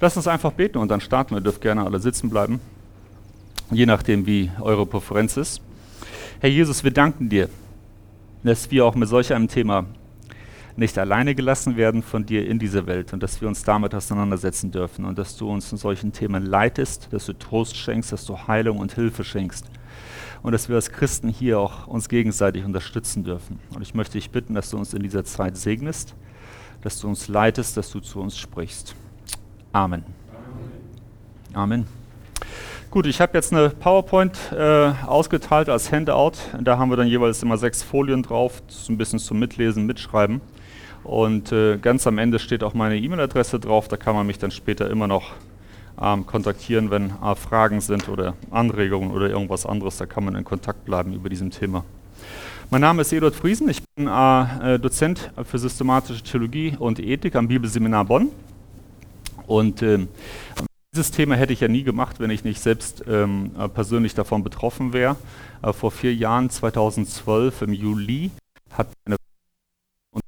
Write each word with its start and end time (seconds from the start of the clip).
Lasst 0.00 0.16
uns 0.16 0.26
einfach 0.26 0.52
beten 0.52 0.78
und 0.78 0.88
dann 0.88 1.02
starten. 1.02 1.34
Ihr 1.34 1.42
dürft 1.42 1.60
gerne 1.60 1.84
alle 1.84 2.00
sitzen 2.00 2.30
bleiben, 2.30 2.58
je 3.70 3.84
nachdem, 3.84 4.24
wie 4.24 4.50
eure 4.60 4.86
Präferenz 4.86 5.36
ist. 5.36 5.60
Herr 6.40 6.48
Jesus, 6.48 6.82
wir 6.82 6.90
danken 6.90 7.28
dir, 7.28 7.50
dass 8.42 8.70
wir 8.70 8.86
auch 8.86 8.94
mit 8.94 9.10
solch 9.10 9.30
einem 9.34 9.48
Thema 9.48 9.84
nicht 10.74 10.96
alleine 10.96 11.34
gelassen 11.34 11.76
werden 11.76 12.02
von 12.02 12.24
dir 12.24 12.48
in 12.48 12.58
dieser 12.58 12.86
Welt 12.86 13.12
und 13.12 13.22
dass 13.22 13.42
wir 13.42 13.48
uns 13.48 13.62
damit 13.62 13.94
auseinandersetzen 13.94 14.70
dürfen 14.70 15.04
und 15.04 15.18
dass 15.18 15.36
du 15.36 15.50
uns 15.50 15.70
in 15.70 15.76
solchen 15.76 16.12
Themen 16.12 16.46
leitest, 16.46 17.08
dass 17.10 17.26
du 17.26 17.34
Trost 17.34 17.76
schenkst, 17.76 18.10
dass 18.10 18.24
du 18.24 18.38
Heilung 18.46 18.78
und 18.78 18.94
Hilfe 18.94 19.22
schenkst 19.22 19.66
und 20.42 20.52
dass 20.52 20.70
wir 20.70 20.76
als 20.76 20.90
Christen 20.90 21.28
hier 21.28 21.58
auch 21.58 21.86
uns 21.86 22.08
gegenseitig 22.08 22.64
unterstützen 22.64 23.24
dürfen. 23.24 23.58
Und 23.74 23.82
ich 23.82 23.92
möchte 23.92 24.12
dich 24.12 24.30
bitten, 24.30 24.54
dass 24.54 24.70
du 24.70 24.78
uns 24.78 24.94
in 24.94 25.02
dieser 25.02 25.24
Zeit 25.24 25.58
segnest, 25.58 26.14
dass 26.80 26.98
du 26.98 27.08
uns 27.08 27.28
leitest, 27.28 27.76
dass 27.76 27.90
du 27.90 28.00
zu 28.00 28.20
uns 28.20 28.38
sprichst. 28.38 28.94
Amen. 29.72 30.04
Amen. 31.52 31.86
Gut, 32.90 33.06
ich 33.06 33.20
habe 33.20 33.34
jetzt 33.34 33.52
eine 33.52 33.70
PowerPoint 33.70 34.36
äh, 34.52 34.90
ausgeteilt 35.06 35.68
als 35.68 35.92
Handout. 35.92 36.32
Da 36.60 36.76
haben 36.76 36.90
wir 36.90 36.96
dann 36.96 37.06
jeweils 37.06 37.40
immer 37.40 37.56
sechs 37.56 37.84
Folien 37.84 38.24
drauf, 38.24 38.64
das 38.66 38.88
ein 38.88 38.98
bisschen 38.98 39.20
zum 39.20 39.38
Mitlesen, 39.38 39.86
Mitschreiben. 39.86 40.40
Und 41.04 41.52
äh, 41.52 41.78
ganz 41.78 42.08
am 42.08 42.18
Ende 42.18 42.40
steht 42.40 42.64
auch 42.64 42.74
meine 42.74 42.98
E-Mail-Adresse 42.98 43.60
drauf. 43.60 43.86
Da 43.86 43.96
kann 43.96 44.16
man 44.16 44.26
mich 44.26 44.38
dann 44.38 44.50
später 44.50 44.90
immer 44.90 45.06
noch 45.06 45.30
ähm, 46.02 46.26
kontaktieren, 46.26 46.90
wenn 46.90 47.10
äh, 47.22 47.34
Fragen 47.36 47.80
sind 47.80 48.08
oder 48.08 48.34
Anregungen 48.50 49.12
oder 49.12 49.30
irgendwas 49.30 49.66
anderes. 49.66 49.96
Da 49.98 50.06
kann 50.06 50.24
man 50.24 50.34
in 50.34 50.44
Kontakt 50.44 50.84
bleiben 50.84 51.12
über 51.12 51.28
diesem 51.28 51.52
Thema. 51.52 51.84
Mein 52.70 52.80
Name 52.80 53.02
ist 53.02 53.12
Eduard 53.12 53.36
Friesen. 53.36 53.68
Ich 53.68 53.82
bin 53.94 54.08
äh, 54.08 54.80
Dozent 54.80 55.30
für 55.44 55.58
systematische 55.60 56.24
Theologie 56.24 56.74
und 56.76 56.98
Ethik 56.98 57.36
am 57.36 57.46
Bibelseminar 57.46 58.04
Bonn. 58.04 58.30
Und 59.50 59.82
ähm, 59.82 60.06
dieses 60.94 61.10
Thema 61.10 61.34
hätte 61.34 61.52
ich 61.52 61.58
ja 61.58 61.66
nie 61.66 61.82
gemacht, 61.82 62.20
wenn 62.20 62.30
ich 62.30 62.44
nicht 62.44 62.60
selbst 62.60 63.02
ähm, 63.08 63.50
äh, 63.58 63.68
persönlich 63.68 64.14
davon 64.14 64.44
betroffen 64.44 64.92
wäre. 64.92 65.16
Äh, 65.60 65.72
vor 65.72 65.90
vier 65.90 66.14
Jahren, 66.14 66.50
2012 66.50 67.62
im 67.62 67.72
Juli, 67.72 68.30
hat 68.70 68.86
meine 69.04 69.16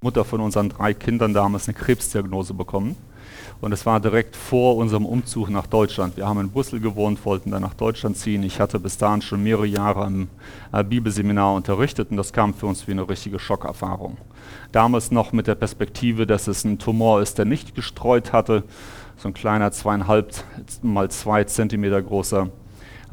Mutter 0.02 0.24
von 0.24 0.40
unseren 0.40 0.70
drei 0.70 0.92
Kindern 0.92 1.34
damals 1.34 1.68
eine 1.68 1.76
Krebsdiagnose 1.76 2.52
bekommen. 2.52 2.96
Und 3.60 3.70
es 3.70 3.86
war 3.86 4.00
direkt 4.00 4.34
vor 4.34 4.74
unserem 4.76 5.06
Umzug 5.06 5.50
nach 5.50 5.68
Deutschland. 5.68 6.16
Wir 6.16 6.26
haben 6.26 6.40
in 6.40 6.50
Brüssel 6.50 6.80
gewohnt, 6.80 7.24
wollten 7.24 7.52
dann 7.52 7.62
nach 7.62 7.74
Deutschland 7.74 8.16
ziehen. 8.16 8.42
Ich 8.42 8.58
hatte 8.58 8.80
bis 8.80 8.98
dahin 8.98 9.22
schon 9.22 9.44
mehrere 9.44 9.66
Jahre 9.66 10.04
im 10.08 10.28
äh, 10.72 10.82
Bibelseminar 10.82 11.54
unterrichtet 11.54 12.10
und 12.10 12.16
das 12.16 12.32
kam 12.32 12.54
für 12.54 12.66
uns 12.66 12.88
wie 12.88 12.90
eine 12.90 13.08
richtige 13.08 13.38
Schockerfahrung. 13.38 14.16
Damals 14.72 15.12
noch 15.12 15.32
mit 15.32 15.46
der 15.46 15.54
Perspektive, 15.54 16.26
dass 16.26 16.48
es 16.48 16.64
ein 16.64 16.80
Tumor 16.80 17.22
ist, 17.22 17.38
der 17.38 17.44
nicht 17.44 17.76
gestreut 17.76 18.32
hatte, 18.32 18.64
so 19.16 19.28
ein 19.28 19.34
kleiner 19.34 19.70
zweieinhalb 19.72 20.32
mal 20.82 21.10
zwei 21.10 21.44
Zentimeter 21.44 22.02
großer 22.02 22.48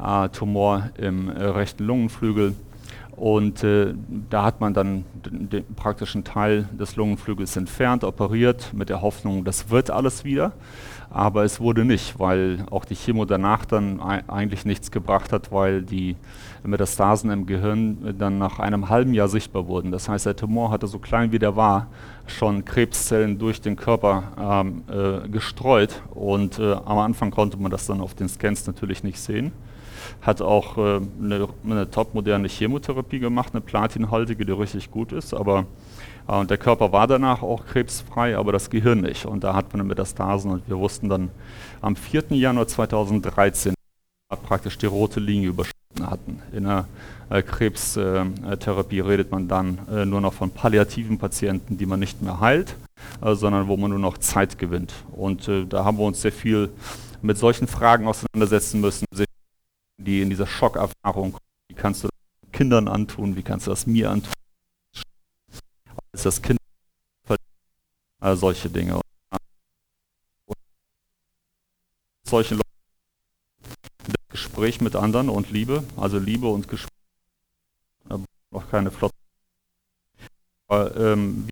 äh, 0.02 0.28
Tumor 0.30 0.90
im 0.98 1.28
äh, 1.28 1.44
rechten 1.44 1.84
Lungenflügel. 1.84 2.54
Und 3.16 3.62
äh, 3.64 3.92
da 4.30 4.44
hat 4.44 4.60
man 4.60 4.72
dann 4.72 5.04
den, 5.12 5.50
den, 5.50 5.74
praktischen 5.74 6.24
Teil 6.24 6.68
des 6.72 6.96
Lungenflügels 6.96 7.54
entfernt, 7.56 8.02
operiert, 8.02 8.72
mit 8.72 8.88
der 8.88 9.02
Hoffnung, 9.02 9.44
das 9.44 9.68
wird 9.68 9.90
alles 9.90 10.24
wieder. 10.24 10.52
Aber 11.12 11.42
es 11.42 11.60
wurde 11.60 11.84
nicht, 11.84 12.20
weil 12.20 12.64
auch 12.70 12.84
die 12.84 12.94
Chemo 12.94 13.24
danach 13.24 13.64
dann 13.64 14.00
eigentlich 14.00 14.64
nichts 14.64 14.92
gebracht 14.92 15.32
hat, 15.32 15.50
weil 15.50 15.82
die 15.82 16.14
Metastasen 16.62 17.30
im 17.30 17.46
Gehirn 17.46 18.14
dann 18.16 18.38
nach 18.38 18.60
einem 18.60 18.88
halben 18.88 19.12
Jahr 19.12 19.28
sichtbar 19.28 19.66
wurden. 19.66 19.90
Das 19.90 20.08
heißt, 20.08 20.26
der 20.26 20.36
Tumor 20.36 20.70
hatte 20.70 20.86
so 20.86 21.00
klein 21.00 21.32
wie 21.32 21.40
der 21.40 21.56
war 21.56 21.88
schon 22.26 22.64
Krebszellen 22.64 23.38
durch 23.38 23.60
den 23.60 23.74
Körper 23.74 24.62
ähm, 24.64 24.82
äh, 24.88 25.28
gestreut 25.28 26.00
und 26.14 26.58
äh, 26.60 26.72
am 26.72 26.98
Anfang 26.98 27.32
konnte 27.32 27.56
man 27.56 27.72
das 27.72 27.86
dann 27.86 28.00
auf 28.00 28.14
den 28.14 28.28
Scans 28.28 28.66
natürlich 28.68 29.02
nicht 29.02 29.18
sehen. 29.18 29.52
Hat 30.22 30.40
auch 30.40 30.78
äh, 30.78 31.00
eine, 31.20 31.48
eine 31.64 31.90
top-moderne 31.90 32.48
Chemotherapie 32.48 33.18
gemacht, 33.18 33.50
eine 33.52 33.60
platinhaltige, 33.60 34.46
die 34.46 34.52
richtig 34.52 34.90
gut 34.92 35.12
ist, 35.12 35.34
aber 35.34 35.66
äh, 36.30 36.44
der 36.46 36.58
Körper 36.58 36.92
war 36.92 37.06
danach 37.06 37.42
auch 37.42 37.66
krebsfrei, 37.66 38.36
aber 38.36 38.52
das 38.52 38.70
Gehirn 38.70 39.00
nicht. 39.00 39.26
Und 39.26 39.44
da 39.44 39.54
hat 39.54 39.74
man 39.74 39.86
Metastasen 39.86 40.50
und 40.50 40.68
wir 40.68 40.78
wussten 40.78 41.08
dann 41.08 41.30
am 41.80 41.96
4. 41.96 42.24
Januar 42.30 42.68
2013 42.68 43.74
praktisch 44.36 44.78
die 44.78 44.86
rote 44.86 45.20
Linie 45.20 45.48
überschritten 45.48 46.08
hatten. 46.08 46.40
In 46.52 46.64
der 46.64 46.86
äh, 47.30 47.42
Krebstherapie 47.42 49.00
redet 49.00 49.30
man 49.30 49.48
dann 49.48 49.78
äh, 49.90 50.04
nur 50.04 50.20
noch 50.20 50.32
von 50.32 50.50
palliativen 50.50 51.18
Patienten, 51.18 51.76
die 51.78 51.86
man 51.86 52.00
nicht 52.00 52.22
mehr 52.22 52.40
heilt, 52.40 52.76
äh, 53.22 53.34
sondern 53.34 53.68
wo 53.68 53.76
man 53.76 53.90
nur 53.90 53.98
noch 53.98 54.18
Zeit 54.18 54.58
gewinnt. 54.58 54.92
Und 55.12 55.48
äh, 55.48 55.66
da 55.66 55.84
haben 55.84 55.98
wir 55.98 56.04
uns 56.04 56.22
sehr 56.22 56.32
viel 56.32 56.70
mit 57.22 57.38
solchen 57.38 57.66
Fragen 57.66 58.06
auseinandersetzen 58.06 58.80
müssen, 58.80 59.04
die 59.98 60.22
in 60.22 60.30
dieser 60.30 60.46
Schockerfahrung, 60.46 61.36
wie 61.68 61.74
kannst 61.74 62.04
du 62.04 62.08
das 62.08 62.52
Kindern 62.52 62.88
antun, 62.88 63.36
wie 63.36 63.42
kannst 63.42 63.66
du 63.66 63.70
das 63.70 63.86
mir 63.86 64.10
antun, 64.10 64.32
ist 66.12 66.26
das 66.26 66.42
Kind, 66.42 66.58
äh, 68.20 68.36
solche 68.36 68.68
Dinge. 68.68 68.96
Und 68.96 70.56
solchen 72.24 72.58
Leuten 72.58 72.70
Gespräch 74.28 74.80
mit 74.80 74.94
anderen 74.94 75.28
und 75.28 75.50
Liebe, 75.50 75.84
also 75.96 76.18
Liebe 76.18 76.46
und 76.48 76.68
Gespräch, 76.68 76.90
noch 78.50 78.70
keine 78.70 78.90
Flotte. 78.90 79.14
Aber, 80.68 80.96
ähm, 80.96 81.48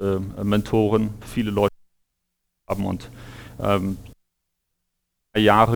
äh, 0.00 0.18
Mentoren, 0.42 1.14
viele 1.22 1.50
Leute 1.50 1.74
haben 2.66 2.86
und 2.86 3.10
ähm, 3.60 3.96
Jahre 5.36 5.74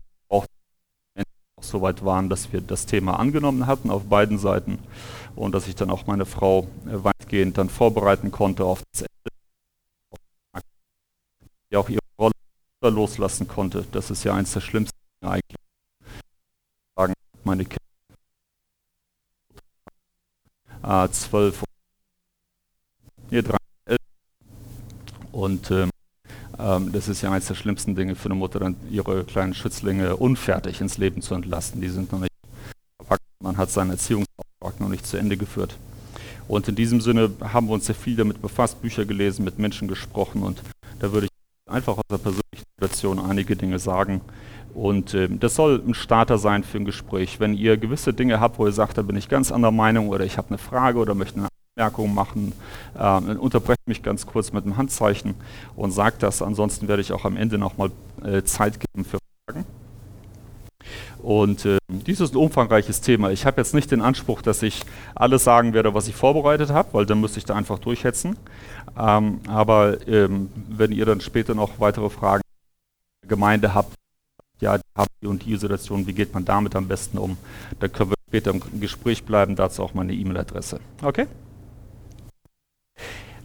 auch 1.69 1.71
so 1.71 1.81
weit 1.81 2.03
waren, 2.03 2.29
dass 2.29 2.51
wir 2.51 2.61
das 2.61 2.85
Thema 2.85 3.19
angenommen 3.19 3.67
hatten 3.67 3.91
auf 3.91 4.05
beiden 4.05 4.37
Seiten 4.37 4.79
und 5.35 5.53
dass 5.53 5.67
ich 5.67 5.75
dann 5.75 5.89
auch 5.89 6.07
meine 6.07 6.25
Frau 6.25 6.67
äh, 6.85 7.03
weitgehend 7.03 7.57
dann 7.57 7.69
vorbereiten 7.69 8.31
konnte 8.31 8.65
auf 8.65 8.81
das 8.91 9.01
Ende, 9.03 10.63
die 11.71 11.77
auch 11.77 11.89
ihre 11.89 11.99
Rolle 12.17 12.33
loslassen 12.81 13.47
konnte. 13.47 13.85
Das 13.91 14.09
ist 14.09 14.23
ja 14.23 14.33
eins 14.33 14.53
der 14.53 14.61
schlimmsten 14.61 14.97
eigentlich 15.21 15.59
sagen, 16.95 17.13
meine 17.43 17.65
Kinder 17.65 17.77
äh, 20.83 21.09
zwölf, 21.11 21.63
nee, 23.29 23.41
drei, 23.41 23.57
elf. 23.85 23.99
Und 25.31 25.69
ähm, 25.71 25.89
ähm, 26.59 26.91
das 26.91 27.07
ist 27.07 27.21
ja 27.21 27.31
eines 27.31 27.47
der 27.47 27.55
schlimmsten 27.55 27.95
Dinge 27.95 28.15
für 28.15 28.25
eine 28.25 28.35
Mutter, 28.35 28.59
dann 28.59 28.75
ihre 28.89 29.23
kleinen 29.23 29.53
Schützlinge 29.53 30.15
unfertig 30.15 30.81
ins 30.81 30.97
Leben 30.97 31.21
zu 31.21 31.33
entlasten. 31.33 31.81
Die 31.81 31.89
sind 31.89 32.11
noch 32.11 32.19
nicht 32.19 32.31
verpackt. 32.97 33.21
Man 33.41 33.57
hat 33.57 33.71
seinen 33.71 33.91
Erziehungsauftrag 33.91 34.79
noch 34.79 34.89
nicht 34.89 35.07
zu 35.07 35.17
Ende 35.17 35.37
geführt. 35.37 35.77
Und 36.47 36.67
in 36.67 36.75
diesem 36.75 36.99
Sinne 36.99 37.31
haben 37.41 37.67
wir 37.67 37.73
uns 37.73 37.85
sehr 37.85 37.95
viel 37.95 38.15
damit 38.15 38.41
befasst, 38.41 38.81
Bücher 38.81 39.05
gelesen, 39.05 39.45
mit 39.45 39.59
Menschen 39.59 39.87
gesprochen 39.87 40.41
und 40.41 40.61
da 40.99 41.11
würde 41.13 41.27
ich 41.27 41.71
einfach 41.71 41.97
aus 41.97 42.03
der 42.09 42.17
persönlichen 42.17 42.65
Situation 42.75 43.19
einige 43.19 43.55
Dinge 43.55 43.77
sagen, 43.79 44.21
und 44.73 45.13
äh, 45.13 45.27
das 45.29 45.55
soll 45.55 45.81
ein 45.85 45.93
Starter 45.93 46.37
sein 46.37 46.63
für 46.63 46.77
ein 46.77 46.85
Gespräch. 46.85 47.39
Wenn 47.39 47.53
ihr 47.53 47.77
gewisse 47.77 48.13
Dinge 48.13 48.39
habt, 48.39 48.59
wo 48.59 48.65
ihr 48.65 48.71
sagt, 48.71 48.97
da 48.97 49.01
bin 49.01 49.15
ich 49.15 49.27
ganz 49.27 49.51
anderer 49.51 49.71
Meinung 49.71 50.09
oder 50.09 50.25
ich 50.25 50.37
habe 50.37 50.49
eine 50.49 50.57
Frage 50.57 50.99
oder 50.99 51.15
möchte 51.15 51.39
eine 51.39 51.47
Anmerkung 51.79 52.13
machen, 52.13 52.53
äh, 52.95 52.99
dann 52.99 53.37
unterbrecht 53.37 53.87
mich 53.87 54.03
ganz 54.03 54.25
kurz 54.25 54.51
mit 54.51 54.65
einem 54.65 54.77
Handzeichen 54.77 55.35
und 55.75 55.91
sagt 55.91 56.23
das. 56.23 56.41
Ansonsten 56.41 56.87
werde 56.87 57.01
ich 57.01 57.13
auch 57.13 57.25
am 57.25 57.37
Ende 57.37 57.57
nochmal 57.57 57.91
äh, 58.23 58.43
Zeit 58.43 58.79
geben 58.79 59.05
für 59.05 59.17
Fragen. 59.47 59.65
Und 61.21 61.65
äh, 61.65 61.77
dies 61.89 62.19
ist 62.19 62.33
ein 62.33 62.37
umfangreiches 62.37 63.01
Thema. 63.01 63.31
Ich 63.31 63.45
habe 63.45 63.59
jetzt 63.61 63.73
nicht 63.73 63.91
den 63.91 64.01
Anspruch, 64.01 64.41
dass 64.41 64.61
ich 64.61 64.83
alles 65.15 65.43
sagen 65.43 65.73
werde, 65.73 65.93
was 65.93 66.07
ich 66.07 66.15
vorbereitet 66.15 66.69
habe, 66.69 66.89
weil 66.93 67.05
dann 67.05 67.21
müsste 67.21 67.39
ich 67.39 67.45
da 67.45 67.55
einfach 67.55 67.79
durchhetzen. 67.79 68.37
Ähm, 68.97 69.39
aber 69.47 70.05
ähm, 70.07 70.49
wenn 70.69 70.91
ihr 70.91 71.05
dann 71.05 71.21
später 71.21 71.55
noch 71.55 71.79
weitere 71.79 72.09
Fragen 72.09 72.41
Gemeinde 73.27 73.73
habt, 73.73 73.93
ja, 74.59 74.79
haben 74.97 75.09
die 75.21 75.27
und 75.27 75.45
die 75.45 75.55
Situation, 75.55 76.07
wie 76.07 76.13
geht 76.13 76.33
man 76.33 76.43
damit 76.43 76.75
am 76.75 76.87
besten 76.87 77.17
um? 77.17 77.37
Da 77.79 77.87
können 77.87 78.11
wir 78.11 78.17
später 78.27 78.51
im 78.51 78.81
Gespräch 78.81 79.23
bleiben, 79.23 79.55
dazu 79.55 79.83
auch 79.83 79.93
meine 79.93 80.13
E-Mail-Adresse. 80.13 80.79
Okay? 81.01 81.27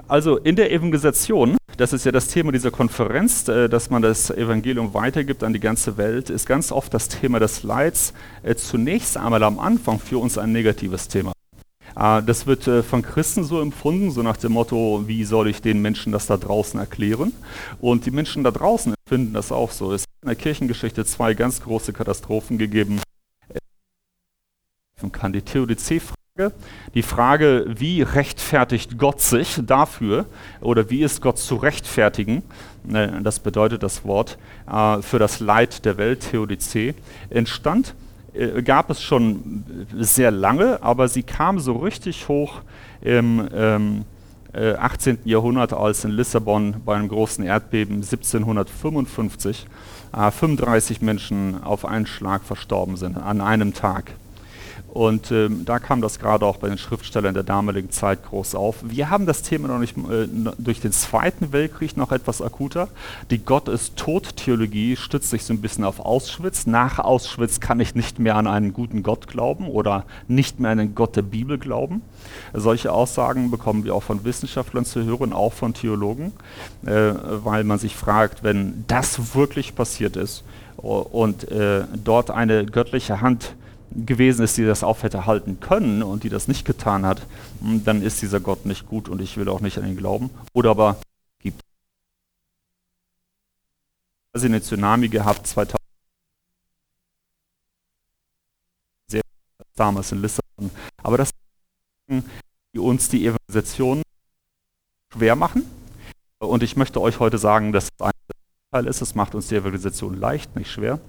Also 0.06 0.36
in 0.36 0.54
der 0.54 0.70
Evangelisation, 0.70 1.56
das 1.78 1.94
ist 1.94 2.04
ja 2.04 2.12
das 2.12 2.28
Thema 2.28 2.52
dieser 2.52 2.70
Konferenz, 2.70 3.48
äh, 3.48 3.68
dass 3.68 3.88
man 3.88 4.02
das 4.02 4.30
Evangelium 4.30 4.92
weitergibt 4.92 5.42
an 5.42 5.54
die 5.54 5.60
ganze 5.60 5.96
Welt, 5.96 6.28
ist 6.28 6.46
ganz 6.46 6.72
oft 6.72 6.92
das 6.92 7.08
Thema 7.08 7.40
des 7.40 7.62
Leids 7.62 8.12
äh, 8.42 8.54
zunächst 8.54 9.16
einmal 9.16 9.42
am 9.42 9.58
Anfang 9.58 9.98
für 9.98 10.18
uns 10.18 10.36
ein 10.36 10.52
negatives 10.52 11.08
Thema. 11.08 11.32
Äh, 11.96 12.22
das 12.22 12.46
wird 12.46 12.66
äh, 12.68 12.82
von 12.82 13.00
Christen 13.00 13.44
so 13.44 13.62
empfunden, 13.62 14.10
so 14.10 14.22
nach 14.22 14.36
dem 14.36 14.52
Motto, 14.52 15.04
wie 15.06 15.24
soll 15.24 15.48
ich 15.48 15.62
den 15.62 15.80
Menschen 15.80 16.12
das 16.12 16.26
da 16.26 16.36
draußen 16.36 16.78
erklären? 16.78 17.32
Und 17.80 18.04
die 18.04 18.10
Menschen 18.10 18.44
da 18.44 18.50
draußen 18.50 18.92
empfinden 19.06 19.32
das 19.32 19.52
auch 19.52 19.70
so. 19.70 19.92
Es 19.94 20.02
hat 20.02 20.08
in 20.22 20.28
der 20.28 20.36
Kirchengeschichte 20.36 21.06
zwei 21.06 21.32
ganz 21.32 21.62
große 21.62 21.94
Katastrophen 21.94 22.58
gegeben. 22.58 23.00
Man 25.00 25.12
kann 25.12 25.32
die 25.32 25.42
Theodizee 25.42 26.00
Die 26.94 27.02
Frage, 27.02 27.64
wie 27.78 28.02
rechtfertigt 28.02 28.98
Gott 28.98 29.20
sich 29.20 29.60
dafür 29.64 30.26
oder 30.60 30.90
wie 30.90 31.04
ist 31.04 31.22
Gott 31.22 31.38
zu 31.38 31.54
rechtfertigen, 31.54 32.42
ne, 32.82 33.20
das 33.22 33.38
bedeutet 33.38 33.84
das 33.84 34.04
Wort, 34.04 34.36
äh, 34.68 35.00
für 35.00 35.20
das 35.20 35.38
Leid 35.38 35.84
der 35.84 35.96
Welt, 35.96 36.28
Theodizee, 36.32 36.96
entstand, 37.30 37.94
äh, 38.32 38.64
gab 38.64 38.90
es 38.90 39.00
schon 39.00 39.62
sehr 39.96 40.32
lange, 40.32 40.82
aber 40.82 41.06
sie 41.06 41.22
kam 41.22 41.60
so 41.60 41.76
richtig 41.76 42.26
hoch 42.26 42.62
im 43.00 43.48
ähm, 43.54 44.04
18. 44.52 45.18
Äh, 45.24 45.28
Jahrhundert, 45.30 45.72
als 45.72 46.04
in 46.04 46.10
Lissabon 46.10 46.82
bei 46.84 46.96
einem 46.96 47.06
großen 47.06 47.44
Erdbeben 47.44 47.98
1755 47.98 49.68
35 50.12 51.00
Menschen 51.00 51.62
auf 51.62 51.84
einen 51.84 52.06
Schlag 52.06 52.42
verstorben 52.42 52.96
sind, 52.96 53.18
an 53.18 53.40
einem 53.40 53.72
Tag. 53.72 54.14
Und 54.94 55.32
ähm, 55.32 55.64
da 55.64 55.80
kam 55.80 56.00
das 56.00 56.20
gerade 56.20 56.46
auch 56.46 56.58
bei 56.58 56.68
den 56.68 56.78
Schriftstellern 56.78 57.34
der 57.34 57.42
damaligen 57.42 57.90
Zeit 57.90 58.24
groß 58.24 58.54
auf. 58.54 58.76
Wir 58.84 59.10
haben 59.10 59.26
das 59.26 59.42
Thema 59.42 59.66
noch 59.66 59.80
nicht 59.80 59.96
äh, 59.98 60.28
durch 60.56 60.80
den 60.80 60.92
Zweiten 60.92 61.52
Weltkrieg 61.52 61.96
noch 61.96 62.12
etwas 62.12 62.40
akuter. 62.40 62.86
Die 63.28 63.44
Gott 63.44 63.68
ist 63.68 63.96
tot-Theologie 63.96 64.94
stützt 64.94 65.30
sich 65.30 65.42
so 65.42 65.52
ein 65.52 65.60
bisschen 65.60 65.82
auf 65.82 65.98
Auschwitz. 65.98 66.66
Nach 66.66 67.00
Auschwitz 67.00 67.58
kann 67.58 67.80
ich 67.80 67.96
nicht 67.96 68.20
mehr 68.20 68.36
an 68.36 68.46
einen 68.46 68.72
guten 68.72 69.02
Gott 69.02 69.26
glauben 69.26 69.66
oder 69.66 70.04
nicht 70.28 70.60
mehr 70.60 70.70
an 70.70 70.78
den 70.78 70.94
Gott 70.94 71.16
der 71.16 71.22
Bibel 71.22 71.58
glauben. 71.58 72.02
Solche 72.52 72.92
Aussagen 72.92 73.50
bekommen 73.50 73.84
wir 73.84 73.96
auch 73.96 74.04
von 74.04 74.24
Wissenschaftlern 74.24 74.84
zu 74.84 75.02
hören, 75.02 75.32
auch 75.32 75.54
von 75.54 75.74
Theologen, 75.74 76.32
äh, 76.86 77.14
weil 77.42 77.64
man 77.64 77.80
sich 77.80 77.96
fragt, 77.96 78.44
wenn 78.44 78.84
das 78.86 79.34
wirklich 79.34 79.74
passiert 79.74 80.14
ist 80.14 80.44
und 80.76 81.50
äh, 81.50 81.82
dort 82.04 82.30
eine 82.30 82.64
göttliche 82.64 83.20
Hand 83.20 83.56
gewesen 83.94 84.44
ist, 84.44 84.56
die 84.56 84.64
das 84.64 84.82
auf 84.82 85.02
hätte 85.02 85.26
halten 85.26 85.60
können 85.60 86.02
und 86.02 86.24
die 86.24 86.28
das 86.28 86.48
nicht 86.48 86.64
getan 86.64 87.06
hat, 87.06 87.22
hm, 87.60 87.84
dann 87.84 88.02
ist 88.02 88.22
dieser 88.22 88.40
Gott 88.40 88.66
nicht 88.66 88.86
gut 88.88 89.08
und 89.08 89.20
ich 89.20 89.36
will 89.36 89.48
auch 89.48 89.60
nicht 89.60 89.78
an 89.78 89.86
ihn 89.86 89.96
glauben. 89.96 90.30
Oder 90.52 90.70
aber 90.70 90.96
gibt 91.38 91.60
es 94.32 94.44
eine 94.44 94.60
Tsunami 94.60 95.08
gehabt 95.08 95.46
2000 95.46 95.78
sehr 99.08 99.22
damals 99.76 100.12
in 100.12 100.22
Lissabon. 100.22 100.70
Aber 101.02 101.18
das 101.18 101.30
die 102.08 102.78
uns 102.78 103.08
die 103.08 103.26
Evangelisation 103.26 104.02
schwer 105.12 105.36
machen. 105.36 105.64
Und 106.38 106.62
ich 106.62 106.76
möchte 106.76 107.00
euch 107.00 107.20
heute 107.20 107.38
sagen, 107.38 107.72
dass 107.72 107.84
es 107.84 108.04
ein 108.04 108.12
Teil 108.72 108.86
ist, 108.86 109.00
es 109.00 109.14
macht 109.14 109.34
uns 109.34 109.48
die 109.48 109.54
Evangelisation 109.54 110.18
leicht, 110.18 110.54
nicht 110.56 110.70
schwer 110.70 111.00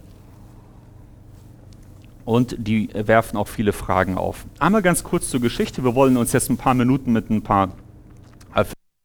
und 2.25 2.55
die 2.57 2.89
werfen 2.93 3.37
auch 3.37 3.47
viele 3.47 3.71
Fragen 3.71 4.17
auf. 4.17 4.45
Einmal 4.59 4.81
ganz 4.81 5.03
kurz 5.03 5.29
zur 5.29 5.39
Geschichte. 5.39 5.83
Wir 5.83 5.95
wollen 5.95 6.17
uns 6.17 6.33
jetzt 6.33 6.49
ein 6.49 6.57
paar 6.57 6.73
Minuten 6.73 7.13
mit 7.13 7.29
ein 7.29 7.41
paar 7.41 7.69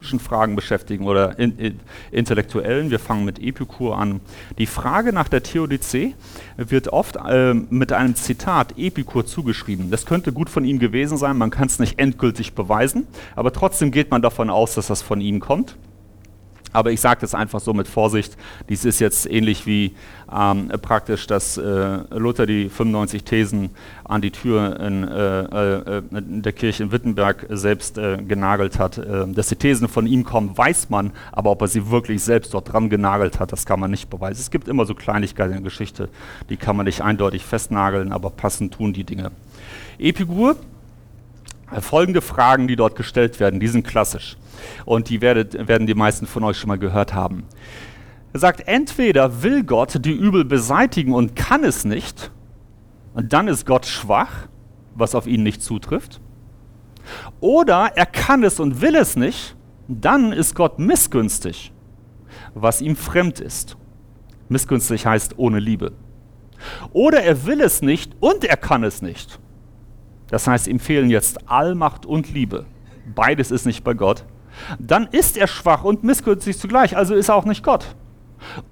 philosophischen 0.01 0.21
Fragen 0.21 0.57
beschäftigen 0.57 1.07
oder 1.07 1.39
in, 1.39 1.59
in, 1.59 1.81
intellektuellen. 2.11 2.91
Wir 2.91 2.99
fangen 2.99 3.25
mit 3.25 3.39
Epikur 3.39 3.99
an. 3.99 4.21
Die 4.59 4.67
Frage 4.67 5.13
nach 5.13 5.29
der 5.29 5.43
Theodizee 5.43 6.15
wird 6.57 6.89
oft 6.89 7.17
äh, 7.17 7.53
mit 7.53 7.93
einem 7.93 8.15
Zitat 8.15 8.79
Epikur 8.79 9.27
zugeschrieben. 9.27 9.91
Das 9.91 10.07
könnte 10.07 10.33
gut 10.33 10.49
von 10.49 10.65
ihm 10.65 10.79
gewesen 10.79 11.19
sein, 11.19 11.37
man 11.37 11.51
kann 11.51 11.67
es 11.67 11.79
nicht 11.79 11.99
endgültig 11.99 12.55
beweisen, 12.55 13.07
aber 13.37 13.53
trotzdem 13.53 13.91
geht 13.91 14.11
man 14.11 14.23
davon 14.23 14.49
aus, 14.49 14.75
dass 14.75 14.87
das 14.87 15.03
von 15.03 15.21
ihm 15.21 15.41
kommt. 15.41 15.77
Aber 16.73 16.93
ich 16.93 17.01
sage 17.01 17.21
das 17.21 17.35
einfach 17.35 17.61
so 17.61 17.75
mit 17.75 17.89
Vorsicht. 17.89 18.37
Dies 18.69 18.85
ist 18.85 19.01
jetzt 19.01 19.31
ähnlich 19.31 19.67
wie 19.67 19.95
ähm, 20.33 20.69
praktisch, 20.83 21.27
dass 21.27 21.57
äh, 21.57 21.99
Luther 22.11 22.47
die 22.47 22.69
95 22.69 23.25
Thesen 23.25 23.71
an 24.05 24.21
die 24.21 24.31
Tür 24.31 24.79
in, 24.79 25.07
äh, 25.07 25.43
äh, 25.43 26.03
in 26.13 26.43
der 26.43 26.53
Kirche 26.53 26.85
in 26.85 26.93
Wittenberg 26.93 27.47
selbst 27.49 27.99
äh, 27.99 28.19
genagelt 28.19 28.79
hat. 28.79 28.99
Äh, 28.99 29.27
dass 29.33 29.49
die 29.49 29.57
Thesen 29.57 29.89
von 29.89 30.07
ihm 30.07 30.25
kommen, 30.25 30.57
weiß 30.57 30.91
man, 30.91 31.13
aber 31.33 31.51
ob 31.51 31.63
er 31.63 31.69
sie 31.69 31.91
wirklich 31.91 32.23
selbst 32.23 32.55
dort 32.55 32.73
dran 32.73 32.89
genagelt 32.89 33.41
hat, 33.41 33.53
das 33.53 33.67
kann 33.67 33.81
man 33.81 33.91
nicht 33.91 34.09
beweisen. 34.09 34.41
Es 34.41 34.51
gibt 34.51 34.69
immer 34.69 34.87
so 34.87 34.95
Kleinigkeiten 34.95 35.51
in 35.53 35.63
der 35.63 35.71
Geschichte, 35.71 36.09
die 36.49 36.57
kann 36.57 36.77
man 36.77 36.87
nicht 36.87 37.03
eindeutig 37.03 37.45
festnageln, 37.45 38.13
aber 38.13 38.31
passend 38.31 38.75
tun 38.75 38.93
die 38.93 39.05
Dinge. 39.05 39.33
Epigur, 39.99 40.57
äh, 41.75 41.81
folgende 41.81 42.21
Fragen, 42.21 42.69
die 42.69 42.77
dort 42.77 42.95
gestellt 42.95 43.41
werden, 43.41 43.59
die 43.59 43.69
sind 43.69 43.85
klassisch 43.87 44.37
und 44.85 45.09
die 45.09 45.21
werdet, 45.21 45.69
werden 45.69 45.87
die 45.87 45.95
meisten 45.95 46.27
von 46.27 46.45
euch 46.45 46.59
schon 46.59 46.69
mal 46.69 46.79
gehört 46.79 47.15
haben. 47.15 47.45
Er 48.33 48.41
sagt, 48.41 48.69
entweder 48.69 49.43
will 49.43 49.65
Gott 49.65 50.05
die 50.05 50.13
Übel 50.13 50.45
beseitigen 50.45 51.15
und 51.15 51.35
kann 51.35 51.65
es 51.65 51.85
nicht, 51.85 52.31
und 53.15 53.33
dann 53.33 53.49
ist 53.49 53.67
Gott 53.67 53.87
schwach, 53.87 54.49
was 54.95 55.15
auf 55.15 55.27
ihn 55.27 55.43
nicht 55.43 55.63
zutrifft, 55.63 56.21
oder 57.41 57.93
er 57.97 58.07
kann 58.07 58.45
es 58.45 58.61
und 58.61 58.81
will 58.81 58.95
es 58.95 59.17
nicht, 59.17 59.57
dann 59.89 60.33
ist 60.33 60.55
Gott 60.55 60.79
missgünstig, 60.79 61.73
was 62.55 62.81
ihm 62.81 62.95
fremd 62.95 63.41
ist. 63.41 63.77
Missgünstig 64.49 65.07
heißt 65.07 65.39
ohne 65.39 65.59
Liebe. 65.59 65.93
Oder 66.93 67.23
er 67.23 67.47
will 67.47 67.61
es 67.61 67.83
nicht 67.83 68.13
und 68.21 68.45
er 68.45 68.57
kann 68.57 68.85
es 68.85 69.03
nicht. 69.03 69.41
Das 70.29 70.47
heißt, 70.47 70.69
ihm 70.69 70.79
fehlen 70.79 71.11
jetzt 71.11 71.49
Allmacht 71.49 72.07
und 72.07 72.33
Liebe. 72.33 72.67
Beides 73.15 73.51
ist 73.51 73.67
nicht 73.67 73.83
bei 73.83 73.95
Gott 73.95 74.25
dann 74.79 75.09
ist 75.11 75.37
er 75.37 75.47
schwach 75.47 75.85
und 75.85 76.05
missgünstig 76.05 76.59
zugleich, 76.59 76.97
also 76.97 77.15
ist 77.15 77.29
er 77.29 77.37
auch 77.37 77.45
nicht 77.45 77.63
Gott. 77.63 77.95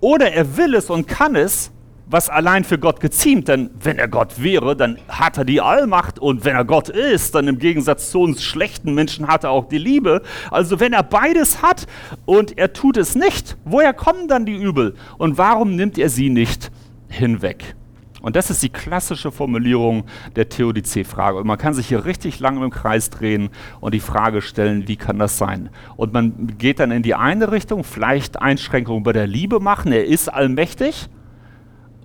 Oder 0.00 0.32
er 0.32 0.56
will 0.56 0.74
es 0.74 0.90
und 0.90 1.06
kann 1.06 1.36
es, 1.36 1.70
was 2.10 2.30
allein 2.30 2.64
für 2.64 2.78
Gott 2.78 3.00
geziemt, 3.00 3.48
denn 3.48 3.70
wenn 3.82 3.98
er 3.98 4.08
Gott 4.08 4.42
wäre, 4.42 4.74
dann 4.74 4.98
hat 5.08 5.36
er 5.36 5.44
die 5.44 5.60
Allmacht 5.60 6.18
und 6.18 6.44
wenn 6.44 6.56
er 6.56 6.64
Gott 6.64 6.88
ist, 6.88 7.34
dann 7.34 7.48
im 7.48 7.58
Gegensatz 7.58 8.10
zu 8.10 8.20
uns 8.20 8.42
schlechten 8.42 8.94
Menschen 8.94 9.28
hat 9.28 9.44
er 9.44 9.50
auch 9.50 9.68
die 9.68 9.78
Liebe. 9.78 10.22
Also 10.50 10.80
wenn 10.80 10.94
er 10.94 11.02
beides 11.02 11.60
hat 11.60 11.86
und 12.24 12.56
er 12.56 12.72
tut 12.72 12.96
es 12.96 13.14
nicht, 13.14 13.58
woher 13.64 13.92
kommen 13.92 14.26
dann 14.26 14.46
die 14.46 14.56
Übel 14.56 14.94
und 15.18 15.36
warum 15.36 15.76
nimmt 15.76 15.98
er 15.98 16.08
sie 16.08 16.30
nicht 16.30 16.70
hinweg? 17.08 17.76
Und 18.20 18.36
das 18.36 18.50
ist 18.50 18.62
die 18.62 18.68
klassische 18.68 19.30
Formulierung 19.30 20.04
der 20.36 20.48
Theodizee-Frage. 20.48 21.38
Und 21.38 21.46
man 21.46 21.58
kann 21.58 21.74
sich 21.74 21.88
hier 21.88 22.04
richtig 22.04 22.40
lange 22.40 22.64
im 22.64 22.70
Kreis 22.70 23.10
drehen 23.10 23.50
und 23.80 23.94
die 23.94 24.00
Frage 24.00 24.42
stellen, 24.42 24.88
wie 24.88 24.96
kann 24.96 25.18
das 25.18 25.38
sein? 25.38 25.70
Und 25.96 26.12
man 26.12 26.56
geht 26.58 26.80
dann 26.80 26.90
in 26.90 27.02
die 27.02 27.14
eine 27.14 27.52
Richtung, 27.52 27.84
vielleicht 27.84 28.40
Einschränkungen 28.40 29.02
bei 29.02 29.12
der 29.12 29.26
Liebe 29.26 29.60
machen, 29.60 29.92
er 29.92 30.04
ist 30.04 30.28
allmächtig. 30.28 31.08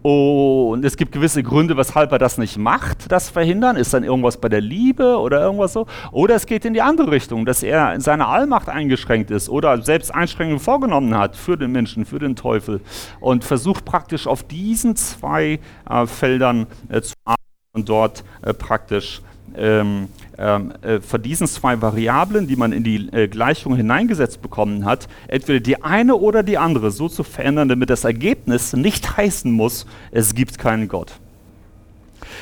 Und 0.04 0.84
es 0.84 0.98
gibt 0.98 1.14
gewisse 1.14 1.44
Gründe, 1.44 1.78
weshalb 1.78 2.12
er 2.12 2.20
das 2.20 2.38
nicht 2.38 2.58
macht, 2.58 3.10
das 3.10 3.30
verhindern. 3.30 3.78
Ist 3.78 3.94
dann 3.94 4.04
irgendwas 4.04 4.36
bei 4.36 4.50
der 4.50 4.60
Liebe 4.60 5.18
oder 5.18 5.42
irgendwas 5.42 5.72
so? 5.72 5.88
Oder 6.12 6.36
es 6.36 6.46
geht 6.46 6.66
in 6.66 6.74
die 6.74 6.82
andere 6.82 7.10
Richtung, 7.10 7.46
dass 7.46 7.64
er 7.64 7.94
in 7.94 8.02
seiner 8.02 8.28
Allmacht 8.28 8.68
eingeschränkt 8.68 9.32
ist 9.32 9.48
oder 9.48 9.82
selbst 9.82 10.14
Einschränkungen 10.14 10.60
vorgenommen 10.60 11.18
hat 11.18 11.38
für 11.38 11.58
den 11.58 11.72
Menschen, 11.72 12.06
für 12.06 12.20
den 12.20 12.36
Teufel 12.36 12.82
und 13.22 13.46
versucht 13.46 13.86
praktisch 13.86 14.28
auf 14.28 14.44
diesen 14.44 14.98
zwei 14.98 15.60
äh, 15.90 16.06
Feldern 16.06 16.68
äh, 16.90 17.02
zu 17.02 17.14
arbeiten 17.24 17.42
und 17.74 17.88
dort 17.88 18.26
äh, 18.42 18.54
praktisch 18.54 19.22
ähm, 19.56 20.10
ähm, 20.38 20.74
äh, 20.82 21.00
von 21.00 21.22
diesen 21.22 21.48
zwei 21.48 21.82
Variablen, 21.82 22.48
die 22.48 22.56
man 22.56 22.72
in 22.72 22.84
die 22.84 23.10
äh, 23.12 23.28
Gleichung 23.28 23.76
hineingesetzt 23.76 24.42
bekommen 24.42 24.86
hat, 24.86 25.08
entweder 25.28 25.60
die 25.60 25.82
eine 25.82 26.16
oder 26.16 26.44
die 26.44 26.58
andere 26.58 26.92
so 26.92 27.10
zu 27.10 27.24
verändern, 27.24 27.70
damit 27.70 27.90
das 27.90 28.04
Ergebnis 28.04 28.74
nicht 28.74 29.18
heißen 29.18 29.52
muss, 29.52 29.86
es 30.12 30.36
gibt 30.36 30.58
keinen 30.58 30.88
Gott. 30.88 31.14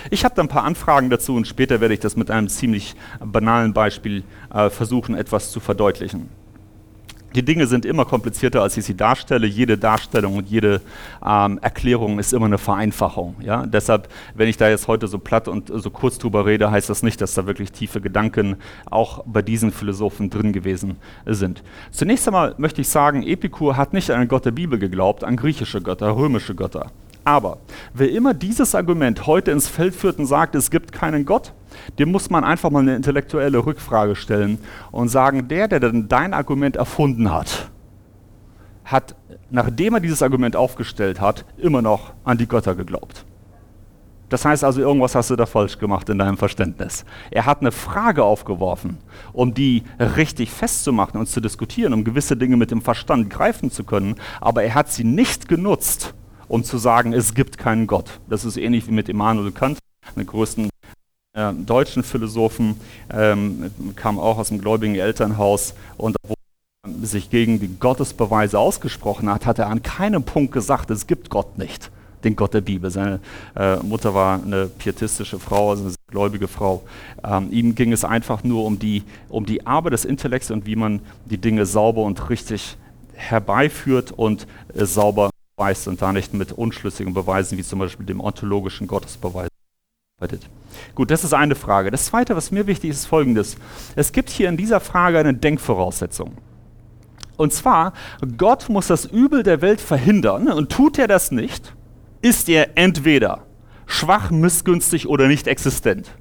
Ich 0.09 0.23
habe 0.23 0.35
da 0.35 0.41
ein 0.41 0.47
paar 0.47 0.63
Anfragen 0.63 1.09
dazu 1.09 1.35
und 1.35 1.47
später 1.47 1.81
werde 1.81 1.93
ich 1.93 1.99
das 1.99 2.15
mit 2.15 2.31
einem 2.31 2.47
ziemlich 2.47 2.95
banalen 3.19 3.73
Beispiel 3.73 4.23
äh, 4.53 4.69
versuchen, 4.69 5.15
etwas 5.15 5.51
zu 5.51 5.59
verdeutlichen 5.59 6.29
die 7.33 7.43
Dinge 7.43 7.67
sind 7.67 7.85
immer 7.85 8.05
komplizierter, 8.05 8.61
als 8.61 8.77
ich 8.77 8.85
sie 8.85 8.95
darstelle. 8.95 9.47
Jede 9.47 9.77
Darstellung 9.77 10.37
und 10.37 10.49
jede 10.49 10.81
ähm, 11.25 11.59
Erklärung 11.61 12.19
ist 12.19 12.33
immer 12.33 12.45
eine 12.45 12.57
Vereinfachung. 12.57 13.35
Ja? 13.41 13.65
Deshalb, 13.65 14.09
wenn 14.35 14.47
ich 14.47 14.57
da 14.57 14.69
jetzt 14.69 14.87
heute 14.87 15.07
so 15.07 15.19
platt 15.19 15.47
und 15.47 15.71
so 15.73 15.89
kurz 15.89 16.17
drüber 16.17 16.45
rede, 16.45 16.71
heißt 16.71 16.89
das 16.89 17.03
nicht, 17.03 17.21
dass 17.21 17.33
da 17.33 17.45
wirklich 17.45 17.71
tiefe 17.71 18.01
Gedanken 18.01 18.57
auch 18.89 19.23
bei 19.25 19.41
diesen 19.41 19.71
Philosophen 19.71 20.29
drin 20.29 20.53
gewesen 20.53 20.97
sind. 21.25 21.63
Zunächst 21.91 22.27
einmal 22.27 22.55
möchte 22.57 22.81
ich 22.81 22.89
sagen, 22.89 23.23
Epikur 23.23 23.77
hat 23.77 23.93
nicht 23.93 24.09
an 24.11 24.17
einen 24.17 24.27
Gott 24.27 24.45
der 24.45 24.51
Bibel 24.51 24.79
geglaubt, 24.79 25.23
an 25.23 25.35
griechische 25.35 25.81
Götter, 25.81 26.15
römische 26.15 26.55
Götter. 26.55 26.91
Aber 27.23 27.59
wer 27.93 28.11
immer 28.11 28.33
dieses 28.33 28.73
Argument 28.73 29.27
heute 29.27 29.51
ins 29.51 29.67
Feld 29.67 29.95
führt 29.95 30.17
und 30.17 30.25
sagt, 30.25 30.55
es 30.55 30.71
gibt 30.71 30.91
keinen 30.91 31.25
Gott, 31.25 31.53
dem 31.99 32.11
muss 32.11 32.29
man 32.29 32.43
einfach 32.43 32.71
mal 32.71 32.79
eine 32.79 32.95
intellektuelle 32.95 33.65
Rückfrage 33.65 34.15
stellen 34.15 34.57
und 34.91 35.09
sagen, 35.09 35.47
der, 35.47 35.67
der 35.67 35.79
denn 35.79 36.07
dein 36.07 36.33
Argument 36.33 36.75
erfunden 36.75 37.31
hat, 37.31 37.69
hat, 38.83 39.15
nachdem 39.49 39.95
er 39.95 39.99
dieses 39.99 40.23
Argument 40.23 40.55
aufgestellt 40.55 41.21
hat, 41.21 41.45
immer 41.57 41.81
noch 41.81 42.13
an 42.23 42.37
die 42.37 42.47
Götter 42.47 42.75
geglaubt. 42.75 43.25
Das 44.29 44.45
heißt 44.45 44.63
also, 44.63 44.79
irgendwas 44.79 45.13
hast 45.13 45.29
du 45.29 45.35
da 45.35 45.45
falsch 45.45 45.77
gemacht 45.77 46.07
in 46.07 46.17
deinem 46.17 46.37
Verständnis. 46.37 47.03
Er 47.31 47.45
hat 47.45 47.59
eine 47.59 47.73
Frage 47.73 48.23
aufgeworfen, 48.23 48.97
um 49.33 49.53
die 49.53 49.83
richtig 49.99 50.49
festzumachen 50.51 51.19
und 51.19 51.27
zu 51.27 51.41
diskutieren, 51.41 51.93
um 51.93 52.05
gewisse 52.05 52.37
Dinge 52.37 52.55
mit 52.55 52.71
dem 52.71 52.81
Verstand 52.81 53.29
greifen 53.29 53.71
zu 53.71 53.83
können, 53.83 54.15
aber 54.39 54.63
er 54.63 54.73
hat 54.73 54.89
sie 54.89 55.03
nicht 55.03 55.49
genutzt, 55.49 56.13
um 56.51 56.65
zu 56.65 56.77
sagen, 56.77 57.13
es 57.13 57.33
gibt 57.33 57.57
keinen 57.57 57.87
Gott. 57.87 58.19
Das 58.29 58.43
ist 58.43 58.57
ähnlich 58.57 58.85
wie 58.85 58.91
mit 58.91 59.07
Immanuel 59.07 59.53
Kant, 59.53 59.79
einer 60.15 60.25
größten 60.25 60.69
äh, 61.33 61.53
deutschen 61.53 62.03
Philosophen, 62.03 62.75
ähm, 63.09 63.71
kam 63.95 64.19
auch 64.19 64.37
aus 64.37 64.49
dem 64.49 64.59
gläubigen 64.59 64.95
Elternhaus 64.95 65.75
und 65.95 66.17
wo 66.27 66.33
er 66.83 67.07
sich 67.07 67.29
gegen 67.29 67.61
die 67.61 67.69
Gottesbeweise 67.79 68.59
ausgesprochen 68.59 69.29
hat, 69.29 69.45
hat 69.45 69.59
er 69.59 69.67
an 69.67 69.81
keinem 69.81 70.23
Punkt 70.23 70.51
gesagt, 70.51 70.91
es 70.91 71.07
gibt 71.07 71.29
Gott 71.29 71.57
nicht, 71.57 71.89
den 72.25 72.35
Gott 72.35 72.53
der 72.53 72.59
Bibel. 72.59 72.91
Seine 72.91 73.21
äh, 73.55 73.77
Mutter 73.77 74.13
war 74.13 74.43
eine 74.43 74.65
pietistische 74.65 75.39
Frau, 75.39 75.69
also 75.69 75.85
eine 75.85 75.93
gläubige 76.07 76.49
Frau. 76.49 76.83
Ähm, 77.23 77.47
ihm 77.51 77.75
ging 77.75 77.93
es 77.93 78.03
einfach 78.03 78.43
nur 78.43 78.65
um 78.65 78.77
die, 78.77 79.03
um 79.29 79.45
die 79.45 79.65
Arbeit 79.65 79.93
des 79.93 80.03
Intellekts 80.03 80.51
und 80.51 80.65
wie 80.65 80.75
man 80.75 80.99
die 81.23 81.37
Dinge 81.37 81.65
sauber 81.65 82.01
und 82.01 82.29
richtig 82.29 82.75
herbeiführt 83.13 84.11
und 84.11 84.47
äh, 84.75 84.83
sauber 84.83 85.30
weist 85.61 85.87
und 85.87 86.01
da 86.01 86.11
nicht 86.11 86.33
mit 86.33 86.51
unschlüssigen 86.51 87.13
Beweisen 87.13 87.55
wie 87.57 87.63
zum 87.63 87.79
Beispiel 87.79 88.05
dem 88.05 88.19
ontologischen 88.19 88.87
Gottesbeweis 88.87 89.47
arbeitet. 90.17 90.49
Gut, 90.95 91.11
das 91.11 91.23
ist 91.23 91.33
eine 91.33 91.53
Frage. 91.53 91.91
Das 91.91 92.05
zweite, 92.05 92.35
was 92.35 92.49
mir 92.49 92.65
wichtig 92.65 92.89
ist, 92.89 93.01
ist 93.01 93.05
folgendes. 93.05 93.57
Es 93.95 94.11
gibt 94.11 94.31
hier 94.31 94.49
in 94.49 94.57
dieser 94.57 94.79
Frage 94.79 95.19
eine 95.19 95.35
Denkvoraussetzung. 95.35 96.37
Und 97.37 97.53
zwar, 97.53 97.93
Gott 98.37 98.69
muss 98.69 98.87
das 98.87 99.05
Übel 99.05 99.43
der 99.43 99.61
Welt 99.61 99.81
verhindern 99.81 100.47
und 100.47 100.71
tut 100.71 100.97
er 100.97 101.07
das 101.07 101.31
nicht, 101.31 101.75
ist 102.21 102.49
er 102.49 102.75
entweder 102.77 103.45
schwach, 103.85 104.31
missgünstig 104.31 105.07
oder 105.07 105.27
nicht 105.27 105.47
existent. 105.47 106.11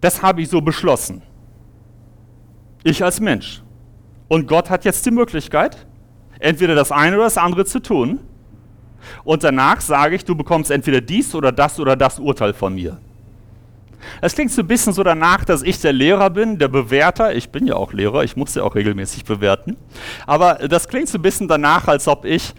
Das 0.00 0.22
habe 0.22 0.40
ich 0.40 0.48
so 0.48 0.62
beschlossen. 0.62 1.22
Ich 2.84 3.04
als 3.04 3.20
Mensch. 3.20 3.62
Und 4.28 4.46
Gott 4.46 4.70
hat 4.70 4.84
jetzt 4.84 5.04
die 5.06 5.10
Möglichkeit, 5.10 5.85
entweder 6.38 6.74
das 6.74 6.92
eine 6.92 7.16
oder 7.16 7.24
das 7.24 7.38
andere 7.38 7.64
zu 7.64 7.80
tun. 7.80 8.20
Und 9.24 9.44
danach 9.44 9.80
sage 9.80 10.16
ich, 10.16 10.24
du 10.24 10.34
bekommst 10.34 10.70
entweder 10.70 11.00
dies 11.00 11.34
oder 11.34 11.52
das 11.52 11.78
oder 11.78 11.96
das 11.96 12.18
Urteil 12.18 12.52
von 12.52 12.74
mir. 12.74 12.98
Es 14.20 14.34
klingt 14.34 14.50
so 14.50 14.62
ein 14.62 14.66
bisschen 14.66 14.92
so 14.92 15.02
danach, 15.02 15.44
dass 15.44 15.62
ich 15.62 15.80
der 15.80 15.92
Lehrer 15.92 16.30
bin, 16.30 16.58
der 16.58 16.68
Bewerter. 16.68 17.34
Ich 17.34 17.50
bin 17.50 17.66
ja 17.66 17.74
auch 17.74 17.92
Lehrer, 17.92 18.24
ich 18.24 18.36
muss 18.36 18.54
ja 18.54 18.62
auch 18.62 18.74
regelmäßig 18.74 19.24
bewerten. 19.24 19.76
Aber 20.26 20.54
das 20.68 20.88
klingt 20.88 21.08
so 21.08 21.18
ein 21.18 21.22
bisschen 21.22 21.48
danach, 21.48 21.88
als 21.88 22.08
ob 22.08 22.24
ich 22.24 22.52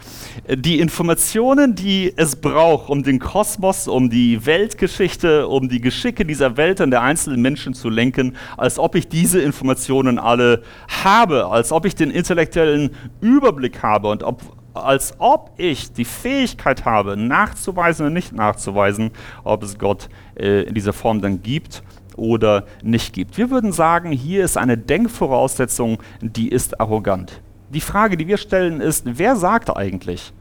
die 0.48 0.78
Informationen, 0.80 1.74
die 1.74 2.12
es 2.16 2.36
braucht, 2.36 2.88
um 2.90 3.02
den 3.02 3.18
Kosmos, 3.18 3.88
um 3.88 4.10
die 4.10 4.44
Weltgeschichte, 4.46 5.48
um 5.48 5.68
die 5.68 5.80
Geschicke 5.80 6.24
dieser 6.24 6.56
Welt 6.56 6.80
und 6.80 6.90
der 6.90 7.02
einzelnen 7.02 7.40
Menschen 7.40 7.74
zu 7.74 7.88
lenken, 7.88 8.36
als 8.56 8.78
ob 8.78 8.94
ich 8.94 9.08
diese 9.08 9.40
Informationen 9.40 10.18
alle 10.18 10.62
habe, 11.02 11.46
als 11.46 11.72
ob 11.72 11.84
ich 11.84 11.94
den 11.94 12.10
intellektuellen 12.10 12.90
Überblick 13.20 13.82
habe 13.82 14.08
und 14.08 14.22
ob, 14.22 14.42
als 14.84 15.14
ob 15.18 15.52
ich 15.56 15.92
die 15.92 16.04
Fähigkeit 16.04 16.84
habe, 16.84 17.16
nachzuweisen 17.16 18.06
oder 18.06 18.14
nicht 18.14 18.32
nachzuweisen, 18.32 19.10
ob 19.44 19.62
es 19.62 19.78
Gott 19.78 20.08
äh, 20.38 20.62
in 20.62 20.74
dieser 20.74 20.92
Form 20.92 21.20
dann 21.20 21.42
gibt 21.42 21.82
oder 22.16 22.64
nicht 22.82 23.12
gibt. 23.12 23.38
Wir 23.38 23.50
würden 23.50 23.72
sagen, 23.72 24.10
hier 24.12 24.44
ist 24.44 24.56
eine 24.56 24.76
Denkvoraussetzung, 24.76 26.02
die 26.20 26.48
ist 26.48 26.80
arrogant. 26.80 27.40
Die 27.70 27.80
Frage, 27.80 28.16
die 28.16 28.26
wir 28.26 28.38
stellen, 28.38 28.80
ist, 28.80 29.04
wer 29.06 29.36
sagt 29.36 29.74
eigentlich, 29.76 30.32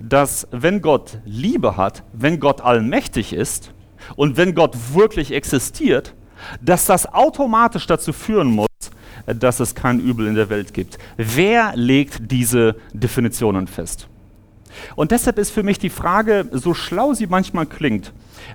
dass 0.00 0.46
wenn 0.50 0.80
Gott 0.80 1.18
Liebe 1.24 1.76
hat, 1.76 2.02
wenn 2.12 2.40
Gott 2.40 2.60
allmächtig 2.60 3.32
ist 3.32 3.72
und 4.14 4.36
wenn 4.36 4.54
Gott 4.54 4.76
wirklich 4.94 5.32
existiert, 5.32 6.14
dass 6.60 6.86
das 6.86 7.12
automatisch 7.12 7.86
dazu 7.86 8.12
führen 8.12 8.48
muss, 8.48 8.66
dass 9.26 9.60
es 9.60 9.74
kein 9.74 10.00
Übel 10.00 10.26
in 10.26 10.34
der 10.34 10.48
Welt 10.48 10.74
gibt. 10.74 10.98
Wer 11.16 11.72
legt 11.74 12.30
diese 12.30 12.76
Definitionen 12.92 13.66
fest? 13.66 14.08
Und 14.94 15.10
deshalb 15.10 15.38
ist 15.38 15.50
für 15.50 15.62
mich 15.62 15.78
die 15.78 15.90
Frage, 15.90 16.48
so 16.52 16.74
schlau 16.74 17.14
sie 17.14 17.26
manchmal 17.26 17.66
klingt, 17.66 18.12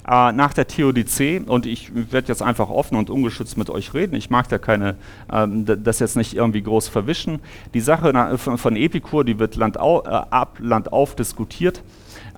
äh, 0.08 0.32
nach 0.32 0.54
der 0.54 0.68
Theodizee, 0.68 1.42
und 1.46 1.66
ich 1.66 1.92
werde 2.12 2.28
jetzt 2.28 2.42
einfach 2.42 2.70
offen 2.70 2.96
und 2.96 3.10
ungeschützt 3.10 3.58
mit 3.58 3.70
euch 3.70 3.94
reden, 3.94 4.16
ich 4.16 4.30
mag 4.30 4.48
da 4.50 4.58
keine, 4.58 4.96
äh, 5.32 5.48
das 5.48 6.00
jetzt 6.00 6.16
nicht 6.16 6.36
irgendwie 6.36 6.62
groß 6.62 6.88
verwischen. 6.88 7.40
Die 7.74 7.82
Sache 7.82 8.12
na, 8.14 8.38
von, 8.38 8.58
von 8.58 8.76
Epikur, 8.76 9.26
die 9.26 9.40
wird 9.40 9.56
Land 9.56 9.80
au, 9.80 10.02
äh, 10.04 10.10
ab, 10.10 10.58
Land 10.60 10.94
auf 10.94 11.16
diskutiert 11.16 11.82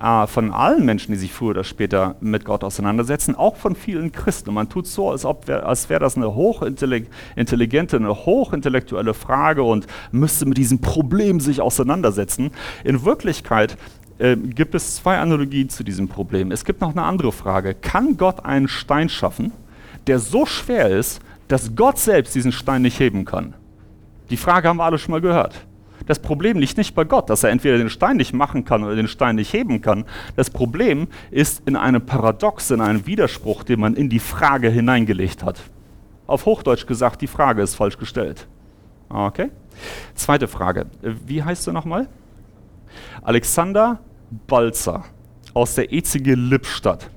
äh, 0.00 0.26
von 0.26 0.52
allen 0.52 0.84
Menschen, 0.84 1.12
die 1.12 1.18
sich 1.18 1.32
früher 1.32 1.50
oder 1.50 1.64
später 1.64 2.16
mit 2.20 2.44
Gott 2.44 2.64
auseinandersetzen, 2.64 3.34
auch 3.34 3.56
von 3.56 3.76
vielen 3.76 4.12
Christen. 4.12 4.50
Und 4.50 4.54
man 4.56 4.68
tut 4.68 4.86
so, 4.86 5.10
als, 5.10 5.24
als 5.24 5.88
wäre 5.88 6.00
das 6.00 6.16
eine 6.16 6.34
hochintelligente, 6.34 7.96
eine 7.96 8.14
hochintellektuelle 8.26 9.14
Frage 9.14 9.62
und 9.62 9.86
müsste 10.12 10.46
mit 10.46 10.58
diesem 10.58 10.80
Problem 10.80 11.40
sich 11.40 11.60
auseinandersetzen. 11.60 12.50
In 12.84 13.04
Wirklichkeit 13.04 13.76
äh, 14.18 14.36
gibt 14.36 14.74
es 14.74 14.96
zwei 14.96 15.18
Analogien 15.18 15.68
zu 15.68 15.84
diesem 15.84 16.08
Problem. 16.08 16.52
Es 16.52 16.64
gibt 16.64 16.80
noch 16.80 16.90
eine 16.90 17.02
andere 17.02 17.32
Frage. 17.32 17.74
Kann 17.74 18.16
Gott 18.16 18.44
einen 18.44 18.68
Stein 18.68 19.08
schaffen, 19.08 19.52
der 20.06 20.18
so 20.18 20.46
schwer 20.46 20.88
ist, 20.88 21.20
dass 21.48 21.74
Gott 21.76 21.98
selbst 21.98 22.34
diesen 22.34 22.52
Stein 22.52 22.82
nicht 22.82 22.98
heben 23.00 23.24
kann? 23.24 23.54
Die 24.30 24.36
Frage 24.36 24.68
haben 24.68 24.78
wir 24.78 24.84
alle 24.84 24.98
schon 24.98 25.12
mal 25.12 25.20
gehört. 25.20 25.66
Das 26.06 26.18
Problem 26.18 26.58
liegt 26.58 26.76
nicht 26.76 26.94
bei 26.94 27.04
Gott, 27.04 27.30
dass 27.30 27.44
er 27.44 27.50
entweder 27.50 27.78
den 27.78 27.90
Stein 27.90 28.16
nicht 28.16 28.34
machen 28.34 28.64
kann 28.64 28.84
oder 28.84 28.94
den 28.94 29.08
Stein 29.08 29.36
nicht 29.36 29.52
heben 29.52 29.80
kann. 29.80 30.04
Das 30.36 30.50
Problem 30.50 31.08
ist 31.30 31.62
in 31.66 31.76
einem 31.76 32.04
Paradox, 32.04 32.70
in 32.70 32.80
einem 32.80 33.06
Widerspruch, 33.06 33.64
den 33.64 33.80
man 33.80 33.94
in 33.94 34.08
die 34.08 34.18
Frage 34.18 34.68
hineingelegt 34.68 35.42
hat. 35.42 35.60
Auf 36.26 36.46
Hochdeutsch 36.46 36.86
gesagt, 36.86 37.22
die 37.22 37.26
Frage 37.26 37.62
ist 37.62 37.74
falsch 37.74 37.98
gestellt. 37.98 38.46
Okay? 39.08 39.50
Zweite 40.14 40.48
Frage. 40.48 40.86
Wie 41.02 41.42
heißt 41.42 41.66
du 41.66 41.72
nochmal? 41.72 42.08
Alexander 43.22 44.00
Balzer 44.46 45.04
aus 45.52 45.74
der 45.74 45.92
ECG 45.92 46.34
Lippstadt. 46.34 47.10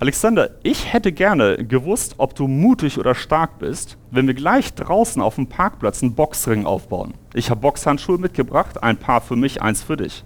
Alexander, 0.00 0.50
ich 0.62 0.92
hätte 0.92 1.12
gerne 1.12 1.64
gewusst, 1.64 2.16
ob 2.18 2.34
du 2.34 2.46
mutig 2.46 2.98
oder 2.98 3.14
stark 3.14 3.58
bist, 3.58 3.96
wenn 4.10 4.26
wir 4.26 4.34
gleich 4.34 4.74
draußen 4.74 5.22
auf 5.22 5.36
dem 5.36 5.46
Parkplatz 5.46 6.02
einen 6.02 6.14
Boxring 6.14 6.66
aufbauen. 6.66 7.14
Ich 7.34 7.50
habe 7.50 7.60
Boxhandschuhe 7.60 8.18
mitgebracht, 8.18 8.82
ein 8.82 8.96
paar 8.96 9.20
für 9.20 9.36
mich, 9.36 9.62
eins 9.62 9.82
für 9.82 9.96
dich. 9.96 10.24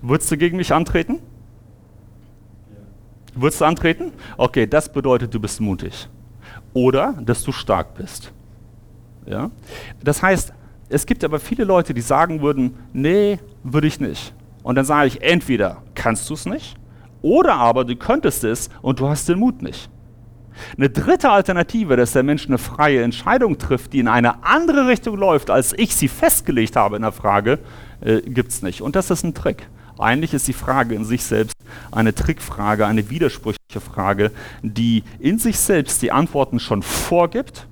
Würdest 0.00 0.30
du 0.30 0.36
gegen 0.36 0.56
mich 0.56 0.72
antreten? 0.72 1.18
Ja. 2.70 3.40
Würdest 3.42 3.60
du 3.60 3.64
antreten? 3.64 4.12
Okay, 4.36 4.66
das 4.66 4.92
bedeutet, 4.92 5.34
du 5.34 5.40
bist 5.40 5.60
mutig. 5.60 6.08
Oder, 6.74 7.14
dass 7.20 7.42
du 7.42 7.52
stark 7.52 7.94
bist. 7.94 8.32
Ja? 9.26 9.50
Das 10.02 10.22
heißt, 10.22 10.52
es 10.88 11.06
gibt 11.06 11.24
aber 11.24 11.40
viele 11.40 11.64
Leute, 11.64 11.94
die 11.94 12.00
sagen 12.00 12.42
würden, 12.42 12.76
nee, 12.92 13.38
würde 13.62 13.86
ich 13.86 13.98
nicht. 13.98 14.34
Und 14.62 14.76
dann 14.76 14.84
sage 14.84 15.08
ich, 15.08 15.22
entweder 15.22 15.82
kannst 15.94 16.28
du 16.30 16.34
es 16.34 16.46
nicht 16.46 16.76
oder 17.22 17.54
aber 17.54 17.84
du 17.84 17.96
könntest 17.96 18.44
es 18.44 18.68
und 18.82 19.00
du 19.00 19.08
hast 19.08 19.28
den 19.28 19.38
Mut 19.38 19.62
nicht. 19.62 19.88
Eine 20.76 20.90
dritte 20.90 21.30
Alternative, 21.30 21.96
dass 21.96 22.12
der 22.12 22.22
Mensch 22.22 22.46
eine 22.46 22.58
freie 22.58 23.02
Entscheidung 23.02 23.58
trifft, 23.58 23.92
die 23.92 24.00
in 24.00 24.08
eine 24.08 24.44
andere 24.44 24.86
Richtung 24.86 25.16
läuft, 25.16 25.50
als 25.50 25.72
ich 25.72 25.94
sie 25.94 26.08
festgelegt 26.08 26.76
habe 26.76 26.96
in 26.96 27.02
der 27.02 27.12
Frage, 27.12 27.58
äh, 28.00 28.20
gibt 28.20 28.52
es 28.52 28.62
nicht. 28.62 28.82
Und 28.82 28.96
das 28.96 29.10
ist 29.10 29.24
ein 29.24 29.34
Trick. 29.34 29.68
Eigentlich 29.98 30.34
ist 30.34 30.48
die 30.48 30.52
Frage 30.52 30.94
in 30.94 31.04
sich 31.04 31.22
selbst 31.24 31.54
eine 31.90 32.14
Trickfrage, 32.14 32.86
eine 32.86 33.08
widersprüchliche 33.10 33.80
Frage, 33.80 34.30
die 34.62 35.04
in 35.18 35.38
sich 35.38 35.58
selbst 35.58 36.02
die 36.02 36.12
Antworten 36.12 36.58
schon 36.58 36.82
vorgibt 36.82 37.66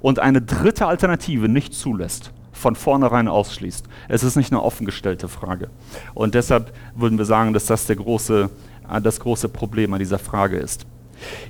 und 0.00 0.18
eine 0.18 0.40
dritte 0.40 0.86
Alternative 0.86 1.48
nicht 1.48 1.74
zulässt 1.74 2.32
von 2.52 2.76
vornherein 2.76 3.26
ausschließt. 3.28 3.86
Es 4.08 4.22
ist 4.22 4.36
nicht 4.36 4.52
eine 4.52 4.62
offengestellte 4.62 5.28
Frage. 5.28 5.70
Und 6.14 6.34
deshalb 6.34 6.72
würden 6.94 7.18
wir 7.18 7.24
sagen, 7.24 7.52
dass 7.52 7.66
das 7.66 7.86
der 7.86 7.96
große 7.96 8.50
das 9.02 9.20
große 9.20 9.48
Problem 9.48 9.92
an 9.92 9.98
dieser 9.98 10.18
Frage 10.18 10.56
ist. 10.56 10.86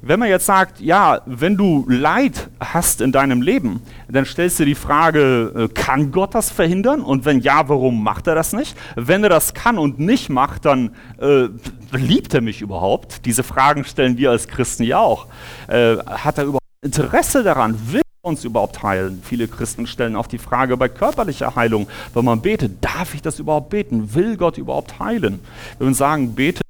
Wenn 0.02 0.18
man 0.18 0.28
jetzt 0.28 0.46
sagt, 0.46 0.80
ja, 0.80 1.20
wenn 1.26 1.56
du 1.56 1.86
Leid 1.88 2.48
hast 2.60 3.00
in 3.00 3.12
deinem 3.12 3.42
Leben, 3.42 3.82
dann 4.08 4.24
stellst 4.24 4.58
du 4.60 4.64
die 4.64 4.74
Frage, 4.74 5.52
äh, 5.56 5.68
kann 5.68 6.12
Gott 6.12 6.34
das 6.34 6.50
verhindern? 6.50 7.02
Und 7.02 7.24
wenn 7.24 7.40
ja, 7.40 7.68
warum 7.68 8.02
macht 8.02 8.26
er 8.26 8.34
das 8.34 8.52
nicht? 8.52 8.76
Wenn 8.96 9.22
er 9.22 9.30
das 9.30 9.54
kann 9.54 9.78
und 9.78 9.98
nicht 9.98 10.28
macht, 10.28 10.64
dann 10.64 10.90
äh, 11.20 11.48
liebt 11.92 12.34
er 12.34 12.40
mich 12.40 12.60
überhaupt? 12.60 13.24
Diese 13.26 13.42
Fragen 13.42 13.84
stellen 13.84 14.16
wir 14.18 14.30
als 14.30 14.48
Christen 14.48 14.82
ja 14.84 14.98
auch. 14.98 15.26
Äh, 15.68 15.96
hat 15.98 16.38
er 16.38 16.44
überhaupt 16.44 16.60
Interesse 16.82 17.42
daran? 17.42 17.78
Will 17.92 18.02
er 18.22 18.28
uns 18.28 18.44
überhaupt 18.44 18.82
heilen? 18.82 19.22
Viele 19.22 19.48
Christen 19.48 19.86
stellen 19.86 20.16
auch 20.16 20.26
die 20.26 20.38
Frage 20.38 20.76
bei 20.76 20.88
körperlicher 20.88 21.54
Heilung, 21.54 21.88
wenn 22.14 22.24
man 22.24 22.40
betet, 22.40 22.84
darf 22.84 23.14
ich 23.14 23.22
das 23.22 23.38
überhaupt 23.38 23.70
beten? 23.70 24.14
Will 24.14 24.36
Gott 24.36 24.58
überhaupt 24.58 24.98
heilen? 24.98 25.40
Wenn 25.78 25.88
wir 25.88 25.94
sagen, 25.94 26.34
bete 26.34 26.62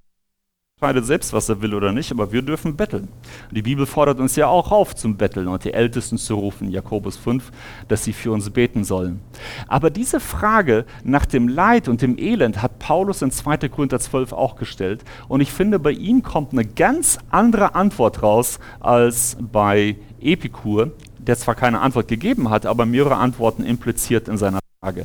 entscheidet 0.80 1.04
selbst, 1.04 1.34
was 1.34 1.46
er 1.50 1.60
will 1.60 1.74
oder 1.74 1.92
nicht, 1.92 2.10
aber 2.10 2.32
wir 2.32 2.40
dürfen 2.40 2.74
betteln. 2.74 3.08
Die 3.50 3.60
Bibel 3.60 3.84
fordert 3.84 4.18
uns 4.18 4.34
ja 4.36 4.46
auch 4.46 4.72
auf 4.72 4.96
zum 4.96 5.18
Betteln 5.18 5.46
und 5.46 5.62
die 5.64 5.74
Ältesten 5.74 6.16
zu 6.16 6.36
rufen, 6.36 6.70
Jakobus 6.70 7.18
5, 7.18 7.52
dass 7.88 8.04
sie 8.04 8.14
für 8.14 8.32
uns 8.32 8.48
beten 8.48 8.82
sollen. 8.84 9.20
Aber 9.68 9.90
diese 9.90 10.20
Frage 10.20 10.86
nach 11.04 11.26
dem 11.26 11.48
Leid 11.48 11.86
und 11.86 12.00
dem 12.00 12.16
Elend 12.16 12.62
hat 12.62 12.78
Paulus 12.78 13.20
in 13.20 13.30
2. 13.30 13.68
Korinther 13.68 14.00
12 14.00 14.32
auch 14.32 14.56
gestellt 14.56 15.04
und 15.28 15.42
ich 15.42 15.52
finde, 15.52 15.78
bei 15.78 15.92
ihm 15.92 16.22
kommt 16.22 16.52
eine 16.52 16.64
ganz 16.64 17.18
andere 17.28 17.74
Antwort 17.74 18.22
raus 18.22 18.58
als 18.80 19.36
bei 19.38 19.96
Epikur, 20.22 20.92
der 21.18 21.36
zwar 21.36 21.56
keine 21.56 21.80
Antwort 21.80 22.08
gegeben 22.08 22.48
hat, 22.48 22.64
aber 22.64 22.86
mehrere 22.86 23.16
Antworten 23.16 23.64
impliziert 23.64 24.28
in 24.28 24.38
seiner 24.38 24.60
Frage. 24.82 25.04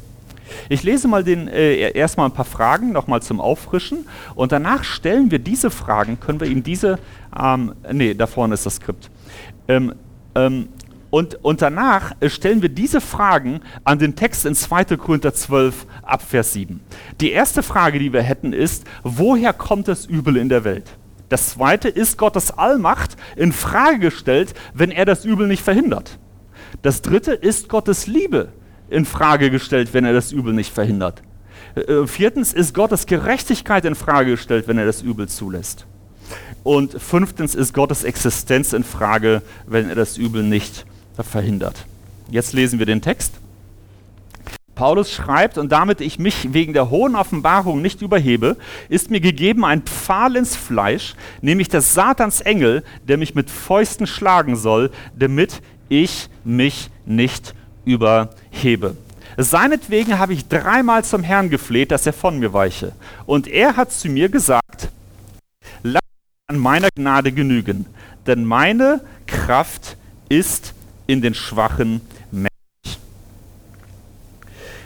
Ich 0.69 0.83
lese 0.83 1.07
mal 1.07 1.23
den, 1.23 1.47
äh, 1.47 1.91
erstmal 1.91 2.27
ein 2.27 2.33
paar 2.33 2.45
Fragen 2.45 2.91
nochmal 2.91 3.21
zum 3.21 3.39
Auffrischen 3.39 4.07
und 4.35 4.51
danach 4.51 4.83
stellen 4.83 5.31
wir 5.31 5.39
diese 5.39 5.69
Fragen, 5.69 6.19
können 6.19 6.39
wir 6.39 6.47
ihm 6.47 6.63
diese, 6.63 6.99
ähm, 7.37 7.73
nee, 7.91 8.13
da 8.13 8.27
vorne 8.27 8.53
ist 8.53 8.65
das 8.65 8.75
Skript. 8.75 9.09
Ähm, 9.67 9.93
ähm, 10.35 10.69
und, 11.09 11.35
und 11.45 11.61
danach 11.61 12.11
äh, 12.19 12.29
stellen 12.29 12.61
wir 12.61 12.69
diese 12.69 12.99
Fragen 12.99 13.61
an 13.83 13.99
den 13.99 14.15
Text 14.15 14.45
in 14.45 14.53
2. 14.53 14.97
Korinther 14.97 15.33
12 15.33 15.85
ab 16.01 16.21
Vers 16.21 16.53
7. 16.53 16.81
Die 17.21 17.31
erste 17.31 17.63
Frage, 17.63 17.99
die 17.99 18.11
wir 18.11 18.21
hätten, 18.21 18.51
ist, 18.51 18.83
woher 19.03 19.53
kommt 19.53 19.87
das 19.87 20.05
Übel 20.05 20.35
in 20.35 20.49
der 20.49 20.63
Welt? 20.63 20.97
Das 21.29 21.51
zweite 21.51 21.87
ist 21.89 22.17
Gottes 22.17 22.51
Allmacht 22.51 23.15
in 23.35 23.51
Frage 23.51 23.99
gestellt, 23.99 24.53
wenn 24.73 24.91
er 24.91 25.05
das 25.05 25.25
Übel 25.25 25.47
nicht 25.47 25.63
verhindert. 25.63 26.19
Das 26.81 27.01
dritte 27.01 27.31
ist 27.31 27.69
Gottes 27.69 28.07
Liebe 28.07 28.49
in 28.89 29.05
Frage 29.05 29.49
gestellt, 29.49 29.93
wenn 29.93 30.05
er 30.05 30.13
das 30.13 30.31
Übel 30.31 30.53
nicht 30.53 30.73
verhindert. 30.73 31.21
Äh, 31.75 32.07
viertens 32.07 32.53
ist 32.53 32.73
Gottes 32.73 33.05
Gerechtigkeit 33.05 33.85
in 33.85 33.95
Frage 33.95 34.31
gestellt, 34.31 34.67
wenn 34.67 34.77
er 34.77 34.85
das 34.85 35.01
Übel 35.01 35.27
zulässt. 35.27 35.85
Und 36.63 36.99
fünftens 36.99 37.53
ist 37.53 37.73
Gottes 37.73 38.03
Existenz 38.03 38.73
in 38.73 38.83
Frage, 38.83 39.41
wenn 39.67 39.89
er 39.89 39.95
das 39.95 40.17
Übel 40.17 40.43
nicht 40.43 40.85
verhindert. 41.17 41.85
Jetzt 42.29 42.53
lesen 42.53 42.79
wir 42.79 42.85
den 42.85 43.01
Text. 43.01 43.35
Paulus 44.73 45.11
schreibt, 45.11 45.57
und 45.57 45.71
damit 45.71 46.01
ich 46.01 46.19
mich 46.19 46.53
wegen 46.53 46.73
der 46.73 46.89
hohen 46.89 47.15
Offenbarung 47.15 47.81
nicht 47.81 48.01
überhebe, 48.01 48.57
ist 48.89 49.09
mir 49.09 49.21
gegeben 49.21 49.63
ein 49.63 49.83
Pfahl 49.83 50.35
ins 50.35 50.55
Fleisch, 50.55 51.15
nämlich 51.41 51.69
der 51.69 51.81
Satans 51.81 52.41
Engel, 52.41 52.83
der 53.07 53.17
mich 53.17 53.35
mit 53.35 53.49
Fäusten 53.49 54.05
schlagen 54.05 54.57
soll, 54.57 54.91
damit 55.17 55.61
ich 55.87 56.29
mich 56.43 56.89
nicht 57.05 57.53
überhebe. 57.85 58.97
Seinetwegen 59.37 60.17
habe 60.17 60.33
ich 60.33 60.47
dreimal 60.47 61.03
zum 61.03 61.23
Herrn 61.23 61.49
gefleht, 61.49 61.91
dass 61.91 62.05
er 62.05 62.13
von 62.13 62.39
mir 62.39 62.53
weiche. 62.53 62.93
Und 63.25 63.47
er 63.47 63.75
hat 63.75 63.91
zu 63.91 64.09
mir 64.09 64.29
gesagt, 64.29 64.89
lass 65.83 66.01
an 66.47 66.57
meiner 66.57 66.89
Gnade 66.95 67.31
genügen, 67.31 67.85
denn 68.27 68.45
meine 68.45 69.01
Kraft 69.27 69.97
ist 70.29 70.73
in 71.07 71.21
den 71.21 71.33
Schwachen 71.33 72.01
mächtig. 72.31 72.99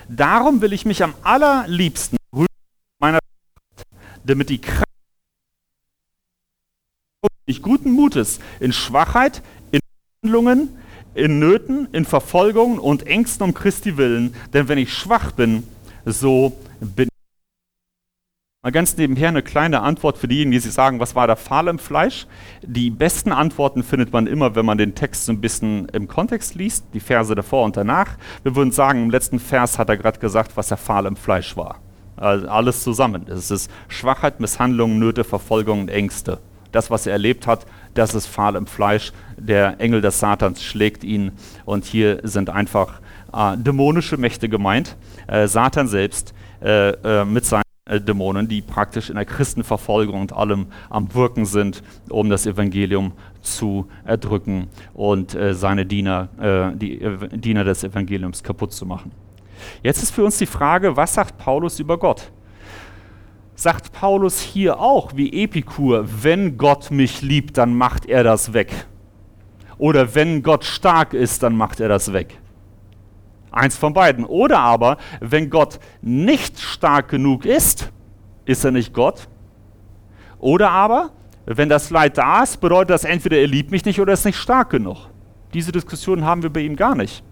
Darum 0.07 0.61
will 0.61 0.73
ich 0.73 0.85
mich 0.85 1.03
am 1.03 1.13
allerliebsten 1.21 2.17
rühmen 2.33 2.47
meiner 2.99 3.19
Kraft, 3.19 3.87
damit 4.23 4.49
die 4.49 4.59
Kraft 4.59 4.85
ich 7.45 7.61
guten 7.63 7.91
Mutes 7.91 8.39
in 8.59 8.71
Schwachheit, 8.71 9.41
in 9.71 9.79
Handlungen, 10.23 10.69
in 11.13 11.39
Nöten, 11.39 11.87
in 11.91 12.05
Verfolgungen 12.05 12.79
und 12.79 13.07
Ängsten 13.07 13.43
um 13.43 13.53
Christi 13.53 13.97
willen, 13.97 14.33
denn 14.53 14.67
wenn 14.67 14.77
ich 14.77 14.93
schwach 14.93 15.31
bin, 15.31 15.63
so 16.05 16.53
bin 16.79 17.07
ich. 17.07 17.09
Mal 18.61 18.71
ganz 18.71 18.97
nebenher 18.97 19.29
eine 19.29 19.41
kleine 19.41 19.81
Antwort 19.81 20.17
für 20.17 20.27
diejenigen, 20.27 20.51
die 20.51 20.59
sich 20.59 20.73
sagen, 20.73 20.99
was 20.99 21.15
war 21.15 21.27
der 21.27 21.37
Pfahl 21.37 21.69
im 21.69 21.79
Fleisch? 21.79 22.27
Die 22.61 22.89
besten 22.89 23.31
Antworten 23.31 23.83
findet 23.83 24.11
man 24.11 24.27
immer, 24.27 24.53
wenn 24.55 24.65
man 24.65 24.77
den 24.77 24.95
Text 24.95 25.25
so 25.25 25.31
ein 25.31 25.39
bisschen 25.39 25.87
im 25.89 26.09
Kontext 26.09 26.55
liest, 26.55 26.83
die 26.93 26.99
Verse 26.99 27.33
davor 27.33 27.63
und 27.63 27.77
danach. 27.77 28.17
Wir 28.43 28.57
würden 28.57 28.71
sagen, 28.71 29.03
im 29.03 29.09
letzten 29.11 29.39
Vers 29.39 29.79
hat 29.79 29.87
er 29.87 29.95
gerade 29.95 30.19
gesagt, 30.19 30.57
was 30.57 30.67
der 30.67 30.77
Pfahl 30.77 31.05
im 31.05 31.15
Fleisch 31.15 31.55
war. 31.55 31.79
Also 32.17 32.49
alles 32.49 32.83
zusammen. 32.83 33.27
Es 33.29 33.49
ist 33.49 33.71
Schwachheit, 33.87 34.41
Misshandlung, 34.41 34.99
Nöte, 34.99 35.23
Verfolgung 35.23 35.81
und 35.81 35.89
Ängste. 35.89 36.39
Das, 36.71 36.91
was 36.91 37.07
er 37.07 37.13
erlebt 37.13 37.47
hat, 37.47 37.65
das 37.93 38.13
ist 38.13 38.27
Pfahl 38.27 38.55
im 38.55 38.67
Fleisch. 38.67 39.11
Der 39.37 39.79
Engel 39.79 40.01
des 40.01 40.19
Satans 40.19 40.63
schlägt 40.63 41.03
ihn 41.03 41.31
und 41.65 41.85
hier 41.85 42.19
sind 42.23 42.49
einfach 42.49 43.01
äh, 43.33 43.57
dämonische 43.57 44.17
Mächte 44.17 44.49
gemeint. 44.49 44.95
Äh, 45.27 45.47
Satan 45.47 45.87
selbst 45.87 46.33
äh, 46.61 46.89
äh 46.89 47.25
mit 47.25 47.45
seinen 47.45 47.63
äh, 47.85 47.99
Dämonen, 47.99 48.47
die 48.47 48.61
praktisch 48.61 49.09
in 49.09 49.15
der 49.15 49.25
Christenverfolgung 49.25 50.21
und 50.21 50.33
allem 50.33 50.67
am 50.89 51.13
Wirken 51.13 51.45
sind, 51.45 51.83
um 52.09 52.29
das 52.29 52.45
Evangelium 52.45 53.13
zu 53.41 53.87
erdrücken 54.05 54.67
und 54.93 55.33
äh, 55.33 55.53
seine 55.53 55.85
Diener, 55.85 56.29
die 56.75 56.99
Diener 57.31 57.63
des 57.63 57.83
Evangeliums 57.83 58.43
kaputt 58.43 58.73
zu 58.73 58.85
machen. 58.85 59.11
Jetzt 59.83 60.03
ist 60.03 60.11
für 60.11 60.23
uns 60.23 60.37
die 60.37 60.45
Frage, 60.45 60.95
was 60.95 61.13
sagt 61.13 61.37
Paulus 61.37 61.79
über 61.79 61.97
Gott? 61.97 62.31
Sagt 63.59 63.91
Paulus 63.91 64.39
hier 64.39 64.79
auch, 64.79 65.11
wie 65.15 65.43
Epikur, 65.43 66.05
wenn 66.23 66.57
Gott 66.57 66.91
mich 66.91 67.21
liebt, 67.21 67.57
dann 67.57 67.75
macht 67.75 68.05
er 68.05 68.23
das 68.23 68.53
weg. 68.53 68.71
Oder 69.77 70.15
wenn 70.15 70.43
Gott 70.43 70.63
stark 70.63 71.13
ist, 71.13 71.43
dann 71.43 71.57
macht 71.57 71.81
er 71.81 71.89
das 71.89 72.13
weg. 72.13 72.37
Eins 73.51 73.75
von 73.75 73.93
beiden. 73.93 74.23
Oder 74.23 74.59
aber, 74.59 74.97
wenn 75.19 75.49
Gott 75.49 75.79
nicht 76.01 76.59
stark 76.59 77.09
genug 77.09 77.45
ist, 77.45 77.91
ist 78.45 78.63
er 78.63 78.71
nicht 78.71 78.93
Gott. 78.93 79.27
Oder 80.39 80.71
aber, 80.71 81.11
wenn 81.45 81.67
das 81.67 81.89
Leid 81.89 82.17
da 82.17 82.43
ist, 82.43 82.61
bedeutet 82.61 82.91
das 82.91 83.03
entweder 83.03 83.37
er 83.37 83.47
liebt 83.47 83.71
mich 83.71 83.83
nicht 83.83 83.99
oder 83.99 84.11
er 84.11 84.13
ist 84.13 84.25
nicht 84.25 84.37
stark 84.37 84.69
genug. 84.69 85.09
Diese 85.53 85.73
Diskussion 85.73 86.23
haben 86.23 86.43
wir 86.43 86.49
bei 86.49 86.61
ihm 86.61 86.77
gar 86.77 86.95
nicht. 86.95 87.23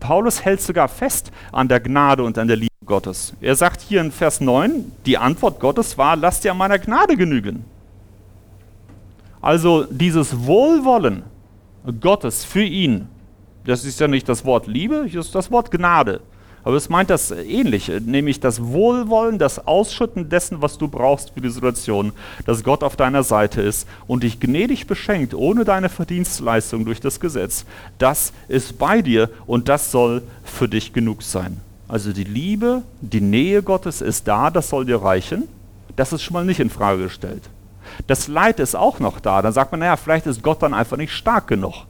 Paulus 0.00 0.44
hält 0.44 0.62
sogar 0.62 0.88
fest 0.88 1.30
an 1.52 1.68
der 1.68 1.78
Gnade 1.78 2.24
und 2.24 2.38
an 2.38 2.48
der 2.48 2.56
Liebe 2.56 2.67
Gottes. 2.88 3.34
Er 3.40 3.54
sagt 3.54 3.80
hier 3.80 4.00
in 4.00 4.10
Vers 4.10 4.40
9, 4.40 4.90
die 5.06 5.18
Antwort 5.18 5.60
Gottes 5.60 5.96
war, 5.96 6.16
lasst 6.16 6.44
dir 6.44 6.54
meiner 6.54 6.78
Gnade 6.78 7.16
genügen. 7.16 7.64
Also 9.40 9.84
dieses 9.84 10.46
Wohlwollen 10.46 11.22
Gottes 12.00 12.44
für 12.44 12.64
ihn, 12.64 13.08
das 13.64 13.84
ist 13.84 14.00
ja 14.00 14.08
nicht 14.08 14.28
das 14.28 14.44
Wort 14.44 14.66
Liebe, 14.66 15.04
das 15.04 15.26
ist 15.26 15.34
das 15.34 15.50
Wort 15.50 15.70
Gnade. 15.70 16.20
Aber 16.64 16.76
es 16.76 16.88
meint 16.88 17.08
das 17.08 17.30
ähnlich, 17.30 17.90
nämlich 18.04 18.40
das 18.40 18.62
Wohlwollen, 18.62 19.38
das 19.38 19.66
Ausschütten 19.66 20.28
dessen, 20.28 20.60
was 20.60 20.76
du 20.76 20.88
brauchst 20.88 21.30
für 21.30 21.40
die 21.40 21.48
Situation, 21.48 22.12
dass 22.46 22.64
Gott 22.64 22.82
auf 22.82 22.96
deiner 22.96 23.22
Seite 23.22 23.62
ist 23.62 23.88
und 24.06 24.22
dich 24.22 24.40
gnädig 24.40 24.86
beschenkt, 24.86 25.34
ohne 25.34 25.64
deine 25.64 25.88
Verdienstleistung 25.88 26.84
durch 26.84 27.00
das 27.00 27.20
Gesetz. 27.20 27.64
Das 27.98 28.32
ist 28.48 28.76
bei 28.78 29.02
dir 29.02 29.30
und 29.46 29.68
das 29.68 29.92
soll 29.92 30.22
für 30.44 30.68
dich 30.68 30.92
genug 30.92 31.22
sein. 31.22 31.60
Also 31.88 32.12
die 32.12 32.24
Liebe, 32.24 32.82
die 33.00 33.22
Nähe 33.22 33.62
Gottes 33.62 34.02
ist 34.02 34.28
da, 34.28 34.50
das 34.50 34.68
soll 34.68 34.84
dir 34.84 35.02
reichen. 35.02 35.48
Das 35.96 36.12
ist 36.12 36.22
schon 36.22 36.34
mal 36.34 36.44
nicht 36.44 36.60
in 36.60 36.70
Frage 36.70 37.04
gestellt. 37.04 37.48
Das 38.06 38.28
Leid 38.28 38.60
ist 38.60 38.76
auch 38.76 39.00
noch 39.00 39.18
da. 39.20 39.42
Dann 39.42 39.54
sagt 39.54 39.72
man, 39.72 39.80
naja, 39.80 39.96
vielleicht 39.96 40.26
ist 40.26 40.42
Gott 40.42 40.62
dann 40.62 40.74
einfach 40.74 40.98
nicht 40.98 41.12
stark 41.12 41.48
genug. 41.48 41.86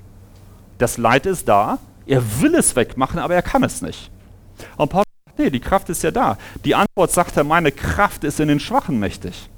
Das 0.78 0.96
Leid 0.96 1.26
ist 1.26 1.48
da, 1.48 1.78
er 2.06 2.22
will 2.40 2.54
es 2.54 2.76
wegmachen, 2.76 3.18
aber 3.18 3.34
er 3.34 3.42
kann 3.42 3.64
es 3.64 3.82
nicht. 3.82 4.10
Und 4.76 4.88
Paulus 4.88 5.04
sagt, 5.26 5.38
nee, 5.40 5.50
die 5.50 5.60
Kraft 5.60 5.90
ist 5.90 6.02
ja 6.02 6.12
da. 6.12 6.38
Die 6.64 6.76
Antwort 6.76 7.10
sagt 7.10 7.36
er, 7.36 7.44
meine 7.44 7.72
Kraft 7.72 8.22
ist 8.22 8.38
in 8.38 8.48
den 8.48 8.60
Schwachen 8.60 8.98
mächtig. 8.98 9.50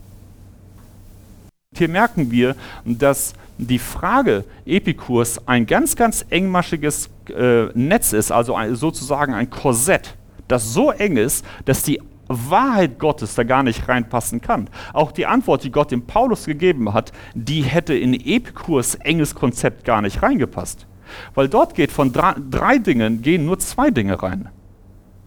Hier 1.77 1.89
merken 1.89 2.31
wir, 2.31 2.57
dass 2.85 3.35
die 3.59 3.79
Frage 3.79 4.45
Epikurs 4.65 5.47
ein 5.47 5.67
ganz, 5.67 5.95
ganz 5.95 6.25
engmaschiges 6.31 7.11
äh, 7.29 7.67
Netz 7.75 8.13
ist, 8.13 8.33
also 8.33 8.55
ein, 8.55 8.75
sozusagen 8.75 9.35
ein 9.35 9.51
Korsett, 9.51 10.17
das 10.51 10.73
so 10.73 10.91
eng 10.91 11.17
ist, 11.17 11.45
dass 11.65 11.83
die 11.83 12.01
Wahrheit 12.29 12.99
Gottes 12.99 13.35
da 13.35 13.43
gar 13.43 13.63
nicht 13.63 13.89
reinpassen 13.89 14.41
kann. 14.41 14.71
Auch 14.93 15.11
die 15.11 15.27
Antwort, 15.27 15.65
die 15.65 15.73
Gott 15.73 15.91
dem 15.91 16.07
Paulus 16.07 16.47
gegeben 16.47 16.95
hat, 16.95 17.13
die 17.35 17.63
hätte 17.63 17.95
in 17.95 18.15
Epikurs 18.15 18.95
enges 18.95 19.35
Konzept 19.35 19.85
gar 19.85 20.01
nicht 20.01 20.23
reingepasst. 20.23 20.87
Weil 21.35 21.49
dort 21.49 21.75
geht 21.75 21.91
von 21.91 22.13
drei, 22.13 22.35
drei 22.51 22.79
Dingen, 22.79 23.21
gehen 23.21 23.47
nur 23.47 23.59
zwei 23.59 23.91
Dinge 23.91 24.23
rein. 24.23 24.49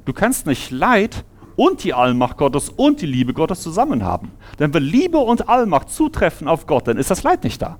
Du 0.05 0.13
kannst 0.13 0.47
nicht 0.47 0.71
Leid 0.71 1.25
und 1.57 1.83
die 1.83 1.93
Allmacht 1.93 2.37
Gottes 2.37 2.69
und 2.69 3.01
die 3.01 3.05
Liebe 3.05 3.33
Gottes 3.33 3.61
zusammen 3.61 4.03
haben. 4.03 4.31
Denn 4.59 4.73
wenn 4.73 4.83
Liebe 4.83 5.17
und 5.17 5.49
Allmacht 5.49 5.89
zutreffen 5.89 6.47
auf 6.47 6.67
Gott, 6.67 6.87
dann 6.87 6.97
ist 6.97 7.11
das 7.11 7.23
Leid 7.23 7.43
nicht 7.43 7.61
da. 7.61 7.77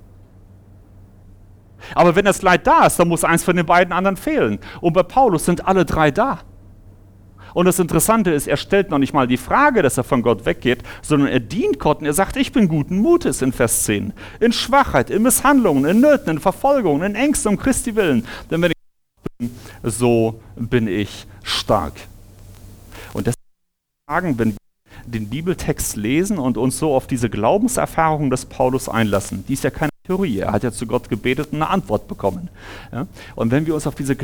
Aber 1.96 2.16
wenn 2.16 2.26
das 2.26 2.42
Leid 2.42 2.66
da 2.68 2.86
ist, 2.86 3.00
dann 3.00 3.08
muss 3.08 3.24
eins 3.24 3.44
von 3.44 3.56
den 3.56 3.66
beiden 3.66 3.94
anderen 3.94 4.18
fehlen. 4.18 4.60
Und 4.80 4.94
bei 4.94 5.04
Paulus 5.04 5.46
sind 5.46 5.68
alle 5.68 5.86
drei 5.86 6.12
da. 6.12 6.40
Und 7.54 7.66
das 7.66 7.80
Interessante 7.80 8.32
ist, 8.32 8.48
er 8.48 8.58
stellt 8.58 8.90
noch 8.90 8.98
nicht 8.98 9.14
mal 9.14 9.28
die 9.28 9.38
Frage, 9.38 9.82
dass 9.82 9.98
er 9.98 10.04
von 10.04 10.22
Gott 10.22 10.46
weggeht, 10.46 10.84
sondern 11.02 11.30
er 11.30 11.40
dient 11.40 11.80
Gott 11.80 12.00
und 12.00 12.06
er 12.06 12.14
sagt, 12.14 12.36
ich 12.38 12.52
bin 12.52 12.68
guten 12.68 13.00
Mutes 13.00 13.42
in 13.42 13.52
Vers 13.52 13.84
10. 13.84 14.14
In 14.40 14.54
Schwachheit, 14.54 15.10
in 15.10 15.22
Misshandlungen, 15.22 15.86
in 15.86 16.02
Nöten, 16.02 16.30
in 16.30 16.40
Verfolgungen, 16.40 17.04
in 17.04 17.16
Ängsten 17.16 17.52
um 17.52 17.58
Christi 17.58 17.96
willen. 17.96 18.26
Denn 18.50 18.62
wenn 18.62 18.72
ich 18.72 18.78
bin, 19.40 19.52
so 19.84 20.42
bin 20.56 20.88
ich 20.88 21.28
stark. 21.44 21.94
Und 23.14 23.28
deswegen 23.28 23.44
sagen, 24.10 24.40
wenn 24.40 24.52
wir 24.52 24.58
den 25.06 25.30
Bibeltext 25.30 25.96
lesen 25.96 26.38
und 26.38 26.58
uns 26.58 26.80
so 26.80 26.96
auf 26.96 27.08
diese 27.08 27.30
Glaubenserfahrung 27.30 28.30
des 28.30 28.46
Paulus 28.46 28.90
einlassen, 28.90 29.44
die 29.48 29.54
ist 29.54 29.64
ja 29.64 29.70
keine 29.70 29.90
Theorie, 30.06 30.40
er 30.40 30.52
hat 30.52 30.64
ja 30.64 30.72
zu 30.72 30.86
Gott 30.86 31.10
gebetet 31.10 31.50
und 31.52 31.62
eine 31.62 31.70
Antwort 31.70 32.08
bekommen. 32.08 32.50
Ja? 32.92 33.08
Und 33.36 33.52
wenn 33.52 33.66
wir 33.66 33.76
uns 33.76 33.88
auf 33.88 33.96
diese 33.96 34.16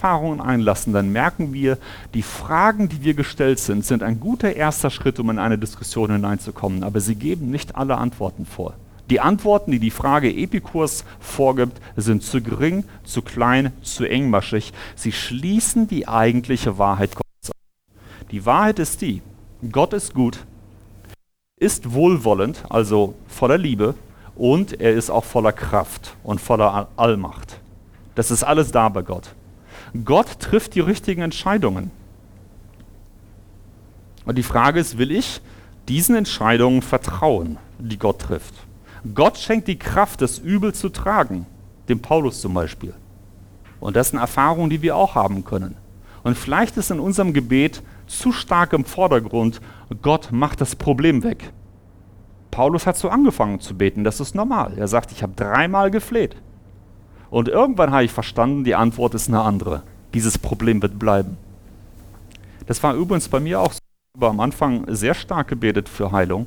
Glaubenserfahrungen 0.00 0.40
einlassen, 0.40 0.92
dann 0.92 1.12
merken 1.12 1.52
wir, 1.52 1.78
die 2.14 2.22
Fragen, 2.22 2.88
die 2.88 3.02
wir 3.02 3.14
gestellt 3.14 3.58
sind, 3.58 3.84
sind 3.84 4.02
ein 4.02 4.18
guter 4.20 4.54
erster 4.56 4.90
Schritt, 4.90 5.18
um 5.20 5.30
in 5.30 5.38
eine 5.38 5.58
Diskussion 5.58 6.10
hineinzukommen, 6.10 6.82
aber 6.82 7.00
sie 7.00 7.14
geben 7.14 7.50
nicht 7.50 7.76
alle 7.76 7.98
Antworten 7.98 8.46
vor. 8.46 8.74
Die 9.10 9.20
Antworten, 9.20 9.72
die 9.72 9.80
die 9.80 9.90
Frage 9.90 10.32
Epikurs 10.32 11.04
vorgibt, 11.18 11.80
sind 11.96 12.22
zu 12.22 12.40
gering, 12.40 12.84
zu 13.04 13.22
klein, 13.22 13.72
zu 13.82 14.08
engmaschig. 14.08 14.72
Sie 14.94 15.12
schließen 15.12 15.88
die 15.88 16.06
eigentliche 16.06 16.78
Wahrheit 16.78 17.10
Gottes 17.14 17.50
Die 18.30 18.46
Wahrheit 18.46 18.78
ist 18.78 19.00
die, 19.02 19.20
Gott 19.72 19.92
ist 19.92 20.14
gut, 20.14 20.38
ist 21.58 21.92
wohlwollend, 21.92 22.64
also 22.70 23.14
voller 23.26 23.58
Liebe, 23.58 23.94
und 24.36 24.80
er 24.80 24.94
ist 24.94 25.10
auch 25.10 25.24
voller 25.24 25.52
Kraft 25.52 26.16
und 26.22 26.40
voller 26.40 26.88
Allmacht. 26.96 27.60
Das 28.14 28.30
ist 28.30 28.42
alles 28.42 28.70
da 28.72 28.88
bei 28.88 29.02
Gott. 29.02 29.34
Gott 30.04 30.38
trifft 30.40 30.74
die 30.74 30.80
richtigen 30.80 31.22
Entscheidungen. 31.22 31.90
Und 34.24 34.36
die 34.36 34.42
Frage 34.42 34.80
ist, 34.80 34.98
will 34.98 35.10
ich 35.10 35.40
diesen 35.88 36.14
Entscheidungen 36.14 36.82
vertrauen, 36.82 37.58
die 37.78 37.98
Gott 37.98 38.20
trifft? 38.20 38.54
Gott 39.14 39.38
schenkt 39.38 39.66
die 39.66 39.78
Kraft, 39.78 40.20
das 40.20 40.38
Übel 40.38 40.74
zu 40.74 40.90
tragen, 40.90 41.46
dem 41.88 42.00
Paulus 42.00 42.40
zum 42.40 42.54
Beispiel. 42.54 42.94
Und 43.80 43.96
das 43.96 44.10
sind 44.10 44.18
Erfahrungen, 44.18 44.70
die 44.70 44.82
wir 44.82 44.94
auch 44.94 45.14
haben 45.14 45.44
können. 45.44 45.74
Und 46.22 46.36
vielleicht 46.36 46.76
ist 46.76 46.90
in 46.90 47.00
unserem 47.00 47.32
Gebet 47.32 47.82
zu 48.06 48.30
stark 48.30 48.74
im 48.74 48.84
Vordergrund, 48.84 49.60
Gott 50.02 50.30
macht 50.32 50.60
das 50.60 50.76
Problem 50.76 51.22
weg. 51.22 51.52
Paulus 52.50 52.86
hat 52.86 52.96
so 52.96 53.08
angefangen 53.08 53.60
zu 53.60 53.76
beten, 53.76 54.04
das 54.04 54.20
ist 54.20 54.34
normal. 54.34 54.74
Er 54.76 54.88
sagt, 54.88 55.12
ich 55.12 55.22
habe 55.22 55.32
dreimal 55.34 55.90
gefleht. 55.90 56.36
Und 57.30 57.48
irgendwann 57.48 57.92
habe 57.92 58.04
ich 58.04 58.12
verstanden, 58.12 58.64
die 58.64 58.74
Antwort 58.74 59.14
ist 59.14 59.28
eine 59.28 59.40
andere. 59.40 59.82
Dieses 60.14 60.36
Problem 60.36 60.82
wird 60.82 60.98
bleiben. 60.98 61.36
Das 62.66 62.82
war 62.82 62.94
übrigens 62.94 63.28
bei 63.28 63.40
mir 63.40 63.60
auch 63.60 63.72
so. 63.72 63.78
Ich 64.14 64.20
habe 64.20 64.30
am 64.30 64.40
Anfang 64.40 64.84
sehr 64.88 65.14
stark 65.14 65.48
gebetet 65.48 65.88
für 65.88 66.10
Heilung, 66.10 66.46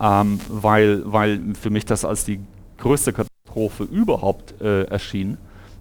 ähm, 0.00 0.40
weil, 0.48 1.02
weil 1.04 1.54
für 1.60 1.68
mich 1.68 1.84
das 1.84 2.06
als 2.06 2.24
die 2.24 2.40
größte 2.78 3.12
Katastrophe 3.12 3.84
überhaupt 3.84 4.60
äh, 4.62 4.84
erschien, 4.84 5.36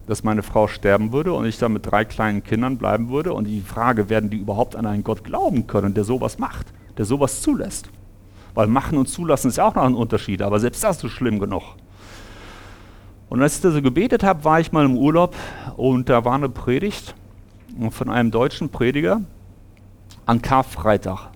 dass 0.08 0.24
meine 0.24 0.43
Frau 0.43 0.67
sterben 0.67 1.13
würde 1.13 1.34
und 1.34 1.45
ich 1.45 1.58
dann 1.58 1.74
mit 1.74 1.89
drei 1.89 2.04
kleinen 2.06 2.43
Kindern 2.43 2.78
bleiben 2.78 3.10
würde. 3.10 3.34
Und 3.34 3.45
die 3.45 3.62
Frage, 3.62 4.10
werden 4.10 4.30
die 4.30 4.38
überhaupt 4.38 4.76
an 4.76 4.86
einen 4.86 5.04
Gott 5.04 5.24
glauben 5.24 5.67
können, 5.67 5.93
der 5.93 6.04
sowas 6.04 6.38
macht, 6.38 6.67
der 6.98 7.06
sowas 7.06 7.41
zulässt? 7.41 7.89
Weil 8.54 8.67
machen 8.67 8.98
und 8.98 9.08
zulassen 9.08 9.48
ist 9.48 9.58
ja 9.58 9.65
auch 9.65 9.76
noch 9.76 9.84
ein 9.84 9.95
Unterschied, 9.95 10.41
aber 10.41 10.60
selbst 10.60 10.84
das 10.84 11.04
ist 11.04 11.12
schlimm 11.12 11.39
genug. 11.39 11.63
Und 13.29 13.41
als 13.41 13.55
ich 13.55 13.61
da 13.61 13.71
so 13.71 13.81
gebetet 13.81 14.23
habe, 14.23 14.43
war 14.43 14.59
ich 14.59 14.71
mal 14.71 14.85
im 14.85 14.97
Urlaub 14.97 15.35
und 15.77 16.09
da 16.09 16.25
war 16.25 16.35
eine 16.35 16.49
Predigt 16.49 17.15
von 17.89 18.09
einem 18.09 18.31
deutschen 18.31 18.69
Prediger 18.69 19.21
an 20.25 20.41
Karfreitag. 20.41 21.31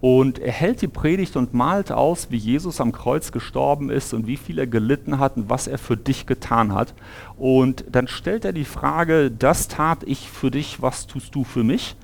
Und 0.00 0.38
er 0.38 0.52
hält 0.52 0.80
die 0.80 0.88
Predigt 0.88 1.36
und 1.36 1.54
malt 1.54 1.90
aus, 1.90 2.30
wie 2.30 2.36
Jesus 2.36 2.80
am 2.80 2.92
Kreuz 2.92 3.32
gestorben 3.32 3.90
ist 3.90 4.14
und 4.14 4.28
wie 4.28 4.36
viel 4.36 4.60
er 4.60 4.68
gelitten 4.68 5.18
hat 5.18 5.36
und 5.36 5.50
was 5.50 5.66
er 5.66 5.78
für 5.78 5.96
dich 5.96 6.24
getan 6.24 6.72
hat. 6.72 6.94
Und 7.36 7.84
dann 7.90 8.06
stellt 8.06 8.44
er 8.44 8.52
die 8.52 8.64
Frage, 8.64 9.30
das 9.32 9.66
tat 9.66 10.04
ich 10.04 10.30
für 10.30 10.52
dich, 10.52 10.80
was 10.80 11.08
tust 11.08 11.34
du 11.34 11.42
für 11.42 11.64
mich? 11.64 11.96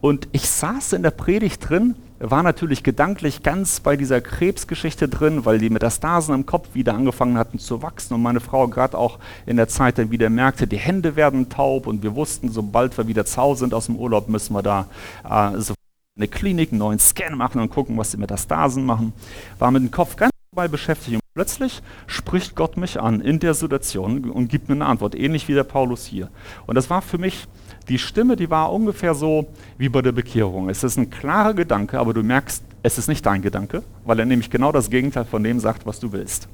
Und 0.00 0.28
ich 0.30 0.48
saß 0.48 0.92
in 0.92 1.02
der 1.02 1.10
Predigt 1.10 1.68
drin 1.68 1.96
war 2.18 2.42
natürlich 2.42 2.82
gedanklich 2.82 3.42
ganz 3.42 3.80
bei 3.80 3.96
dieser 3.96 4.20
Krebsgeschichte 4.20 5.08
drin, 5.08 5.44
weil 5.44 5.58
die 5.58 5.70
Metastasen 5.70 6.34
im 6.34 6.46
Kopf 6.46 6.68
wieder 6.74 6.94
angefangen 6.94 7.36
hatten 7.36 7.58
zu 7.58 7.82
wachsen 7.82 8.14
und 8.14 8.22
meine 8.22 8.40
Frau 8.40 8.68
gerade 8.68 8.96
auch 8.96 9.18
in 9.46 9.56
der 9.56 9.68
Zeit 9.68 9.98
dann 9.98 10.10
wieder 10.10 10.30
merkte, 10.30 10.66
die 10.66 10.76
Hände 10.76 11.16
werden 11.16 11.48
taub 11.48 11.86
und 11.86 12.02
wir 12.02 12.14
wussten, 12.14 12.50
sobald 12.50 12.96
wir 12.96 13.08
wieder 13.08 13.26
zu 13.26 13.54
sind 13.54 13.74
aus 13.74 13.86
dem 13.86 13.96
Urlaub, 13.96 14.28
müssen 14.28 14.54
wir 14.54 14.62
da 14.62 14.86
äh, 15.28 15.58
so 15.58 15.74
eine 16.16 16.28
Klinik, 16.28 16.70
einen 16.70 16.78
neuen 16.78 16.98
Scan 17.00 17.34
machen 17.34 17.60
und 17.60 17.70
gucken, 17.70 17.98
was 17.98 18.12
die 18.12 18.16
Metastasen 18.16 18.86
machen. 18.86 19.12
War 19.58 19.70
mit 19.72 19.82
dem 19.82 19.90
Kopf 19.90 20.14
ganz 20.14 20.30
dabei 20.52 20.68
beschäftigt 20.68 21.23
plötzlich 21.34 21.82
spricht 22.06 22.54
Gott 22.54 22.76
mich 22.76 23.00
an 23.00 23.20
in 23.20 23.40
der 23.40 23.54
Situation 23.54 24.30
und 24.30 24.48
gibt 24.48 24.68
mir 24.68 24.76
eine 24.76 24.86
Antwort, 24.86 25.16
ähnlich 25.16 25.48
wie 25.48 25.54
der 25.54 25.64
Paulus 25.64 26.06
hier. 26.06 26.30
Und 26.66 26.76
das 26.76 26.90
war 26.90 27.02
für 27.02 27.18
mich 27.18 27.48
die 27.88 27.98
Stimme, 27.98 28.36
die 28.36 28.50
war 28.50 28.72
ungefähr 28.72 29.14
so 29.14 29.48
wie 29.76 29.88
bei 29.88 30.00
der 30.00 30.12
Bekehrung. 30.12 30.68
Es 30.68 30.84
ist 30.84 30.96
ein 30.96 31.10
klarer 31.10 31.54
Gedanke, 31.54 31.98
aber 31.98 32.14
du 32.14 32.22
merkst, 32.22 32.62
es 32.84 32.98
ist 32.98 33.08
nicht 33.08 33.26
dein 33.26 33.42
Gedanke, 33.42 33.82
weil 34.04 34.20
er 34.20 34.26
nämlich 34.26 34.48
genau 34.48 34.70
das 34.70 34.90
Gegenteil 34.90 35.24
von 35.24 35.42
dem 35.42 35.58
sagt, 35.58 35.84
was 35.86 35.98
du 35.98 36.12
willst. 36.12 36.48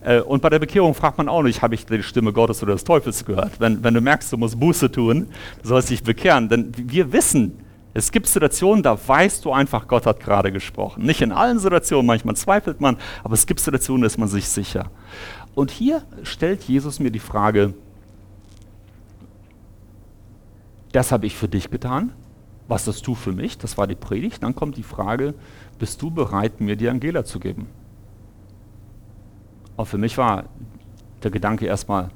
Äh, 0.00 0.20
und 0.20 0.40
bei 0.40 0.48
der 0.48 0.60
Bekehrung 0.60 0.94
fragt 0.94 1.18
man 1.18 1.28
auch 1.28 1.42
nicht, 1.42 1.60
habe 1.60 1.74
ich 1.74 1.84
die 1.84 2.02
Stimme 2.02 2.32
Gottes 2.32 2.62
oder 2.62 2.72
des 2.72 2.84
Teufels 2.84 3.22
gehört? 3.26 3.60
Wenn, 3.60 3.84
wenn 3.84 3.92
du 3.92 4.00
merkst, 4.00 4.32
du 4.32 4.38
musst 4.38 4.58
Buße 4.58 4.90
tun, 4.90 5.28
du 5.62 5.68
sollst 5.68 5.90
dich 5.90 6.02
bekehren. 6.02 6.48
Denn 6.48 6.72
wir 6.74 7.12
wissen, 7.12 7.63
es 7.96 8.10
gibt 8.10 8.26
Situationen, 8.26 8.82
da 8.82 8.98
weißt 9.06 9.44
du 9.44 9.52
einfach, 9.52 9.86
Gott 9.86 10.04
hat 10.04 10.18
gerade 10.18 10.50
gesprochen. 10.50 11.04
Nicht 11.04 11.22
in 11.22 11.30
allen 11.30 11.60
Situationen, 11.60 12.06
manchmal 12.06 12.34
zweifelt 12.34 12.80
man, 12.80 12.98
aber 13.22 13.34
es 13.34 13.46
gibt 13.46 13.60
Situationen, 13.60 14.02
da 14.02 14.08
ist 14.08 14.18
man 14.18 14.28
sich 14.28 14.48
sicher. 14.48 14.90
Und 15.54 15.70
hier 15.70 16.02
stellt 16.24 16.64
Jesus 16.64 16.98
mir 16.98 17.12
die 17.12 17.20
Frage, 17.20 17.72
das 20.90 21.12
habe 21.12 21.26
ich 21.26 21.36
für 21.36 21.48
dich 21.48 21.70
getan. 21.70 22.12
Was 22.66 22.86
hast 22.88 23.06
du 23.06 23.14
für 23.14 23.32
mich? 23.32 23.58
Das 23.58 23.78
war 23.78 23.86
die 23.86 23.94
Predigt. 23.94 24.42
Dann 24.42 24.56
kommt 24.56 24.76
die 24.76 24.82
Frage, 24.82 25.34
bist 25.78 26.02
du 26.02 26.10
bereit, 26.10 26.60
mir 26.60 26.76
die 26.76 26.88
Angela 26.88 27.24
zu 27.24 27.38
geben? 27.38 27.68
Und 29.76 29.86
für 29.86 29.98
mich 29.98 30.18
war 30.18 30.44
der 31.22 31.30
Gedanke 31.30 31.66
erstmal 31.66 32.10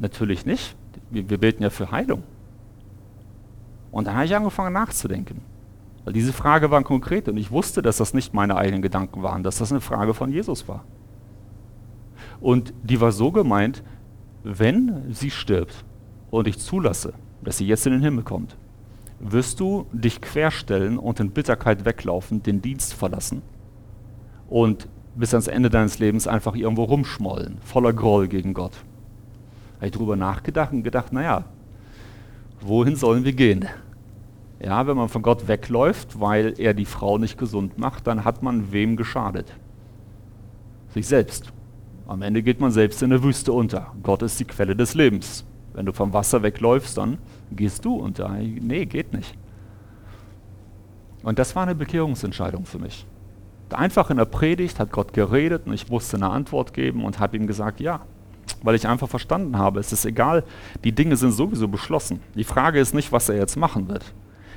natürlich 0.00 0.44
nicht. 0.44 0.74
Wir, 1.10 1.28
wir 1.28 1.38
beten 1.38 1.62
ja 1.62 1.70
für 1.70 1.90
Heilung. 1.92 2.24
Und 3.94 4.08
dann 4.08 4.16
habe 4.16 4.24
ich 4.24 4.34
angefangen 4.34 4.72
nachzudenken. 4.72 5.40
Weil 6.04 6.14
diese 6.14 6.32
Frage 6.32 6.72
war 6.72 6.82
konkret 6.82 7.28
und 7.28 7.36
ich 7.36 7.52
wusste, 7.52 7.80
dass 7.80 7.98
das 7.98 8.12
nicht 8.12 8.34
meine 8.34 8.56
eigenen 8.56 8.82
Gedanken 8.82 9.22
waren, 9.22 9.44
dass 9.44 9.58
das 9.58 9.70
eine 9.70 9.80
Frage 9.80 10.14
von 10.14 10.32
Jesus 10.32 10.66
war. 10.66 10.84
Und 12.40 12.74
die 12.82 13.00
war 13.00 13.12
so 13.12 13.30
gemeint, 13.30 13.84
wenn 14.42 15.14
sie 15.14 15.30
stirbt 15.30 15.84
und 16.32 16.48
ich 16.48 16.58
zulasse, 16.58 17.12
dass 17.44 17.58
sie 17.58 17.68
jetzt 17.68 17.86
in 17.86 17.92
den 17.92 18.02
Himmel 18.02 18.24
kommt, 18.24 18.56
wirst 19.20 19.60
du 19.60 19.86
dich 19.92 20.20
querstellen 20.20 20.98
und 20.98 21.20
in 21.20 21.30
Bitterkeit 21.30 21.84
weglaufen, 21.84 22.42
den 22.42 22.60
Dienst 22.60 22.94
verlassen 22.94 23.42
und 24.48 24.88
bis 25.14 25.34
ans 25.34 25.46
Ende 25.46 25.70
deines 25.70 26.00
Lebens 26.00 26.26
einfach 26.26 26.56
irgendwo 26.56 26.82
rumschmollen, 26.82 27.58
voller 27.60 27.92
Groll 27.92 28.26
gegen 28.26 28.54
Gott. 28.54 28.74
Habe 29.76 29.86
ich 29.86 29.92
darüber 29.92 30.16
nachgedacht 30.16 30.72
und 30.72 30.82
gedacht, 30.82 31.12
naja, 31.12 31.44
wohin 32.64 32.96
sollen 32.96 33.24
wir 33.24 33.32
gehen? 33.32 33.66
Ja, 34.60 34.86
wenn 34.86 34.96
man 34.96 35.08
von 35.08 35.22
Gott 35.22 35.46
wegläuft, 35.46 36.20
weil 36.20 36.54
er 36.58 36.74
die 36.74 36.86
Frau 36.86 37.18
nicht 37.18 37.38
gesund 37.38 37.78
macht, 37.78 38.06
dann 38.06 38.24
hat 38.24 38.42
man 38.42 38.72
wem 38.72 38.96
geschadet? 38.96 39.52
Sich 40.88 41.06
selbst. 41.06 41.52
Am 42.06 42.22
Ende 42.22 42.42
geht 42.42 42.60
man 42.60 42.70
selbst 42.70 43.02
in 43.02 43.10
der 43.10 43.22
Wüste 43.22 43.52
unter. 43.52 43.92
Gott 44.02 44.22
ist 44.22 44.38
die 44.40 44.44
Quelle 44.44 44.76
des 44.76 44.94
Lebens. 44.94 45.44
Wenn 45.72 45.86
du 45.86 45.92
vom 45.92 46.12
Wasser 46.12 46.42
wegläufst, 46.42 46.96
dann 46.98 47.18
gehst 47.50 47.84
du 47.84 47.96
unter. 47.96 48.28
Nee, 48.28 48.86
geht 48.86 49.12
nicht. 49.12 49.36
Und 51.22 51.38
das 51.38 51.56
war 51.56 51.64
eine 51.64 51.74
Bekehrungsentscheidung 51.74 52.64
für 52.64 52.78
mich. 52.78 53.06
Einfach 53.70 54.10
in 54.10 54.18
der 54.18 54.26
Predigt 54.26 54.78
hat 54.78 54.92
Gott 54.92 55.12
geredet 55.12 55.66
und 55.66 55.72
ich 55.72 55.88
musste 55.88 56.16
eine 56.16 56.28
Antwort 56.28 56.74
geben 56.74 57.04
und 57.04 57.18
habe 57.18 57.36
ihm 57.36 57.46
gesagt, 57.46 57.80
ja. 57.80 58.00
Weil 58.62 58.74
ich 58.74 58.86
einfach 58.86 59.08
verstanden 59.08 59.58
habe, 59.58 59.80
es 59.80 59.92
ist 59.92 60.04
egal, 60.04 60.44
die 60.84 60.92
Dinge 60.92 61.16
sind 61.16 61.32
sowieso 61.32 61.68
beschlossen. 61.68 62.20
Die 62.34 62.44
Frage 62.44 62.80
ist 62.80 62.94
nicht, 62.94 63.12
was 63.12 63.28
er 63.28 63.36
jetzt 63.36 63.56
machen 63.56 63.88
wird. 63.88 64.04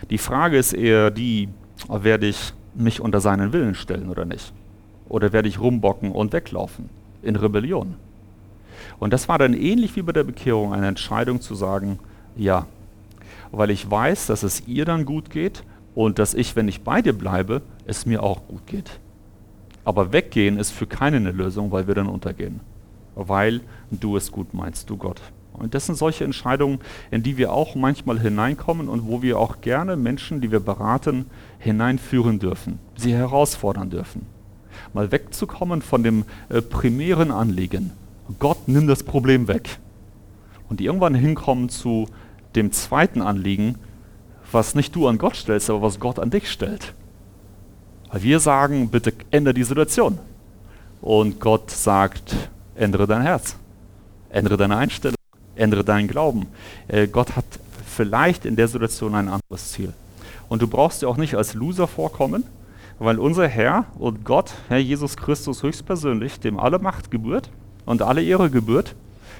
Die 0.09 0.17
Frage 0.17 0.57
ist 0.57 0.73
eher 0.73 1.11
die, 1.11 1.49
werde 1.89 2.27
ich 2.27 2.53
mich 2.75 3.01
unter 3.01 3.19
seinen 3.19 3.53
Willen 3.53 3.75
stellen 3.75 4.09
oder 4.09 4.25
nicht? 4.25 4.53
Oder 5.09 5.33
werde 5.33 5.49
ich 5.49 5.59
rumbocken 5.59 6.11
und 6.11 6.33
weglaufen 6.33 6.89
in 7.21 7.35
Rebellion? 7.35 7.95
Und 8.99 9.13
das 9.13 9.27
war 9.27 9.37
dann 9.37 9.53
ähnlich 9.53 9.95
wie 9.95 10.01
bei 10.01 10.11
der 10.11 10.23
Bekehrung 10.23 10.73
eine 10.73 10.87
Entscheidung 10.87 11.41
zu 11.41 11.55
sagen, 11.55 11.99
ja, 12.35 12.65
weil 13.51 13.71
ich 13.71 13.89
weiß, 13.89 14.27
dass 14.27 14.43
es 14.43 14.67
ihr 14.67 14.85
dann 14.85 15.05
gut 15.05 15.29
geht 15.29 15.63
und 15.95 16.19
dass 16.19 16.33
ich, 16.33 16.55
wenn 16.55 16.67
ich 16.67 16.81
bei 16.81 17.01
dir 17.01 17.13
bleibe, 17.13 17.61
es 17.85 18.05
mir 18.05 18.23
auch 18.23 18.47
gut 18.47 18.67
geht. 18.67 18.99
Aber 19.83 20.11
weggehen 20.11 20.59
ist 20.59 20.71
für 20.71 20.85
keinen 20.85 21.27
eine 21.27 21.31
Lösung, 21.31 21.71
weil 21.71 21.87
wir 21.87 21.95
dann 21.95 22.07
untergehen. 22.07 22.59
Weil 23.17 23.61
du 23.89 24.15
es 24.15 24.31
gut 24.31 24.53
meinst, 24.53 24.89
du 24.89 24.97
Gott. 24.97 25.19
Und 25.53 25.73
das 25.73 25.87
sind 25.87 25.97
solche 25.97 26.23
Entscheidungen, 26.23 26.79
in 27.09 27.23
die 27.23 27.37
wir 27.37 27.51
auch 27.51 27.73
manchmal 27.73 28.19
hineinkommen 28.19 28.87
und 28.87 29.07
wo 29.07 29.23
wir 29.23 29.39
auch 29.39 29.59
gerne 29.61 29.95
Menschen, 29.95 30.39
die 30.39 30.51
wir 30.51 30.59
beraten, 30.59 31.25
hineinführen 31.57 32.37
dürfen, 32.37 32.77
sie 32.95 33.13
herausfordern 33.13 33.89
dürfen. 33.89 34.27
Mal 34.93 35.11
wegzukommen 35.11 35.81
von 35.81 36.03
dem 36.03 36.25
äh, 36.49 36.61
primären 36.61 37.31
Anliegen, 37.31 37.91
Gott 38.37 38.67
nimm 38.67 38.87
das 38.87 39.01
Problem 39.01 39.47
weg. 39.47 39.79
Und 40.69 40.79
irgendwann 40.79 41.15
hinkommen 41.15 41.69
zu 41.69 42.07
dem 42.55 42.71
zweiten 42.71 43.21
Anliegen, 43.21 43.75
was 44.51 44.75
nicht 44.75 44.95
du 44.95 45.07
an 45.07 45.17
Gott 45.17 45.35
stellst, 45.35 45.69
aber 45.69 45.81
was 45.81 45.99
Gott 45.99 46.19
an 46.19 46.29
dich 46.29 46.51
stellt. 46.51 46.93
Weil 48.11 48.23
wir 48.23 48.39
sagen, 48.39 48.89
bitte 48.89 49.13
ändere 49.31 49.53
die 49.53 49.63
Situation. 49.63 50.19
Und 51.01 51.39
Gott 51.39 51.71
sagt, 51.71 52.49
ändere 52.77 53.07
dein 53.07 53.21
Herz, 53.21 53.55
ändere 54.29 54.57
deine 54.57 54.77
Einstellung, 54.77 55.17
ändere 55.55 55.83
deinen 55.83 56.07
Glauben. 56.07 56.47
Äh, 56.87 57.07
Gott 57.07 57.35
hat 57.35 57.45
vielleicht 57.85 58.45
in 58.45 58.55
der 58.55 58.67
Situation 58.67 59.15
ein 59.15 59.27
anderes 59.27 59.71
Ziel. 59.71 59.93
Und 60.49 60.61
du 60.61 60.67
brauchst 60.67 61.01
dir 61.01 61.09
auch 61.09 61.17
nicht 61.17 61.35
als 61.35 61.53
Loser 61.53 61.87
vorkommen, 61.87 62.43
weil 62.99 63.19
unser 63.19 63.47
Herr 63.47 63.85
und 63.97 64.23
Gott, 64.23 64.53
Herr 64.69 64.77
Jesus 64.77 65.17
Christus 65.17 65.63
höchstpersönlich, 65.63 66.39
dem 66.39 66.59
alle 66.59 66.79
Macht 66.79 67.11
gebührt, 67.11 67.49
und 67.85 68.01
alle 68.01 68.21
Ehre 68.21 68.49
gebührt, 68.49 68.95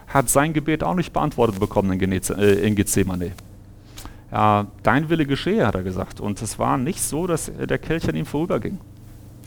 hat 0.08 0.30
sein 0.30 0.54
Gebet 0.54 0.84
auch 0.84 0.95
nicht 0.95 1.12
beantwortet 1.13 1.60
bekommen 1.60 2.00
in, 2.00 2.12
äh, 2.12 2.71
Gethsemane. 2.71 3.34
Ja, 4.32 4.67
dein 4.84 5.10
Wille 5.10 5.26
geschehe, 5.26 5.67
hat 5.67 5.76
er 5.76 5.84
gesagt. 5.84 6.19
Und 6.19 6.41
es 6.41 6.58
war 6.58 6.78
nicht 6.78 7.02
so, 7.02 7.28
dass 7.28 7.52
der 7.52 7.78
Kelch 7.78 8.08
an 8.08 8.15
ihm 8.15 8.26
vorüberging. 8.26 8.78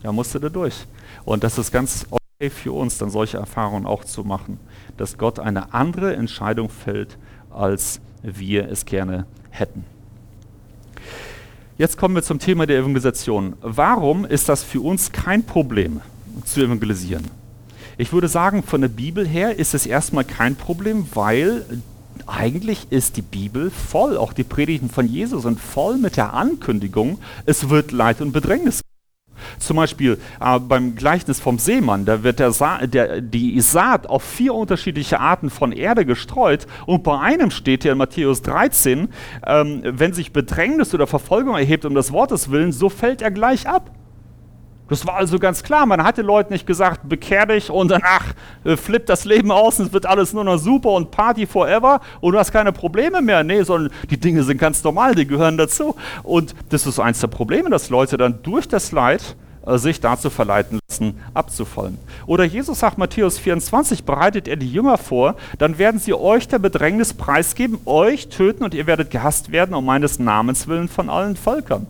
Er 0.03 0.12
musste 0.12 0.38
da 0.38 0.48
durch. 0.48 0.87
Und 1.24 1.44
das 1.44 1.59
ist 1.59 1.72
ganz 1.72 2.07
für 2.48 2.72
uns, 2.72 2.96
dann 2.96 3.11
solche 3.11 3.37
Erfahrungen 3.37 3.85
auch 3.85 4.03
zu 4.03 4.24
machen, 4.24 4.59
dass 4.96 5.18
Gott 5.18 5.38
eine 5.38 5.74
andere 5.74 6.16
Entscheidung 6.16 6.70
fällt, 6.70 7.18
als 7.50 8.00
wir 8.22 8.70
es 8.70 8.87
gerne 8.87 9.26
hätten. 9.50 9.85
Jetzt 11.76 11.98
kommen 11.98 12.14
wir 12.14 12.22
zum 12.22 12.38
Thema 12.38 12.66
der 12.66 12.79
Evangelisation. 12.79 13.57
Warum 13.61 14.24
ist 14.24 14.48
das 14.48 14.62
für 14.62 14.81
uns 14.81 15.12
kein 15.12 15.44
Problem 15.44 16.00
zu 16.46 16.62
evangelisieren? 16.62 17.26
Ich 17.98 18.14
würde 18.14 18.29
sagen, 18.29 18.62
von 18.62 18.81
der 18.81 18.88
Bibel 18.88 19.29
her 19.29 19.59
ist 19.59 19.74
es 19.74 19.85
erstmal 19.85 20.24
kein 20.24 20.57
Problem, 20.57 21.07
weil 21.12 21.66
eigentlich 22.26 22.87
ist 22.90 23.18
die 23.18 23.22
Bibel 23.22 23.70
voll, 23.70 24.16
auch 24.16 24.33
die 24.33 24.44
Predigten 24.44 24.88
von 24.88 25.07
Jesus 25.07 25.42
sind 25.42 25.61
voll 25.61 25.98
mit 25.98 26.16
der 26.16 26.33
Ankündigung, 26.33 27.18
es 27.44 27.68
wird 27.68 27.92
Leid 27.92 28.22
und 28.22 28.33
Bedrängnis. 28.33 28.81
Zum 29.61 29.77
Beispiel 29.77 30.18
äh, 30.40 30.59
beim 30.59 30.96
Gleichnis 30.96 31.38
vom 31.38 31.59
Seemann, 31.59 32.07
da 32.07 32.23
wird 32.23 32.38
der 32.38 32.51
Sa 32.51 32.87
der, 32.87 33.20
die 33.20 33.61
Saat 33.61 34.09
auf 34.09 34.23
vier 34.23 34.55
unterschiedliche 34.55 35.20
Arten 35.20 35.51
von 35.51 35.70
Erde 35.73 36.05
gestreut 36.07 36.66
und 36.87 37.03
bei 37.03 37.18
einem 37.18 37.51
steht 37.51 37.83
hier 37.83 37.92
in 37.92 37.99
Matthäus 37.99 38.42
13, 38.42 39.09
ähm, 39.46 39.83
wenn 39.85 40.14
sich 40.14 40.33
Bedrängnis 40.33 40.94
oder 40.94 41.07
Verfolgung 41.07 41.57
erhebt 41.57 41.85
um 41.85 41.94
das 41.94 42.11
Wortes 42.11 42.51
willen, 42.51 42.73
so 42.73 42.88
fällt 42.88 43.20
er 43.23 43.31
gleich 43.31 43.68
ab. 43.68 43.90
Das 44.90 45.07
war 45.07 45.14
also 45.14 45.38
ganz 45.38 45.62
klar. 45.62 45.87
Man 45.87 46.03
hat 46.03 46.18
den 46.18 46.27
Leuten 46.27 46.53
nicht 46.53 46.66
gesagt, 46.66 47.09
bekehr 47.09 47.46
dich 47.46 47.70
und 47.70 47.90
danach 47.90 48.35
äh, 48.64 48.77
flippt 48.77 49.09
das 49.09 49.25
Leben 49.25 49.53
aus 49.53 49.79
und 49.79 49.87
es 49.87 49.92
wird 49.92 50.05
alles 50.05 50.33
nur 50.33 50.42
noch 50.42 50.59
super 50.59 50.90
und 50.90 51.12
Party 51.12 51.46
forever 51.46 52.01
und 52.20 52.33
du 52.33 52.38
hast 52.38 52.51
keine 52.51 52.73
Probleme 52.73 53.23
mehr. 53.23 53.44
Nee, 53.44 53.62
sondern 53.62 53.92
die 54.11 54.18
Dinge 54.18 54.42
sind 54.42 54.59
ganz 54.59 54.83
normal, 54.83 55.14
die 55.14 55.27
gehören 55.27 55.57
dazu. 55.57 55.94
Und 56.25 56.57
das 56.70 56.87
ist 56.87 56.99
eins 56.99 57.20
der 57.20 57.29
Probleme, 57.29 57.70
dass 57.70 57.88
Leute 57.88 58.16
dann 58.16 58.42
durch 58.42 58.66
das 58.66 58.90
Leid 58.90 59.37
sich 59.66 60.01
dazu 60.01 60.31
verleiten 60.31 60.79
lassen, 60.88 61.20
abzufallen. 61.35 61.99
Oder 62.27 62.44
Jesus 62.44 62.81
sagt 62.81 62.99
Matthäus 62.99 63.38
24, 63.38 64.05
bereitet 64.05 64.49
er 64.49 64.57
die 64.57 64.70
Jünger 64.70 64.99
vor, 64.99 65.37
dann 65.59 65.79
werden 65.79 66.01
sie 66.01 66.14
euch 66.14 66.49
der 66.49 66.59
Bedrängnis 66.59 67.14
preisgeben, 67.14 67.79
euch 67.85 68.29
töten 68.29 68.64
und 68.64 68.75
ihr 68.75 68.87
werdet 68.87 69.11
gehasst 69.11 69.53
werden 69.53 69.75
um 69.75 69.85
meines 69.85 70.18
Namens 70.18 70.68
willen 70.68 70.88
von 70.88 71.11
allen 71.11 71.37
Völkern. 71.37 71.87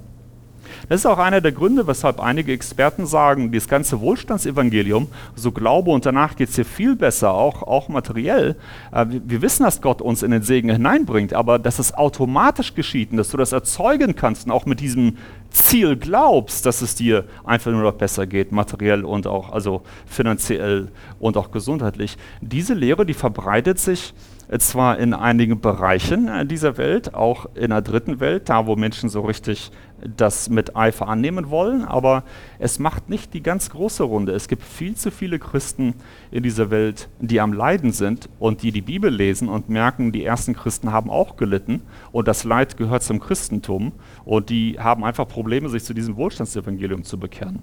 Das 0.89 1.01
ist 1.01 1.07
auch 1.07 1.19
einer 1.19 1.41
der 1.41 1.53
Gründe, 1.53 1.87
weshalb 1.87 2.21
einige 2.21 2.53
Experten 2.53 3.07
sagen, 3.07 3.53
dieses 3.53 3.69
ganze 3.69 4.01
Wohlstandsevangelium, 4.01 5.09
so 5.35 5.53
Glaube 5.53 5.91
und 5.91 6.07
danach 6.07 6.37
geht 6.37 6.49
es 6.49 6.55
dir 6.55 6.65
viel 6.65 6.97
besser, 6.97 7.33
auch, 7.33 7.63
auch 7.63 7.89
materiell. 7.89 8.57
Äh, 8.93 9.07
wir 9.09 9.43
wissen, 9.43 9.65
dass 9.65 9.83
Gott 9.83 10.03
uns 10.03 10.23
in 10.23 10.31
den 10.31 10.43
Segen 10.43 10.71
hineinbringt, 10.71 11.35
aber 11.35 11.59
dass 11.59 11.79
es 11.79 11.95
automatisch 11.95 12.75
geschieht 12.75 13.11
und 13.11 13.19
dass 13.19 13.31
du 13.31 13.37
das 13.37 13.53
erzeugen 13.53 14.17
kannst 14.17 14.47
und 14.47 14.53
auch 14.53 14.67
mit 14.67 14.81
diesem 14.81 15.17
Ziel 15.51 15.97
glaubst, 15.97 16.67
dass 16.67 16.83
es 16.83 16.95
dir 16.95 17.25
einfach 17.45 17.71
nur 17.71 17.83
noch 17.83 17.95
besser 17.95 18.27
geht, 18.27 18.53
materiell 18.53 19.05
und 19.05 19.27
auch 19.27 19.51
also 19.51 19.83
finanziell 20.07 20.89
und 21.19 21.37
auch 21.37 21.51
gesundheitlich. 21.51 22.17
Diese 22.41 22.75
Lehre, 22.75 23.05
die 23.05 23.15
verbreitet 23.15 23.79
sich 23.79 24.15
zwar 24.59 24.99
in 24.99 25.15
einigen 25.15 25.61
Bereichen 25.61 26.29
äh, 26.29 26.45
dieser 26.45 26.77
Welt, 26.77 27.15
auch 27.15 27.47
in 27.55 27.71
der 27.71 27.83
dritten 27.83 28.21
Welt, 28.21 28.49
da 28.49 28.67
wo 28.67 28.77
Menschen 28.77 29.09
so 29.09 29.21
richtig 29.21 29.71
das 30.17 30.49
mit 30.49 30.77
Eifer 30.77 31.09
annehmen 31.09 31.51
wollen, 31.51 31.85
aber 31.85 32.25
es 32.59 32.79
macht 32.79 33.09
nicht 33.11 33.35
die 33.35 33.43
ganz 33.43 33.71
große 33.71 34.03
Runde. 34.03 34.33
Es 34.33 34.49
gibt 34.49 34.63
viel 34.63 34.95
zu 34.95 35.11
viele 35.11 35.39
Christen 35.39 35.95
in 36.31 36.43
dieser 36.43 36.71
Welt, 36.71 37.09
die 37.21 37.41
am 37.41 37.53
Leiden 37.53 37.93
sind 37.93 38.29
und 38.39 38.63
die 38.63 38.73
die 38.73 38.81
Bibel 38.81 39.13
lesen 39.13 39.49
und 39.49 39.69
merken, 39.69 40.13
die 40.13 40.25
ersten 40.25 40.55
Christen 40.55 40.93
haben 40.93 41.11
auch 41.11 41.37
gelitten. 41.37 41.83
Und 42.13 42.29
das 42.29 42.45
Leid 42.45 42.77
gehört 42.77 43.03
zum 43.03 43.21
Christentum. 43.21 43.93
Und 44.25 44.51
die 44.51 44.79
haben 44.79 45.05
einfach 45.05 45.29
Probleme, 45.29 45.69
sich 45.69 45.85
zu 45.85 45.95
diesem 45.95 46.17
Wohlstandsevangelium 46.17 47.05
zu 47.05 47.19
bekehren. 47.19 47.63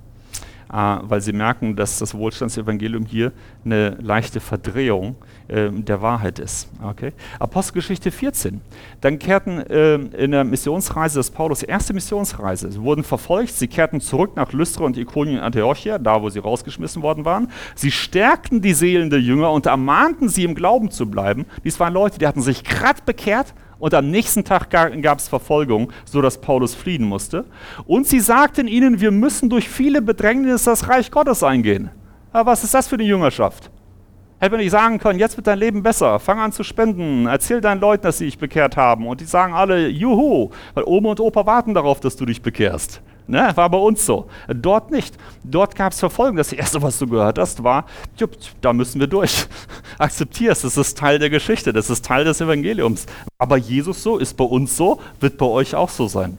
Äh, 0.72 0.98
weil 1.02 1.22
sie 1.22 1.34
merken, 1.34 1.76
dass 1.76 2.00
das 2.00 2.14
Wohlstandsevangelium 2.14 3.06
hier 3.06 3.32
eine 3.64 3.92
leichte 4.02 4.40
Verdrehung 4.42 5.16
äh, 5.48 5.70
der 5.72 6.02
Wahrheit 6.02 6.40
ist. 6.40 6.70
Okay? 6.84 7.14
Apostelgeschichte 7.40 8.12
14. 8.12 8.62
Dann 9.02 9.20
kehrten 9.20 9.60
äh, 9.60 9.96
in 9.96 10.32
der 10.32 10.44
Missionsreise 10.44 11.20
des 11.20 11.32
Paulus, 11.32 11.64
erste 11.64 11.94
Missionsreise, 11.94 12.72
sie 12.72 12.82
wurden 12.82 13.04
verfolgt, 13.04 13.54
sie 13.54 13.68
kehrten 13.68 14.02
zurück 14.02 14.36
nach 14.36 14.52
Lystra 14.54 14.86
und 14.86 14.98
Ikonien 14.98 15.40
Antiochia, 15.40 15.98
da 16.00 16.22
wo 16.22 16.30
sie 16.30 16.40
rausgeschmissen 16.40 17.02
worden 17.02 17.26
waren. 17.26 17.52
Sie 17.76 17.92
stärkten 17.92 18.62
die 18.62 18.74
Seelen 18.74 19.10
der 19.10 19.22
Jünger 19.22 19.52
und 19.52 19.66
ermahnten 19.66 20.30
sie 20.30 20.44
im 20.44 20.56
Glauben 20.56 20.92
zu 20.92 21.10
bleiben. 21.10 21.46
Dies 21.64 21.80
waren 21.80 21.94
Leute, 21.94 22.20
die 22.20 22.28
hatten 22.28 22.42
sich 22.42 22.64
gerade 22.64 23.02
bekehrt, 23.06 23.54
und 23.80 23.94
am 23.94 24.10
nächsten 24.10 24.44
Tag 24.44 24.72
gab 24.72 25.20
es 25.20 25.28
Verfolgung, 25.28 25.92
sodass 26.06 26.42
Paulus 26.42 26.74
fliehen 26.74 27.04
musste. 27.04 27.46
Und 27.86 28.08
sie 28.08 28.20
sagten 28.20 28.68
ihnen, 28.68 29.00
wir 29.00 29.12
müssen 29.12 29.50
durch 29.50 29.70
viele 29.70 30.02
Bedrängnisse 30.02 30.72
das 30.72 30.90
Reich 30.90 31.12
Gottes 31.12 31.44
eingehen. 31.44 31.92
Aber 32.32 32.52
was 32.52 32.64
ist 32.64 32.74
das 32.74 32.88
für 32.88 32.96
eine 32.96 33.04
Jüngerschaft? 33.04 33.70
Hätte 34.40 34.52
man 34.52 34.60
nicht 34.60 34.72
sagen 34.72 35.00
können, 35.00 35.18
jetzt 35.18 35.36
wird 35.36 35.48
dein 35.48 35.58
Leben 35.58 35.82
besser, 35.82 36.20
fang 36.20 36.40
an 36.40 36.52
zu 36.52 36.64
spenden, 36.64 37.26
erzähl 37.26 37.60
deinen 37.60 37.82
Leuten, 37.82 38.04
dass 38.04 38.20
sie 38.20 38.26
dich 38.26 38.38
bekehrt 38.38 38.78
haben. 38.78 39.08
Und 39.08 39.20
die 39.20 39.26
sagen 39.26 39.54
alle, 39.54 39.88
juhu, 39.88 40.52
weil 40.76 40.84
Oma 40.86 41.10
und 41.12 41.20
Opa 41.20 41.46
warten 41.48 41.74
darauf, 41.74 42.00
dass 42.00 42.16
du 42.16 42.26
dich 42.26 42.42
bekehrst. 42.44 43.02
Ne? 43.26 43.52
War 43.56 43.70
bei 43.70 43.80
uns 43.80 44.06
so. 44.06 44.28
Dort 44.48 44.92
nicht. 44.92 45.18
Dort 45.44 45.76
gab 45.76 45.92
es 45.92 46.00
Verfolgung. 46.00 46.38
Das 46.38 46.54
erste, 46.54 46.82
was 46.82 47.00
du 47.00 47.08
gehört 47.08 47.40
hast, 47.40 47.64
war, 47.64 47.86
da 48.62 48.74
müssen 48.74 49.00
wir 49.00 49.08
durch. 49.08 49.48
Akzeptierst, 49.98 50.64
das 50.64 50.78
ist 50.78 50.98
Teil 50.98 51.18
der 51.18 51.32
Geschichte, 51.32 51.74
das 51.74 51.90
ist 51.90 52.06
Teil 52.06 52.24
des 52.24 52.40
Evangeliums. 52.40 53.08
Aber 53.40 53.58
Jesus 53.58 54.04
so, 54.04 54.18
ist 54.18 54.38
bei 54.38 54.46
uns 54.46 54.78
so, 54.78 55.02
wird 55.20 55.38
bei 55.38 55.48
euch 55.48 55.74
auch 55.74 55.90
so 55.90 56.08
sein. 56.08 56.38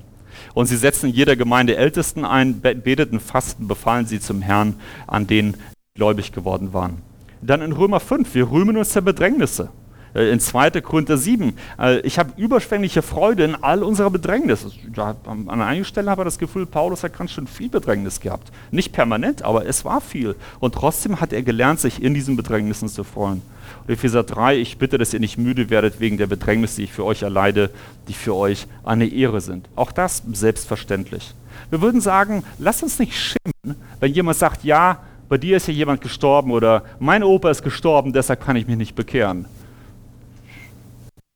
Und 0.55 0.67
sie 0.67 0.77
setzen 0.77 1.11
jeder 1.11 1.37
Gemeinde 1.37 1.77
Ältesten 1.77 2.25
ein, 2.25 2.61
beteten, 2.61 3.19
fasten, 3.21 3.67
befahlen 3.67 4.07
sie 4.07 4.21
zum 4.21 4.41
Herrn, 4.41 4.77
an 5.09 5.27
denen 5.27 5.57
gläubig 5.95 6.33
geworden 6.33 6.73
waren. 6.73 7.08
Dann 7.43 7.63
in 7.63 7.73
Römer 7.73 8.01
5, 8.01 8.35
wir 8.35 8.51
rühmen 8.51 8.77
uns 8.77 8.93
der 8.93 9.01
Bedrängnisse. 9.01 9.71
Äh, 10.15 10.31
in 10.31 10.41
2. 10.41 10.81
Korinther 10.81 11.17
7, 11.17 11.55
äh, 11.79 12.01
ich 12.01 12.19
habe 12.19 12.33
überschwängliche 12.37 13.03
Freude 13.03 13.45
in 13.45 13.55
all 13.55 13.83
unserer 13.83 14.11
Bedrängnis. 14.11 14.67
Ja, 14.95 15.17
an 15.25 15.49
einigen 15.49 15.85
Stellen 15.85 16.11
habe 16.11 16.23
ich 16.23 16.27
das 16.27 16.39
Gefühl, 16.39 16.67
Paulus 16.67 17.05
hat 17.05 17.17
ganz 17.17 17.33
schön 17.33 17.47
viel 17.47 17.69
Bedrängnis 17.69 18.21
gehabt. 18.21 18.51
Nicht 18.71 18.93
permanent, 18.93 19.43
aber 19.43 19.67
es 19.67 19.85
war 19.85 20.01
viel. 20.01 20.35
Und 20.61 20.75
trotzdem 20.75 21.21
hat 21.21 21.33
er 21.33 21.43
gelernt, 21.43 21.81
sich 21.81 22.03
in 22.03 22.15
diesen 22.15 22.37
Bedrängnissen 22.37 22.89
zu 22.89 23.05
freuen. 23.05 23.43
Und 23.87 23.93
Epheser 23.93 24.25
3, 24.25 24.57
ich 24.57 24.79
bitte, 24.79 24.99
dass 24.99 25.13
ihr 25.13 25.21
nicht 25.21 25.39
müde 25.39 25.71
werdet 25.71 26.01
wegen 26.01 26.17
der 26.17 26.27
Bedrängnisse, 26.27 26.77
die 26.77 26.85
ich 26.85 26.93
für 26.93 27.05
euch 27.05 27.23
erleide, 27.23 27.71
die 28.09 28.15
für 28.15 28.35
euch 28.35 28.67
eine 28.85 29.07
Ehre 29.07 29.41
sind. 29.41 29.69
Auch 29.77 29.93
das 29.93 30.23
selbstverständlich. 30.33 31.35
Wir 31.71 31.83
würden 31.83 32.01
sagen, 32.01 32.45
lasst 32.59 32.83
uns 32.83 32.99
nicht 32.99 33.15
schämen, 33.15 33.79
wenn 34.01 34.13
jemand 34.13 34.39
sagt, 34.39 34.65
ja, 34.65 35.03
bei 35.29 35.39
dir 35.39 35.57
ist 35.57 35.69
ja 35.69 35.75
jemand 35.75 36.01
gestorben 36.01 36.51
oder 36.51 36.83
mein 36.99 37.23
Opa 37.23 37.51
ist 37.51 37.63
gestorben, 37.63 38.13
deshalb 38.13 38.45
kann 38.45 38.57
ich 38.57 38.67
mich 38.67 38.77
nicht 38.77 38.95
bekehren. 38.95 39.47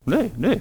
Nee, 0.04 0.30
nee, 0.36 0.60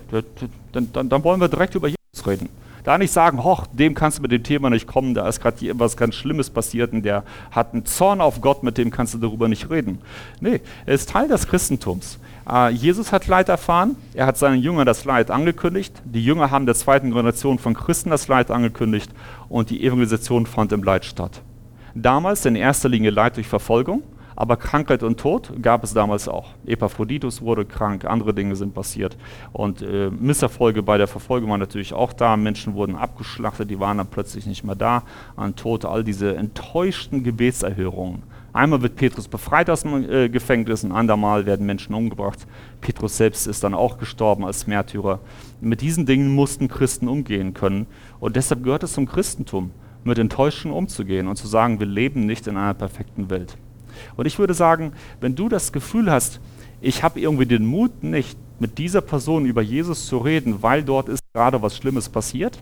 dann, 0.72 0.92
dann, 0.94 1.10
dann 1.10 1.24
wollen 1.24 1.42
wir 1.42 1.48
direkt 1.48 1.76
über 1.76 1.88
Jesus 1.88 2.28
reden. 2.28 2.50
Da 2.84 2.98
nicht 2.98 3.12
sagen, 3.12 3.44
hoch, 3.44 3.68
dem 3.68 3.94
kannst 3.94 4.18
du 4.18 4.22
mit 4.24 4.32
dem 4.32 4.44
Thema 4.44 4.70
nicht 4.70 4.88
kommen, 4.88 5.14
da 5.14 5.28
ist 5.28 5.40
gerade 5.40 5.70
etwas 5.70 5.98
ganz 5.98 6.16
Schlimmes 6.16 6.50
passiert 6.50 6.94
und 6.94 7.04
der 7.04 7.24
hat 7.52 7.74
einen 7.74 7.86
Zorn 7.86 8.22
auf 8.22 8.42
Gott, 8.42 8.64
mit 8.64 8.78
dem 8.78 8.90
kannst 8.90 9.14
du 9.14 9.20
darüber 9.20 9.48
nicht 9.48 9.70
reden. 9.70 10.00
Nee, 10.40 10.62
er 10.86 10.94
ist 10.96 11.10
Teil 11.10 11.28
des 11.28 11.48
Christentums. 11.48 12.18
Äh, 12.50 12.72
Jesus 12.72 13.12
hat 13.12 13.28
Leid 13.28 13.50
erfahren, 13.50 13.96
er 14.16 14.26
hat 14.26 14.38
seinen 14.38 14.62
Jüngern 14.62 14.88
das 14.88 15.06
Leid 15.06 15.30
angekündigt, 15.30 15.94
die 16.06 16.24
Jünger 16.24 16.50
haben 16.50 16.66
der 16.66 16.76
zweiten 16.76 17.12
Generation 17.12 17.60
von 17.60 17.76
Christen 17.76 18.10
das 18.10 18.28
Leid 18.28 18.50
angekündigt 18.50 19.12
und 19.48 19.70
die 19.70 19.84
Evangelisation 19.86 20.48
fand 20.48 20.72
im 20.72 20.84
Leid 20.84 21.06
statt. 21.06 21.42
Damals 21.94 22.46
in 22.46 22.56
erster 22.56 22.90
Linie 22.90 23.12
Leid 23.12 23.36
durch 23.38 23.48
Verfolgung, 23.48 24.04
aber 24.36 24.58
Krankheit 24.58 25.04
und 25.04 25.20
Tod 25.20 25.52
gab 25.62 25.84
es 25.84 25.94
damals 25.94 26.28
auch. 26.28 26.56
Epaphroditus 26.66 27.42
wurde 27.42 27.66
krank, 27.66 28.06
andere 28.06 28.34
Dinge 28.34 28.56
sind 28.56 28.74
passiert. 28.74 29.18
Und 29.52 29.82
äh, 29.82 30.10
Misserfolge 30.10 30.82
bei 30.84 30.98
der 30.98 31.08
Verfolgung 31.08 31.52
waren 31.52 31.60
natürlich 31.60 31.94
auch 31.94 32.14
da. 32.14 32.38
Menschen 32.38 32.74
wurden 32.74 32.96
abgeschlachtet, 32.96 33.70
die 33.70 33.80
waren 33.80 33.98
dann 33.98 34.08
plötzlich 34.08 34.46
nicht 34.46 34.64
mehr 34.64 34.76
da. 34.76 35.04
An 35.36 35.56
Tod, 35.56 35.86
all 35.86 36.04
diese 36.04 36.36
enttäuschten 36.36 37.24
Gebetserhörungen. 37.24 38.24
Einmal 38.54 38.82
wird 38.82 38.96
Petrus 38.96 39.28
befreit 39.28 39.70
aus 39.70 39.84
dem 39.84 40.10
äh, 40.10 40.28
Gefängnis, 40.28 40.84
ein 40.84 40.92
andermal 40.92 41.46
werden 41.46 41.66
Menschen 41.66 41.96
umgebracht. 41.96 42.48
Petrus 42.82 43.16
selbst 43.16 43.48
ist 43.48 43.64
dann 43.64 43.74
auch 43.74 43.98
gestorben 43.98 44.46
als 44.46 44.68
Märtyrer. 44.68 45.20
Mit 45.62 45.82
diesen 45.82 46.06
Dingen 46.06 46.34
mussten 46.34 46.68
Christen 46.68 47.08
umgehen 47.08 47.54
können. 47.54 47.88
Und 48.20 48.36
deshalb 48.36 48.64
gehört 48.64 48.84
es 48.84 48.94
zum 48.94 49.06
Christentum, 49.06 49.72
mit 50.04 50.18
Enttäuschungen 50.18 50.76
umzugehen 50.76 51.28
und 51.28 51.36
zu 51.36 51.48
sagen, 51.48 51.80
wir 51.80 51.88
leben 51.88 52.26
nicht 52.26 52.48
in 52.48 52.58
einer 52.58 52.74
perfekten 52.74 53.30
Welt. 53.30 53.58
Und 54.16 54.26
ich 54.26 54.40
würde 54.40 54.54
sagen, 54.54 54.94
wenn 55.20 55.36
du 55.36 55.50
das 55.50 55.72
Gefühl 55.72 56.12
hast, 56.12 56.40
ich 56.82 57.04
habe 57.04 57.20
irgendwie 57.20 57.46
den 57.46 57.66
Mut 57.66 58.04
nicht, 58.04 58.38
mit 58.60 58.78
dieser 58.78 59.02
Person 59.02 59.46
über 59.46 59.62
Jesus 59.62 60.06
zu 60.06 60.20
reden, 60.20 60.62
weil 60.62 60.84
dort 60.84 61.10
ist 61.10 61.22
gerade 61.34 61.62
was 61.62 61.76
Schlimmes 61.76 62.10
passiert, 62.10 62.62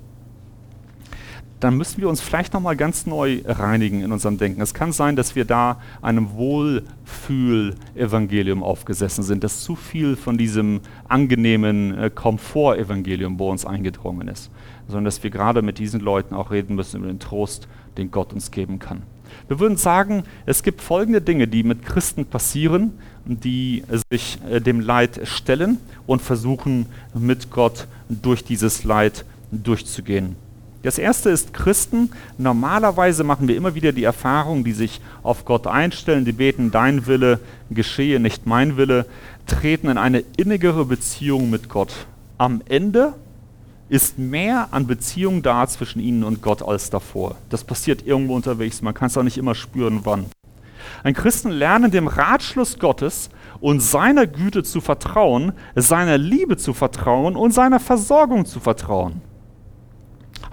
dann 1.60 1.76
müssen 1.76 2.00
wir 2.00 2.08
uns 2.08 2.22
vielleicht 2.22 2.54
nochmal 2.54 2.78
ganz 2.78 3.06
neu 3.06 3.42
reinigen 3.46 4.02
in 4.02 4.14
unserem 4.14 4.38
Denken. 4.38 4.62
Es 4.62 4.74
kann 4.74 4.94
sein, 4.94 5.18
dass 5.18 5.36
wir 5.36 5.46
da 5.46 5.82
einem 6.02 6.32
Wohlfühl-Evangelium 6.34 8.64
aufgesessen 8.64 9.24
sind, 9.24 9.44
dass 9.44 9.62
zu 9.62 9.76
viel 9.76 10.16
von 10.16 10.38
diesem 10.38 10.80
angenehmen 11.08 11.98
äh, 11.98 12.10
Komfort-Evangelium 12.10 13.36
bei 13.36 13.46
uns 13.46 13.66
eingedrungen 13.66 14.30
ist, 14.30 14.50
sondern 14.90 15.06
dass 15.06 15.24
wir 15.24 15.30
gerade 15.30 15.62
mit 15.62 15.78
diesen 15.78 16.02
Leuten 16.02 16.36
auch 16.36 16.52
reden 16.52 16.76
müssen 16.76 16.98
über 16.98 17.08
den 17.08 17.20
Trost, 17.20 17.68
den 17.98 18.12
Gott 18.12 18.34
uns 18.34 18.52
geben 18.52 18.80
kann. 18.80 19.04
Wir 19.48 19.60
würden 19.60 19.78
sagen, 19.78 20.24
es 20.46 20.64
gibt 20.64 20.82
folgende 20.82 21.22
Dinge, 21.22 21.48
die 21.48 21.64
mit 21.64 21.86
Christen 21.86 22.26
passieren, 22.26 22.94
die 23.26 23.84
sich 24.12 24.40
äh, 24.50 24.60
dem 24.60 24.80
Leid 24.80 25.22
stellen 25.24 25.78
und 26.08 26.22
versuchen, 26.22 26.88
mit 27.14 27.52
Gott 27.52 27.88
durch 28.10 28.44
dieses 28.44 28.84
Leid 28.84 29.26
durchzugehen. 29.52 30.36
Das 30.82 30.98
erste 30.98 31.30
ist 31.30 31.54
Christen. 31.54 32.10
Normalerweise 32.38 33.24
machen 33.24 33.48
wir 33.48 33.58
immer 33.58 33.76
wieder 33.76 33.92
die 33.92 34.06
Erfahrung, 34.06 34.64
die 34.64 34.72
sich 34.72 35.02
auf 35.24 35.44
Gott 35.46 35.68
einstellen, 35.68 36.26
die 36.26 36.32
beten, 36.32 36.72
dein 36.72 37.06
Wille 37.06 37.40
geschehe, 37.70 38.20
nicht 38.20 38.46
mein 38.46 38.78
Wille, 38.78 39.06
treten 39.46 39.90
in 39.90 39.98
eine 39.98 40.24
innigere 40.38 40.86
Beziehung 40.86 41.50
mit 41.50 41.68
Gott. 41.68 41.94
Am 42.38 42.62
Ende 42.70 43.14
ist 43.90 44.20
mehr 44.20 44.70
an 44.72 44.88
Beziehung 44.88 45.42
da 45.42 45.68
zwischen 45.68 46.00
ihnen 46.00 46.24
und 46.24 46.42
Gott 46.42 46.62
als 46.62 46.90
davor. 46.90 47.36
Das 47.50 47.64
passiert 47.64 48.06
irgendwo 48.06 48.36
unterwegs, 48.36 48.82
man 48.82 48.94
kann 48.94 49.08
es 49.08 49.18
auch 49.18 49.24
nicht 49.24 49.38
immer 49.38 49.56
spüren, 49.56 50.02
wann. 50.04 50.28
Ein 51.04 51.14
Christen 51.14 51.50
lernt 51.50 51.94
dem 51.94 52.08
Ratschluss 52.08 52.80
Gottes 52.80 53.30
und 53.60 53.82
seiner 53.82 54.28
Güte 54.28 54.64
zu 54.64 54.82
vertrauen, 54.82 55.54
seiner 55.76 56.18
Liebe 56.18 56.58
zu 56.58 56.74
vertrauen 56.74 57.36
und 57.36 57.54
seiner 57.54 57.80
Versorgung 57.80 58.46
zu 58.46 58.60
vertrauen. 58.60 59.22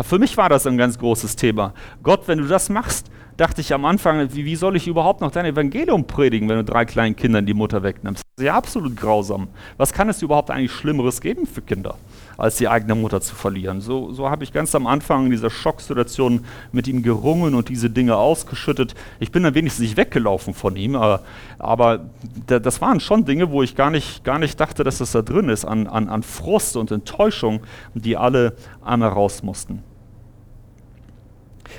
Für 0.01 0.18
mich 0.18 0.37
war 0.37 0.49
das 0.49 0.66
ein 0.66 0.77
ganz 0.77 0.99
großes 0.99 1.37
Thema. 1.37 1.72
Gott, 2.03 2.27
wenn 2.27 2.38
du 2.38 2.46
das 2.46 2.68
machst, 2.68 3.11
dachte 3.37 3.61
ich 3.61 3.72
am 3.75 3.85
Anfang, 3.85 4.29
wie, 4.35 4.44
wie, 4.44 4.57
soll 4.57 4.77
ich 4.77 4.87
überhaupt 4.87 5.20
noch 5.20 5.31
dein 5.31 5.46
Evangelium 5.46 6.07
predigen, 6.07 6.49
wenn 6.49 6.57
du 6.57 6.64
drei 6.64 6.85
kleinen 6.85 7.16
Kindern 7.16 7.46
die 7.46 7.55
Mutter 7.55 7.83
wegnimmst? 7.83 8.22
Das 8.37 8.42
ist 8.42 8.46
ja 8.46 8.55
absolut 8.55 8.96
grausam. 8.96 9.49
Was 9.77 9.92
kann 9.92 10.09
es 10.09 10.22
überhaupt 10.22 10.51
eigentlich 10.51 10.72
Schlimmeres 10.72 11.20
geben 11.20 11.46
für 11.46 11.62
Kinder, 11.62 11.96
als 12.37 12.57
die 12.57 12.68
eigene 12.68 12.94
Mutter 12.94 13.20
zu 13.20 13.35
verlieren? 13.35 13.81
So, 13.81 14.12
so 14.12 14.31
habe 14.31 14.44
ich 14.44 14.53
ganz 14.53 14.75
am 14.75 14.87
Anfang 14.87 15.27
in 15.27 15.31
dieser 15.31 15.51
Schocksituation 15.51 16.44
mit 16.72 16.88
ihm 16.88 17.03
gerungen 17.03 17.55
und 17.55 17.68
diese 17.68 17.90
Dinge 17.90 18.16
ausgeschüttet. 18.16 18.94
Ich 19.20 19.33
bin 19.33 19.42
dann 19.42 19.55
wenigstens 19.55 19.83
nicht 19.83 19.96
weggelaufen 19.96 20.55
von 20.55 20.77
ihm, 20.77 20.96
aber, 20.96 21.22
aber 21.59 22.07
das 22.46 22.81
waren 22.81 23.01
schon 23.01 23.25
Dinge, 23.25 23.51
wo 23.51 23.62
ich 23.62 23.75
gar 23.75 23.90
nicht, 23.90 24.25
gar 24.25 24.38
nicht 24.38 24.61
dachte, 24.61 24.85
dass 24.85 24.99
das 24.99 25.12
da 25.12 25.22
drin 25.22 25.49
ist, 25.49 25.64
an, 25.64 25.87
an, 25.87 26.09
an 26.09 26.22
Frust 26.22 26.77
und 26.77 26.90
Enttäuschung, 26.90 27.61
die 27.94 28.16
alle 28.16 28.57
einmal 28.83 29.11
raus 29.11 29.42
mussten. 29.42 29.83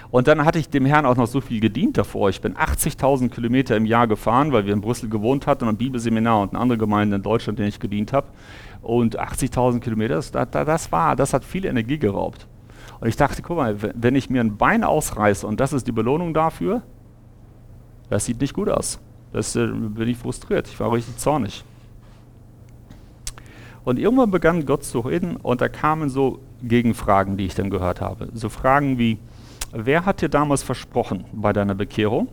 Und 0.10 0.28
dann 0.28 0.46
hatte 0.46 0.60
ich 0.60 0.70
dem 0.70 0.86
Herrn 0.86 1.06
auch 1.06 1.16
noch 1.16 1.28
so 1.28 1.42
viel 1.42 1.60
gedient 1.60 1.98
davor. 1.98 2.30
Ich 2.30 2.42
bin 2.42 2.56
80.000 2.56 3.30
Kilometer 3.30 3.76
im 3.76 3.86
Jahr 3.86 4.08
gefahren, 4.08 4.52
weil 4.52 4.66
wir 4.66 4.74
in 4.74 4.82
Brüssel 4.82 5.10
gewohnt 5.10 5.48
hatten 5.48 5.66
und 5.66 5.76
ein 5.76 5.78
Bibelseminar 5.78 6.42
und 6.42 6.52
eine 6.52 6.60
andere 6.60 6.78
Gemeinde 6.78 7.18
in 7.18 7.24
Deutschland, 7.24 7.60
denen 7.60 7.70
ich 7.70 7.80
gedient 7.80 8.14
habe. 8.14 8.28
Und 8.82 9.20
80.000 9.20 9.80
Kilometer, 9.80 10.16
das, 10.16 10.32
das, 10.32 10.92
war, 10.92 11.16
das 11.16 11.34
hat 11.34 11.44
viel 11.44 11.66
Energie 11.66 11.98
geraubt. 11.98 12.48
Und 13.00 13.08
ich 13.08 13.16
dachte, 13.16 13.42
guck 13.42 13.58
mal, 13.58 13.78
wenn 13.94 14.16
ich 14.16 14.30
mir 14.30 14.42
ein 14.42 14.58
Bein 14.58 14.84
ausreiße 14.84 15.46
und 15.46 15.60
das 15.60 15.74
ist 15.74 15.88
die 15.88 15.92
Belohnung 15.92 16.34
dafür, 16.34 16.82
das 18.10 18.26
sieht 18.26 18.40
nicht 18.42 18.54
gut 18.54 18.70
aus. 18.70 19.00
Das 19.34 19.56
äh, 19.56 19.68
bin 19.68 20.08
ich 20.08 20.18
frustriert. 20.18 20.68
Ich 20.68 20.80
war 20.80 20.92
richtig 20.92 21.18
zornig. 21.18 21.64
Und 23.84 24.00
irgendwann 24.00 24.32
begann 24.32 24.66
Gott 24.66 24.84
zu 24.84 25.00
reden 25.00 25.38
und 25.38 25.62
da 25.62 25.70
kamen 25.70 26.10
so 26.10 26.40
Gegenfragen, 26.62 27.38
die 27.38 27.46
ich 27.46 27.56
dann 27.56 27.70
gehört 27.70 28.02
habe. 28.02 28.30
So 28.34 28.50
Fragen 28.50 28.98
wie, 28.98 29.18
wer 29.72 30.06
hat 30.06 30.22
dir 30.22 30.30
damals 30.30 30.64
versprochen 30.64 31.26
bei 31.34 31.54
deiner 31.54 31.76
Bekehrung, 31.76 32.28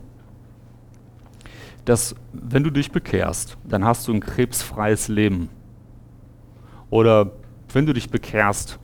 dass 1.85 2.15
wenn 2.33 2.63
du 2.63 2.71
dich 2.71 2.91
bekehrst, 2.91 3.57
dann 3.63 3.85
hast 3.85 4.07
du 4.07 4.13
ein 4.13 4.19
krebsfreies 4.19 5.07
Leben? 5.07 5.49
Oder 6.89 7.31
wenn 7.71 7.85
du 7.85 7.93
dich 7.93 8.09
bekehrst, 8.09 8.79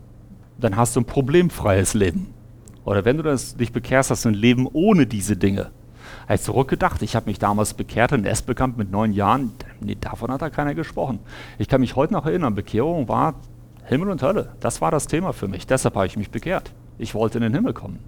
dann 0.60 0.76
hast 0.76 0.96
du 0.96 1.02
ein 1.02 1.06
problemfreies 1.06 1.94
Leben? 1.94 2.34
Oder 2.84 3.06
wenn 3.06 3.18
du 3.18 3.24
das, 3.24 3.56
dich 3.56 3.72
bekehrst, 3.72 4.12
hast 4.12 4.26
du 4.26 4.30
ein 4.30 4.36
Leben 4.36 4.68
ohne 4.72 5.08
diese 5.08 5.36
Dinge? 5.36 5.72
Hat 6.28 6.42
zurückgedacht, 6.42 7.02
ich 7.02 7.16
habe 7.16 7.30
mich 7.30 7.40
damals 7.40 7.74
bekehrt 7.74 8.12
in 8.12 8.26
Esbekamp 8.26 8.78
mit 8.78 8.92
neun 8.92 9.14
Jahren. 9.14 9.52
Nee, 9.80 9.98
davon 10.00 10.32
hat 10.32 10.42
da 10.42 10.50
keiner 10.50 10.76
gesprochen. 10.76 11.20
Ich 11.58 11.68
kann 11.68 11.82
mich 11.82 11.96
heute 11.96 12.14
noch 12.14 12.26
erinnern, 12.26 12.56
Bekehrung 12.56 13.08
war 13.08 13.36
Himmel 13.86 14.10
und 14.10 14.22
Hölle. 14.22 14.56
Das 14.60 14.82
war 14.82 14.92
das 14.92 15.08
Thema 15.08 15.34
für 15.34 15.48
mich. 15.48 15.68
Deshalb 15.68 15.96
habe 15.96 16.06
ich 16.06 16.18
mich 16.18 16.30
bekehrt. 16.30 16.74
Ich 16.98 17.16
wollte 17.16 17.40
in 17.40 17.44
den 17.44 17.54
Himmel 17.54 17.74
kommen. 17.74 18.00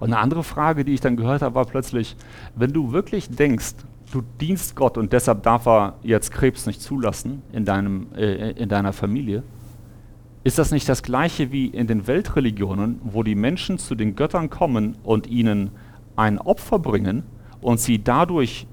Und 0.00 0.12
eine 0.12 0.18
andere 0.18 0.42
Frage, 0.42 0.84
die 0.84 0.94
ich 0.94 1.00
dann 1.00 1.16
gehört 1.16 1.42
habe, 1.42 1.54
war 1.54 1.64
plötzlich, 1.64 2.16
wenn 2.54 2.72
du 2.72 2.92
wirklich 2.92 3.30
denkst, 3.30 3.74
du 4.12 4.22
dienst 4.40 4.76
Gott 4.76 4.98
und 4.98 5.12
deshalb 5.12 5.42
darf 5.42 5.66
er 5.66 5.94
jetzt 6.02 6.30
Krebs 6.30 6.66
nicht 6.66 6.80
zulassen 6.80 7.42
in, 7.52 7.64
deinem, 7.64 8.08
äh, 8.16 8.52
in 8.52 8.68
deiner 8.68 8.92
Familie, 8.92 9.42
ist 10.44 10.58
das 10.58 10.70
nicht 10.70 10.88
das 10.88 11.02
gleiche 11.02 11.50
wie 11.50 11.66
in 11.66 11.88
den 11.88 12.06
Weltreligionen, 12.06 13.00
wo 13.02 13.24
die 13.24 13.34
Menschen 13.34 13.78
zu 13.78 13.96
den 13.96 14.14
Göttern 14.14 14.48
kommen 14.48 14.96
und 15.02 15.26
ihnen 15.26 15.70
ein 16.14 16.38
Opfer 16.38 16.78
bringen 16.78 17.24
und 17.60 17.80
sie 17.80 18.02
dadurch 18.02 18.68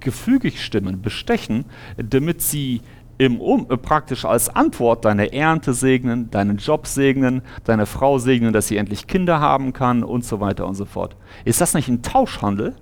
gefügig 0.00 0.64
stimmen, 0.64 1.02
bestechen, 1.02 1.66
damit 1.96 2.40
sie 2.40 2.80
im 3.18 3.40
um, 3.40 3.66
äh, 3.70 3.76
praktisch 3.76 4.24
als 4.24 4.54
Antwort 4.54 5.04
deine 5.04 5.32
Ernte 5.32 5.74
segnen, 5.74 6.30
deinen 6.30 6.58
Job 6.58 6.86
segnen, 6.86 7.42
deine 7.64 7.86
Frau 7.86 8.18
segnen, 8.18 8.52
dass 8.52 8.68
sie 8.68 8.76
endlich 8.76 9.06
Kinder 9.06 9.40
haben 9.40 9.72
kann 9.72 10.02
und 10.02 10.24
so 10.24 10.40
weiter 10.40 10.66
und 10.66 10.74
so 10.74 10.84
fort. 10.84 11.16
Ist 11.44 11.60
das 11.60 11.74
nicht 11.74 11.88
ein 11.88 12.02
Tauschhandel, 12.02 12.74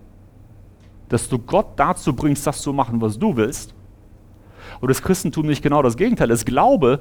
dass 1.09 1.29
du 1.29 1.39
Gott 1.39 1.75
dazu 1.77 2.15
bringst, 2.15 2.47
das 2.47 2.63
zu 2.63 2.73
machen, 2.73 3.01
was 3.01 3.19
du 3.19 3.37
willst? 3.37 3.75
Und 4.81 4.89
das 4.89 5.03
Christentum 5.03 5.47
nicht 5.47 5.63
genau 5.63 5.83
das 5.83 5.97
Gegenteil. 5.97 6.31
Es 6.31 6.45
glaube 6.45 7.01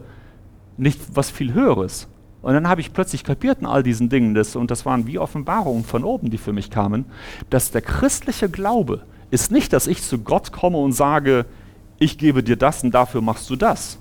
nicht 0.77 0.99
was 1.13 1.29
viel 1.29 1.53
Höheres. 1.53 2.07
Und 2.41 2.53
dann 2.53 2.67
habe 2.67 2.81
ich 2.81 2.93
plötzlich 2.93 3.23
kapiert 3.23 3.61
in 3.61 3.65
all 3.65 3.83
diesen 3.83 4.09
Dingen, 4.09 4.35
das, 4.35 4.55
und 4.55 4.69
das 4.69 4.85
waren 4.85 5.07
wie 5.07 5.17
Offenbarungen 5.17 5.85
von 5.85 6.03
oben, 6.03 6.29
die 6.29 6.37
für 6.37 6.51
mich 6.51 6.69
kamen, 6.69 7.05
dass 7.49 7.71
der 7.71 7.81
christliche 7.81 8.49
Glaube 8.49 9.03
ist 9.31 9.51
nicht, 9.51 9.73
dass 9.73 9.87
ich 9.87 10.03
zu 10.03 10.19
Gott 10.19 10.51
komme 10.51 10.77
und 10.77 10.91
sage, 10.91 11.45
ich 12.03 12.17
gebe 12.17 12.43
dir 12.43 12.57
das 12.57 12.83
und 12.83 12.91
dafür 12.91 13.21
machst 13.21 13.49
du 13.49 13.55
das. 13.55 13.97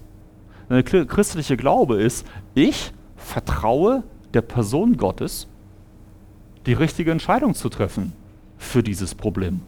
Der 0.69 0.83
christliche 0.83 1.57
Glaube 1.57 2.03
ist, 2.03 2.27
ich 2.55 2.93
vertraue 3.17 4.03
der 4.35 4.43
Person 4.43 4.97
Gottes, 4.97 5.47
die 6.67 6.73
richtige 6.73 7.13
Entscheidung 7.13 7.55
zu 7.55 7.69
treffen 7.69 8.13
für 8.59 8.83
dieses 8.83 9.15
Problem. 9.15 9.61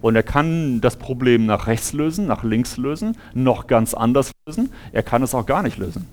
Und 0.00 0.16
er 0.16 0.22
kann 0.22 0.80
das 0.80 0.96
Problem 0.96 1.44
nach 1.44 1.66
rechts 1.66 1.92
lösen, 1.92 2.26
nach 2.26 2.44
links 2.44 2.78
lösen, 2.78 3.16
noch 3.34 3.66
ganz 3.66 3.92
anders 3.92 4.30
lösen. 4.46 4.72
Er 4.92 5.02
kann 5.02 5.22
es 5.22 5.34
auch 5.34 5.44
gar 5.44 5.62
nicht 5.62 5.76
lösen 5.76 6.06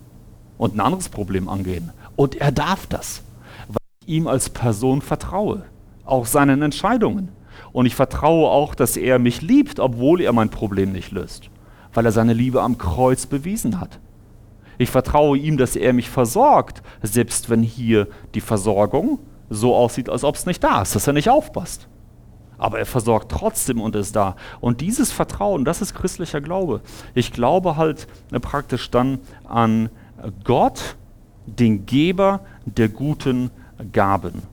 und 0.58 0.76
ein 0.76 0.82
anderes 0.82 1.10
Problem 1.10 1.48
angehen. 1.48 1.92
Und 2.18 2.36
er 2.36 2.52
darf 2.52 2.88
das, 2.88 3.24
weil 3.70 3.78
ich 4.02 4.16
ihm 4.16 4.28
als 4.28 4.50
Person 4.50 5.02
vertraue, 5.02 5.64
auch 6.04 6.26
seinen 6.26 6.62
Entscheidungen. 6.62 7.30
Und 7.72 7.86
ich 7.86 7.96
vertraue 7.96 8.50
auch, 8.50 8.76
dass 8.76 8.98
er 8.98 9.20
mich 9.20 9.42
liebt, 9.42 9.80
obwohl 9.80 10.22
er 10.22 10.34
mein 10.34 10.50
Problem 10.50 10.92
nicht 10.92 11.12
löst 11.12 11.50
weil 11.94 12.06
er 12.06 12.12
seine 12.12 12.34
Liebe 12.34 12.62
am 12.62 12.78
Kreuz 12.78 13.26
bewiesen 13.26 13.80
hat. 13.80 14.00
Ich 14.78 14.90
vertraue 14.90 15.38
ihm, 15.38 15.58
dass 15.58 15.76
er 15.76 15.94
mich 15.94 16.10
versorgt, 16.10 16.82
selbst 17.02 17.50
wenn 17.50 17.62
hier 17.62 18.08
die 18.34 18.42
Versorgung 18.42 19.20
so 19.50 19.76
aussieht, 19.76 20.10
als 20.10 20.24
ob 20.24 20.36
es 20.36 20.46
nicht 20.46 20.64
da 20.64 20.82
ist, 20.82 20.96
dass 20.96 21.08
er 21.08 21.14
nicht 21.14 21.30
aufpasst. 21.30 21.88
Aber 22.58 22.80
er 22.80 22.86
versorgt 22.86 23.32
trotzdem 23.32 23.82
und 23.82 23.96
ist 23.96 24.16
da. 24.16 24.36
Und 24.62 24.82
dieses 24.82 25.12
Vertrauen, 25.12 25.66
das 25.66 25.82
ist 25.82 25.94
christlicher 25.94 26.42
Glaube. 26.42 26.82
Ich 27.14 27.34
glaube 27.34 27.78
halt 27.78 28.08
äh, 28.32 28.40
praktisch 28.40 28.90
dann 28.90 29.20
an 29.44 29.90
Gott, 30.44 30.96
den 31.46 31.86
Geber 31.86 32.42
der 32.66 32.90
guten 32.90 33.52
Gaben. 33.92 34.44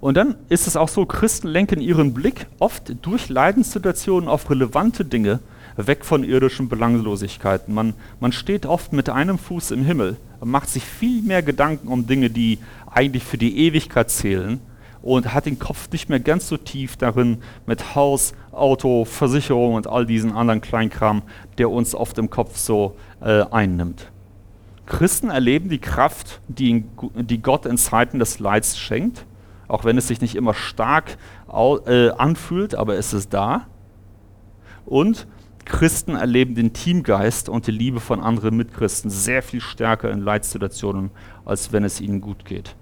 Und 0.00 0.16
dann 0.16 0.36
ist 0.48 0.66
es 0.66 0.76
auch 0.76 0.88
so, 0.88 1.06
Christen 1.06 1.48
lenken 1.48 1.80
ihren 1.80 2.12
Blick 2.12 2.46
oft 2.58 2.94
durch 3.02 3.28
Leidenssituationen 3.28 4.28
auf 4.28 4.50
relevante 4.50 5.04
Dinge, 5.04 5.40
weg 5.76 6.04
von 6.04 6.24
irdischen 6.24 6.68
Belanglosigkeiten. 6.68 7.74
Man, 7.74 7.94
man 8.20 8.32
steht 8.32 8.66
oft 8.66 8.92
mit 8.92 9.08
einem 9.08 9.38
Fuß 9.38 9.70
im 9.70 9.84
Himmel, 9.84 10.16
macht 10.42 10.68
sich 10.68 10.84
viel 10.84 11.22
mehr 11.22 11.42
Gedanken 11.42 11.88
um 11.88 12.06
Dinge, 12.06 12.30
die 12.30 12.58
eigentlich 12.90 13.24
für 13.24 13.38
die 13.38 13.58
Ewigkeit 13.58 14.10
zählen 14.10 14.60
und 15.02 15.32
hat 15.34 15.46
den 15.46 15.58
Kopf 15.58 15.90
nicht 15.92 16.08
mehr 16.08 16.20
ganz 16.20 16.48
so 16.48 16.56
tief 16.56 16.96
darin 16.96 17.38
mit 17.66 17.94
Haus, 17.94 18.32
Auto, 18.52 19.04
Versicherung 19.04 19.74
und 19.74 19.86
all 19.86 20.06
diesen 20.06 20.32
anderen 20.32 20.60
Kleinkram, 20.60 21.22
der 21.58 21.70
uns 21.70 21.94
oft 21.94 22.18
im 22.18 22.30
Kopf 22.30 22.56
so 22.56 22.96
äh, 23.20 23.44
einnimmt. 23.50 24.10
Christen 24.86 25.30
erleben 25.30 25.68
die 25.68 25.78
Kraft, 25.78 26.40
die, 26.48 26.84
die 27.14 27.42
Gott 27.42 27.66
in 27.66 27.76
Zeiten 27.76 28.18
des 28.18 28.38
Leids 28.38 28.78
schenkt 28.78 29.26
auch 29.68 29.84
wenn 29.84 29.98
es 29.98 30.08
sich 30.08 30.20
nicht 30.20 30.36
immer 30.36 30.54
stark 30.54 31.16
äh, 31.48 32.10
anfühlt, 32.10 32.74
aber 32.74 32.96
es 32.96 33.12
ist 33.12 33.32
da. 33.34 33.66
Und 34.84 35.26
Christen 35.64 36.14
erleben 36.14 36.54
den 36.54 36.72
Teamgeist 36.72 37.48
und 37.48 37.66
die 37.66 37.72
Liebe 37.72 38.00
von 38.00 38.20
anderen 38.20 38.56
Mitchristen 38.56 39.10
sehr 39.10 39.42
viel 39.42 39.60
stärker 39.60 40.10
in 40.10 40.20
Leitsituationen, 40.20 41.10
als 41.44 41.72
wenn 41.72 41.84
es 41.84 42.00
ihnen 42.00 42.20
gut 42.20 42.44
geht. 42.44 42.76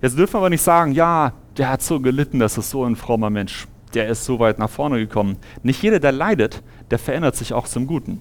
Jetzt 0.00 0.16
dürfen 0.16 0.34
wir 0.34 0.38
aber 0.38 0.50
nicht 0.50 0.62
sagen, 0.62 0.92
ja, 0.92 1.32
der 1.56 1.70
hat 1.70 1.82
so 1.82 1.98
gelitten, 2.00 2.38
das 2.38 2.56
ist 2.56 2.70
so 2.70 2.84
ein 2.84 2.94
frommer 2.94 3.30
Mensch, 3.30 3.66
der 3.94 4.08
ist 4.08 4.24
so 4.24 4.38
weit 4.38 4.58
nach 4.58 4.70
vorne 4.70 4.98
gekommen. 4.98 5.38
Nicht 5.62 5.82
jeder, 5.82 5.98
der 5.98 6.12
leidet, 6.12 6.62
der 6.90 6.98
verändert 6.98 7.34
sich 7.34 7.52
auch 7.52 7.66
zum 7.66 7.86
Guten. 7.86 8.20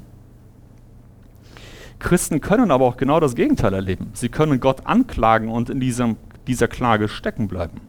Christen 2.00 2.42
können 2.42 2.72
aber 2.72 2.86
auch 2.86 2.98
genau 2.98 3.20
das 3.20 3.36
Gegenteil 3.36 3.74
erleben. 3.74 4.12
Sie 4.14 4.30
können 4.30 4.60
Gott 4.60 4.86
anklagen 4.86 5.50
und 5.50 5.70
in 5.70 5.80
diesem, 5.80 6.16
dieser 6.48 6.68
Klage 6.68 7.08
stecken 7.08 7.48
bleiben. 7.48 7.82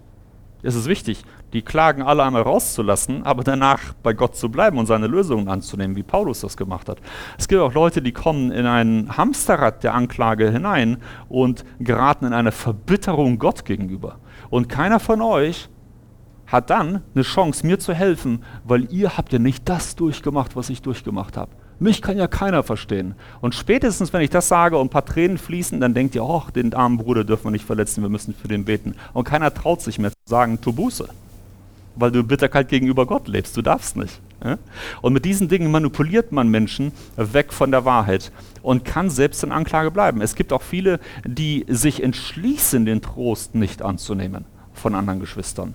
Es 0.63 0.75
ist 0.75 0.89
wichtig, 0.89 1.25
die 1.53 1.63
Klagen 1.63 2.03
alle 2.03 2.25
einmal 2.25 2.43
rauszulassen, 2.43 3.23
aber 3.23 3.45
danach 3.45 3.95
bei 4.03 4.13
Gott 4.13 4.35
zu 4.35 4.51
bleiben 4.51 4.77
und 4.79 4.87
seine 4.87 5.07
Lösungen 5.07 5.49
anzunehmen, 5.49 5.97
wie 5.97 6.03
Paulus 6.03 6.41
das 6.41 6.57
gemacht 6.57 6.89
hat. 6.89 6.99
Es 7.39 7.47
gibt 7.47 7.61
auch 7.61 7.73
Leute, 7.73 8.03
die 8.03 8.13
kommen 8.13 8.51
in 8.51 8.67
ein 8.67 9.17
Hamsterrad 9.17 9.85
der 9.85 9.95
Anklage 9.95 10.51
hinein 10.51 10.99
und 11.29 11.65
geraten 11.79 12.27
in 12.27 12.33
eine 12.33 12.51
Verbitterung 12.51 13.39
Gott 13.39 13.65
gegenüber. 13.65 14.19
Und 14.51 14.69
keiner 14.69 14.99
von 14.99 15.23
euch 15.23 15.69
hat 16.49 16.71
dann 16.71 17.03
eine 17.15 17.23
Chance, 17.23 17.65
mir 17.65 17.79
zu 17.79 17.95
helfen, 17.95 18.43
weil 18.65 18.93
ihr 18.93 19.17
habt 19.17 19.33
ja 19.33 19.39
nicht 19.39 19.69
das 19.69 19.95
durchgemacht, 19.95 20.57
was 20.57 20.71
ich 20.71 20.83
durchgemacht 20.83 21.37
habe. 21.37 21.53
Mich 21.81 22.03
kann 22.03 22.19
ja 22.19 22.27
keiner 22.27 22.63
verstehen. 22.63 23.15
Und 23.41 23.55
spätestens, 23.55 24.13
wenn 24.13 24.23
ich 24.23 24.31
das 24.31 24.49
sage 24.49 24.77
und 24.77 24.87
ein 24.87 24.91
paar 24.91 25.05
Tränen 25.05 25.39
fließen, 25.39 25.81
dann 25.81 25.95
denkt 25.95 26.15
ihr, 26.15 26.25
oh, 26.25 26.43
den 26.55 26.75
armen 26.75 26.99
Bruder 26.99 27.25
dürfen 27.25 27.45
wir 27.45 27.51
nicht 27.53 27.65
verletzen, 27.65 28.03
wir 28.03 28.09
müssen 28.09 28.35
für 28.35 28.49
den 28.49 28.65
beten. 28.65 28.95
Und 29.13 29.25
keiner 29.25 29.55
traut 29.55 29.81
sich 29.81 29.99
mehr 29.99 30.11
zu 30.11 30.17
sagen, 30.27 30.61
tu 30.61 30.73
Buße. 30.73 31.09
Weil 31.95 32.11
du 32.11 32.23
Bitterkeit 32.23 32.69
gegenüber 32.69 33.07
Gott 33.07 33.29
lebst. 33.29 33.57
Du 33.57 33.63
darfst 33.63 33.97
nicht. 33.97 34.21
Und 35.03 35.13
mit 35.13 35.25
diesen 35.25 35.49
Dingen 35.49 35.71
manipuliert 35.71 36.31
man 36.31 36.49
Menschen 36.49 36.93
weg 37.17 37.53
von 37.53 37.73
der 37.73 37.85
Wahrheit 37.85 38.31
und 38.63 38.85
kann 38.85 39.11
selbst 39.11 39.43
in 39.43 39.51
Anklage 39.51 39.91
bleiben. 39.91 40.21
Es 40.21 40.37
gibt 40.37 40.53
auch 40.53 40.63
viele, 40.63 41.01
die 41.25 41.65
sich 41.69 42.03
entschließen, 42.03 42.85
den 42.85 43.03
Trost 43.03 43.55
nicht 43.57 43.83
anzunehmen 43.83 44.45
von 44.75 44.95
anderen 44.95 45.19
Geschwistern. 45.19 45.75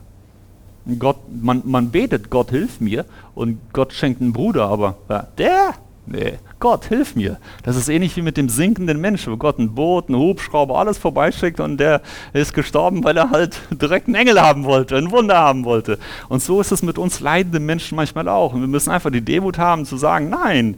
Gott, 0.99 1.17
man, 1.29 1.61
man 1.65 1.91
betet, 1.91 2.29
Gott 2.29 2.51
hilf 2.51 2.79
mir 2.79 3.05
und 3.35 3.59
Gott 3.73 3.93
schenkt 3.93 4.21
einen 4.21 4.33
Bruder, 4.33 4.67
aber 4.67 4.97
ja, 5.09 5.27
der, 5.37 5.73
Nee, 6.05 6.33
Gott, 6.59 6.85
hilf 6.85 7.15
mir. 7.15 7.39
Das 7.63 7.77
ist 7.77 7.87
ähnlich 7.87 8.17
wie 8.17 8.21
mit 8.21 8.35
dem 8.35 8.49
sinkenden 8.49 8.99
Menschen, 8.99 9.31
wo 9.31 9.37
Gott 9.37 9.57
ein 9.57 9.73
Boot, 9.73 10.09
einen 10.09 10.17
Hubschrauber, 10.17 10.77
alles 10.77 10.97
vorbeischickt 10.97 11.61
und 11.61 11.77
der 11.77 12.01
ist 12.33 12.53
gestorben, 12.53 13.03
weil 13.05 13.15
er 13.15 13.29
halt 13.29 13.61
direkt 13.69 14.07
einen 14.07 14.15
Engel 14.15 14.41
haben 14.41 14.65
wollte, 14.65 14.97
ein 14.97 15.11
Wunder 15.11 15.37
haben 15.37 15.63
wollte. 15.63 15.99
Und 16.27 16.41
so 16.41 16.59
ist 16.59 16.71
es 16.71 16.83
mit 16.83 16.97
uns 16.97 17.21
leidenden 17.21 17.65
Menschen 17.65 17.95
manchmal 17.95 18.27
auch. 18.27 18.53
Und 18.53 18.61
wir 18.61 18.67
müssen 18.67 18.91
einfach 18.91 19.11
die 19.11 19.23
Demut 19.23 19.57
haben 19.57 19.85
zu 19.85 19.95
sagen, 19.95 20.29
nein, 20.29 20.75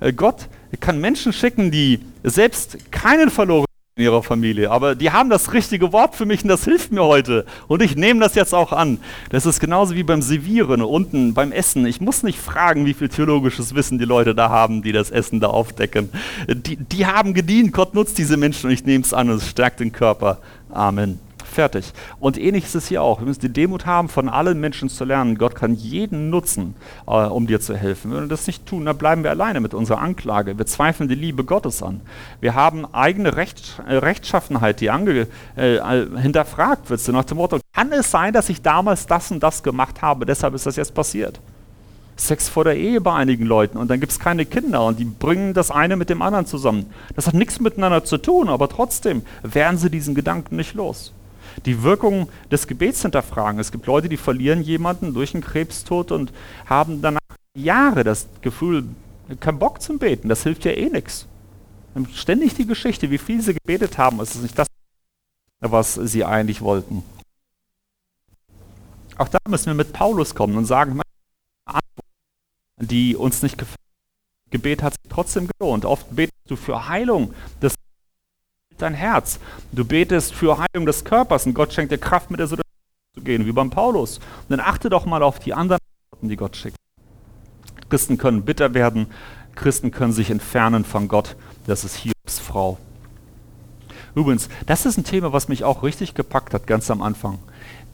äh, 0.00 0.12
Gott 0.12 0.48
kann 0.80 1.00
Menschen 1.00 1.32
schicken, 1.32 1.70
die 1.70 2.00
selbst 2.24 2.90
keinen 2.90 3.30
verloren 3.30 3.66
in 3.96 4.02
ihrer 4.02 4.24
Familie. 4.24 4.72
Aber 4.72 4.96
die 4.96 5.12
haben 5.12 5.30
das 5.30 5.52
richtige 5.52 5.92
Wort 5.92 6.16
für 6.16 6.26
mich 6.26 6.42
und 6.42 6.48
das 6.48 6.64
hilft 6.64 6.90
mir 6.90 7.04
heute. 7.04 7.46
Und 7.68 7.80
ich 7.80 7.94
nehme 7.94 8.18
das 8.18 8.34
jetzt 8.34 8.52
auch 8.52 8.72
an. 8.72 8.98
Das 9.30 9.46
ist 9.46 9.60
genauso 9.60 9.94
wie 9.94 10.02
beim 10.02 10.20
Servieren 10.20 10.82
unten 10.82 11.32
beim 11.32 11.52
Essen. 11.52 11.86
Ich 11.86 12.00
muss 12.00 12.24
nicht 12.24 12.40
fragen, 12.40 12.86
wie 12.86 12.94
viel 12.94 13.08
theologisches 13.08 13.76
Wissen 13.76 14.00
die 14.00 14.04
Leute 14.04 14.34
da 14.34 14.48
haben, 14.48 14.82
die 14.82 14.90
das 14.90 15.12
Essen 15.12 15.38
da 15.38 15.46
aufdecken. 15.46 16.10
Die, 16.48 16.74
die 16.74 17.06
haben 17.06 17.34
gedient. 17.34 17.72
Gott 17.72 17.94
nutzt 17.94 18.18
diese 18.18 18.36
Menschen 18.36 18.66
und 18.66 18.72
ich 18.72 18.84
nehme 18.84 19.04
es 19.04 19.14
an 19.14 19.30
und 19.30 19.36
es 19.36 19.48
stärkt 19.48 19.78
den 19.78 19.92
Körper. 19.92 20.38
Amen. 20.70 21.20
Fertig. 21.54 21.92
Und 22.18 22.36
ähnlich 22.36 22.64
ist 22.64 22.74
es 22.74 22.88
hier 22.88 23.00
auch. 23.00 23.20
Wir 23.20 23.28
müssen 23.28 23.42
die 23.42 23.52
Demut 23.52 23.86
haben, 23.86 24.08
von 24.08 24.28
allen 24.28 24.58
Menschen 24.58 24.88
zu 24.88 25.04
lernen. 25.04 25.38
Gott 25.38 25.54
kann 25.54 25.72
jeden 25.76 26.28
nutzen, 26.28 26.74
äh, 27.06 27.12
um 27.12 27.46
dir 27.46 27.60
zu 27.60 27.76
helfen. 27.76 28.12
Wenn 28.12 28.22
wir 28.22 28.28
das 28.28 28.48
nicht 28.48 28.66
tun, 28.66 28.84
dann 28.84 28.98
bleiben 28.98 29.22
wir 29.22 29.30
alleine 29.30 29.60
mit 29.60 29.72
unserer 29.72 30.00
Anklage. 30.00 30.58
Wir 30.58 30.66
zweifeln 30.66 31.08
die 31.08 31.14
Liebe 31.14 31.44
Gottes 31.44 31.80
an. 31.80 32.00
Wir 32.40 32.56
haben 32.56 32.92
eigene 32.92 33.36
Recht, 33.36 33.80
äh, 33.86 33.94
Rechtschaffenheit, 33.94 34.80
die 34.80 34.90
ange, 34.90 35.28
äh, 35.54 35.78
hinterfragt 36.16 36.90
wird. 36.90 37.06
Nach 37.06 37.24
dem 37.24 37.36
Motto, 37.36 37.60
kann 37.72 37.92
es 37.92 38.10
sein, 38.10 38.32
dass 38.32 38.48
ich 38.48 38.60
damals 38.60 39.06
das 39.06 39.30
und 39.30 39.40
das 39.40 39.62
gemacht 39.62 40.02
habe, 40.02 40.26
deshalb 40.26 40.54
ist 40.54 40.66
das 40.66 40.74
jetzt 40.74 40.92
passiert? 40.92 41.38
Sex 42.16 42.48
vor 42.48 42.64
der 42.64 42.76
Ehe 42.76 43.00
bei 43.00 43.14
einigen 43.14 43.46
Leuten 43.46 43.78
und 43.78 43.88
dann 43.92 44.00
gibt 44.00 44.10
es 44.10 44.18
keine 44.18 44.44
Kinder 44.44 44.84
und 44.86 44.98
die 44.98 45.04
bringen 45.04 45.54
das 45.54 45.70
eine 45.70 45.94
mit 45.94 46.10
dem 46.10 46.20
anderen 46.20 46.46
zusammen. 46.46 46.86
Das 47.14 47.28
hat 47.28 47.34
nichts 47.34 47.60
miteinander 47.60 48.02
zu 48.02 48.18
tun, 48.18 48.48
aber 48.48 48.68
trotzdem 48.68 49.22
werden 49.44 49.78
sie 49.78 49.88
diesen 49.90 50.16
Gedanken 50.16 50.56
nicht 50.56 50.74
los 50.74 51.12
die 51.66 51.82
Wirkung 51.82 52.28
des 52.50 52.66
Gebets 52.66 53.02
hinterfragen. 53.02 53.60
Es 53.60 53.72
gibt 53.72 53.86
Leute, 53.86 54.08
die 54.08 54.16
verlieren 54.16 54.62
jemanden 54.62 55.14
durch 55.14 55.34
einen 55.34 55.42
Krebstod 55.42 56.12
und 56.12 56.32
haben 56.66 57.02
danach 57.02 57.20
Jahre 57.56 58.04
das 58.04 58.26
Gefühl, 58.42 58.84
kein 59.40 59.58
Bock 59.58 59.80
zum 59.80 59.98
Beten, 59.98 60.28
das 60.28 60.42
hilft 60.42 60.64
ja 60.64 60.72
eh 60.72 60.90
nichts. 60.90 61.26
Ständig 62.12 62.54
die 62.54 62.66
Geschichte, 62.66 63.10
wie 63.10 63.18
viel 63.18 63.40
sie 63.40 63.54
gebetet 63.54 63.98
haben, 63.98 64.20
es 64.20 64.34
ist 64.34 64.42
nicht 64.42 64.58
das, 64.58 64.66
was 65.60 65.94
sie 65.94 66.24
eigentlich 66.24 66.60
wollten. 66.60 67.04
Auch 69.16 69.28
da 69.28 69.38
müssen 69.48 69.66
wir 69.66 69.74
mit 69.74 69.92
Paulus 69.92 70.34
kommen 70.34 70.56
und 70.56 70.64
sagen, 70.64 71.00
die 72.78 73.14
uns 73.14 73.42
nicht 73.42 73.58
gefällt. 73.58 73.78
Gebet 74.50 74.82
hat 74.82 74.94
sich 74.94 75.10
trotzdem 75.10 75.48
gelohnt. 75.58 75.84
Oft 75.84 76.14
betest 76.14 76.32
du 76.46 76.56
für 76.56 76.88
Heilung 76.88 77.34
des 77.62 77.74
dein 78.78 78.94
Herz. 78.94 79.38
Du 79.72 79.84
betest 79.84 80.34
für 80.34 80.58
Heilung 80.58 80.86
des 80.86 81.04
Körpers 81.04 81.46
und 81.46 81.54
Gott 81.54 81.72
schenkt 81.72 81.92
dir 81.92 81.98
Kraft, 81.98 82.30
mit 82.30 82.40
der 82.40 82.46
Situation 82.46 82.64
zu 83.14 83.22
gehen, 83.22 83.46
wie 83.46 83.52
beim 83.52 83.70
Paulus. 83.70 84.18
Und 84.18 84.50
dann 84.50 84.60
achte 84.60 84.90
doch 84.90 85.06
mal 85.06 85.22
auf 85.22 85.38
die 85.38 85.54
anderen 85.54 85.80
Worte, 86.10 86.26
die 86.26 86.36
Gott 86.36 86.56
schickt. 86.56 86.76
Christen 87.88 88.18
können 88.18 88.42
bitter 88.42 88.74
werden, 88.74 89.06
Christen 89.54 89.90
können 89.90 90.12
sich 90.12 90.30
entfernen 90.30 90.84
von 90.84 91.08
Gott. 91.08 91.36
Das 91.66 91.84
ist 91.84 91.96
Hiobs 91.96 92.38
Frau. 92.40 92.78
Übrigens, 94.14 94.48
das 94.66 94.86
ist 94.86 94.96
ein 94.96 95.04
Thema, 95.04 95.32
was 95.32 95.48
mich 95.48 95.64
auch 95.64 95.82
richtig 95.82 96.14
gepackt 96.14 96.54
hat, 96.54 96.66
ganz 96.66 96.90
am 96.90 97.02
Anfang. 97.02 97.38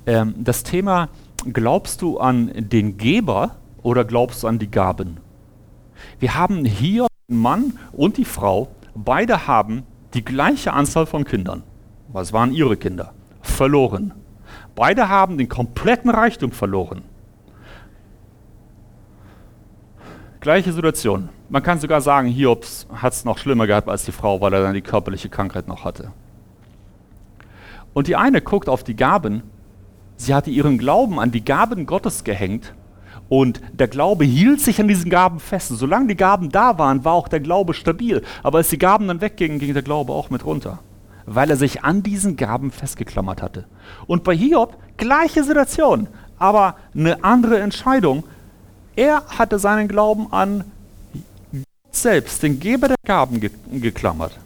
Ähm, 0.07 0.35
das 0.37 0.63
Thema, 0.63 1.09
glaubst 1.53 2.03
du 2.03 2.19
an 2.19 2.51
den 2.55 2.99
Geber 2.99 3.57
oder 3.83 4.05
glaubst 4.05 4.43
du 4.43 4.47
an 4.47 4.59
die 4.59 4.71
Gaben? 4.71 5.19
Wir 6.19 6.35
haben 6.35 6.65
hier 6.65 7.07
den 7.29 7.39
Mann 7.39 7.79
und 7.93 8.17
die 8.17 8.25
Frau, 8.25 8.69
beide 8.95 9.47
haben 9.47 9.85
die 10.15 10.25
gleiche 10.25 10.73
Anzahl 10.73 11.07
von 11.07 11.25
Kindern, 11.25 11.63
was 12.09 12.33
waren 12.33 12.53
ihre 12.53 12.77
Kinder, 12.77 13.15
verloren. 13.43 14.13
Beide 14.75 15.09
haben 15.09 15.39
den 15.39 15.49
kompletten 15.49 16.11
Reichtum 16.11 16.53
verloren. 16.53 17.03
Gleiche 20.41 20.73
Situation. 20.73 21.29
Man 21.49 21.63
kann 21.63 21.79
sogar 21.79 22.01
sagen, 22.01 22.29
Hiobs 22.29 22.87
hat 22.95 23.13
es 23.13 23.25
noch 23.25 23.39
schlimmer 23.39 23.67
gehabt 23.67 23.89
als 23.89 24.05
die 24.05 24.13
Frau, 24.13 24.41
weil 24.41 24.55
er 24.55 24.63
dann 24.63 24.75
die 24.75 24.81
körperliche 24.81 25.29
Krankheit 25.29 25.69
noch 25.69 25.85
hatte. 25.85 26.13
Und 27.93 28.07
die 28.07 28.17
eine 28.17 28.41
guckt 28.41 28.69
auf 28.69 28.85
die 28.85 28.97
Gaben. 28.97 29.43
Sie 30.17 30.35
hatte 30.35 30.51
ihren 30.51 30.79
Glauben 30.79 31.19
an 31.19 31.31
die 31.31 31.45
Gaben 31.45 31.87
Gottes 31.87 32.25
gehängt 32.25 32.73
und 33.31 33.61
der 33.73 33.87
Glaube 33.87 34.25
hielt 34.25 34.61
sich 34.61 34.81
an 34.81 34.89
diesen 34.89 35.09
Gaben 35.09 35.39
fest. 35.39 35.71
Und 35.71 35.77
solange 35.77 36.09
die 36.09 36.17
Gaben 36.17 36.51
da 36.51 36.79
waren, 36.79 37.05
war 37.05 37.13
auch 37.13 37.29
der 37.29 37.39
Glaube 37.39 37.75
stabil. 37.75 38.23
Aber 38.43 38.59
als 38.59 38.71
die 38.71 38.79
Gaben 38.79 39.07
dann 39.07 39.21
weggingen, 39.21 39.61
ging 39.61 39.73
der 39.73 39.85
Glaube 39.85 40.13
auch 40.13 40.31
mit 40.31 40.45
runter. 40.45 40.81
Weil 41.27 41.49
er 41.49 41.57
sich 41.57 41.85
an 41.85 42.03
diesen 42.03 42.37
Gaben 42.37 42.73
festgeklammert 42.73 43.41
hatte. 43.41 43.67
Und 44.09 44.25
bei 44.25 44.35
Hiob, 44.37 44.77
gleiche 44.97 45.45
Situation, 45.45 46.09
aber 46.39 46.75
eine 46.93 47.23
andere 47.23 47.61
Entscheidung. 47.61 48.25
Er 48.97 49.23
hatte 49.39 49.61
seinen 49.61 49.87
Glauben 49.87 50.33
an 50.33 50.65
Gott 51.53 51.65
selbst, 51.93 52.43
den 52.43 52.59
Geber 52.59 52.89
der 52.89 52.97
Gaben, 53.07 53.39
ge 53.39 53.51
geklammert. 53.71 54.41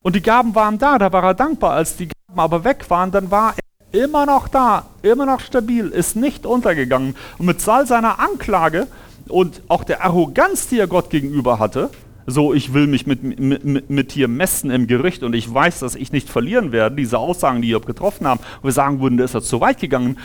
Und 0.00 0.14
die 0.14 0.22
Gaben 0.22 0.54
waren 0.54 0.78
da, 0.78 0.96
da 0.98 1.12
war 1.12 1.24
er 1.24 1.34
dankbar. 1.34 1.72
Als 1.72 1.96
die 1.96 2.06
Gaben 2.06 2.38
aber 2.38 2.62
weg 2.62 2.88
waren, 2.88 3.10
dann 3.10 3.32
war 3.32 3.54
er 3.56 3.65
immer 3.96 4.26
noch 4.26 4.48
da, 4.48 4.86
immer 5.02 5.26
noch 5.26 5.40
stabil, 5.40 5.88
ist 5.88 6.16
nicht 6.16 6.46
untergegangen. 6.46 7.16
Und 7.38 7.46
mit 7.46 7.66
all 7.68 7.86
seiner 7.86 8.20
Anklage 8.20 8.86
und 9.28 9.62
auch 9.68 9.84
der 9.84 10.04
Arroganz, 10.04 10.68
die 10.68 10.78
er 10.78 10.86
Gott 10.86 11.10
gegenüber 11.10 11.58
hatte, 11.58 11.90
so 12.26 12.52
ich 12.52 12.74
will 12.74 12.86
mich 12.86 13.06
mit, 13.06 13.22
mit, 13.22 13.88
mit, 13.88 14.14
dir 14.14 14.28
messen 14.28 14.70
im 14.70 14.86
Gericht 14.86 15.22
und 15.22 15.34
ich 15.34 15.52
weiß, 15.52 15.80
dass 15.80 15.94
ich 15.94 16.12
nicht 16.12 16.28
verlieren 16.28 16.72
werde, 16.72 16.96
diese 16.96 17.18
Aussagen, 17.18 17.62
die 17.62 17.70
Job 17.70 17.86
getroffen 17.86 18.26
haben, 18.26 18.40
wir 18.62 18.72
sagen 18.72 19.00
würden, 19.00 19.16
da 19.16 19.24
ist 19.24 19.34
er 19.34 19.42
zu 19.42 19.60
weit 19.60 19.78
gegangen, 19.78 20.18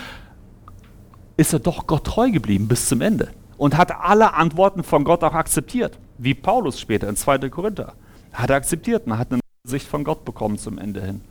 ist 1.37 1.53
er 1.53 1.59
doch 1.59 1.85
Gott 1.87 2.05
treu 2.05 2.31
geblieben 2.31 2.67
bis 2.67 2.89
zum 2.89 3.01
Ende 3.01 3.29
und 3.57 3.77
hat 3.77 3.91
alle 3.91 4.33
Antworten 4.33 4.83
von 4.83 5.03
Gott 5.03 5.23
auch 5.23 5.33
akzeptiert, 5.33 5.99
wie 6.17 6.33
Paulus 6.33 6.79
später 6.79 7.07
in 7.07 7.15
2. 7.15 7.49
Korinther. 7.49 7.93
Hat 8.33 8.49
er 8.49 8.55
akzeptiert 8.55 9.05
und 9.05 9.17
hat 9.17 9.31
eine 9.31 9.41
Sicht 9.63 9.87
von 9.87 10.03
Gott 10.03 10.25
bekommen 10.25 10.57
zum 10.57 10.79
Ende 10.79 11.01
hin. 11.01 11.21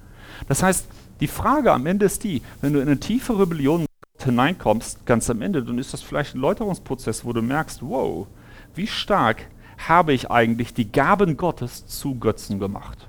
Das 0.46 0.62
heißt, 0.62 0.86
die 1.20 1.28
Frage 1.28 1.72
am 1.72 1.86
Ende 1.86 2.06
ist 2.06 2.24
die, 2.24 2.42
wenn 2.60 2.72
du 2.72 2.80
in 2.80 2.88
eine 2.88 2.98
tiefe 2.98 3.38
Rebellion 3.38 3.86
hineinkommst, 4.18 5.06
ganz 5.06 5.30
am 5.30 5.42
Ende, 5.42 5.62
dann 5.62 5.78
ist 5.78 5.92
das 5.92 6.02
vielleicht 6.02 6.34
ein 6.34 6.40
Läuterungsprozess, 6.40 7.24
wo 7.24 7.32
du 7.32 7.42
merkst, 7.42 7.82
wow, 7.82 8.26
wie 8.74 8.86
stark 8.86 9.46
habe 9.88 10.12
ich 10.12 10.30
eigentlich 10.30 10.74
die 10.74 10.92
Gaben 10.92 11.36
Gottes 11.36 11.86
zu 11.86 12.16
Götzen 12.16 12.58
gemacht. 12.58 13.08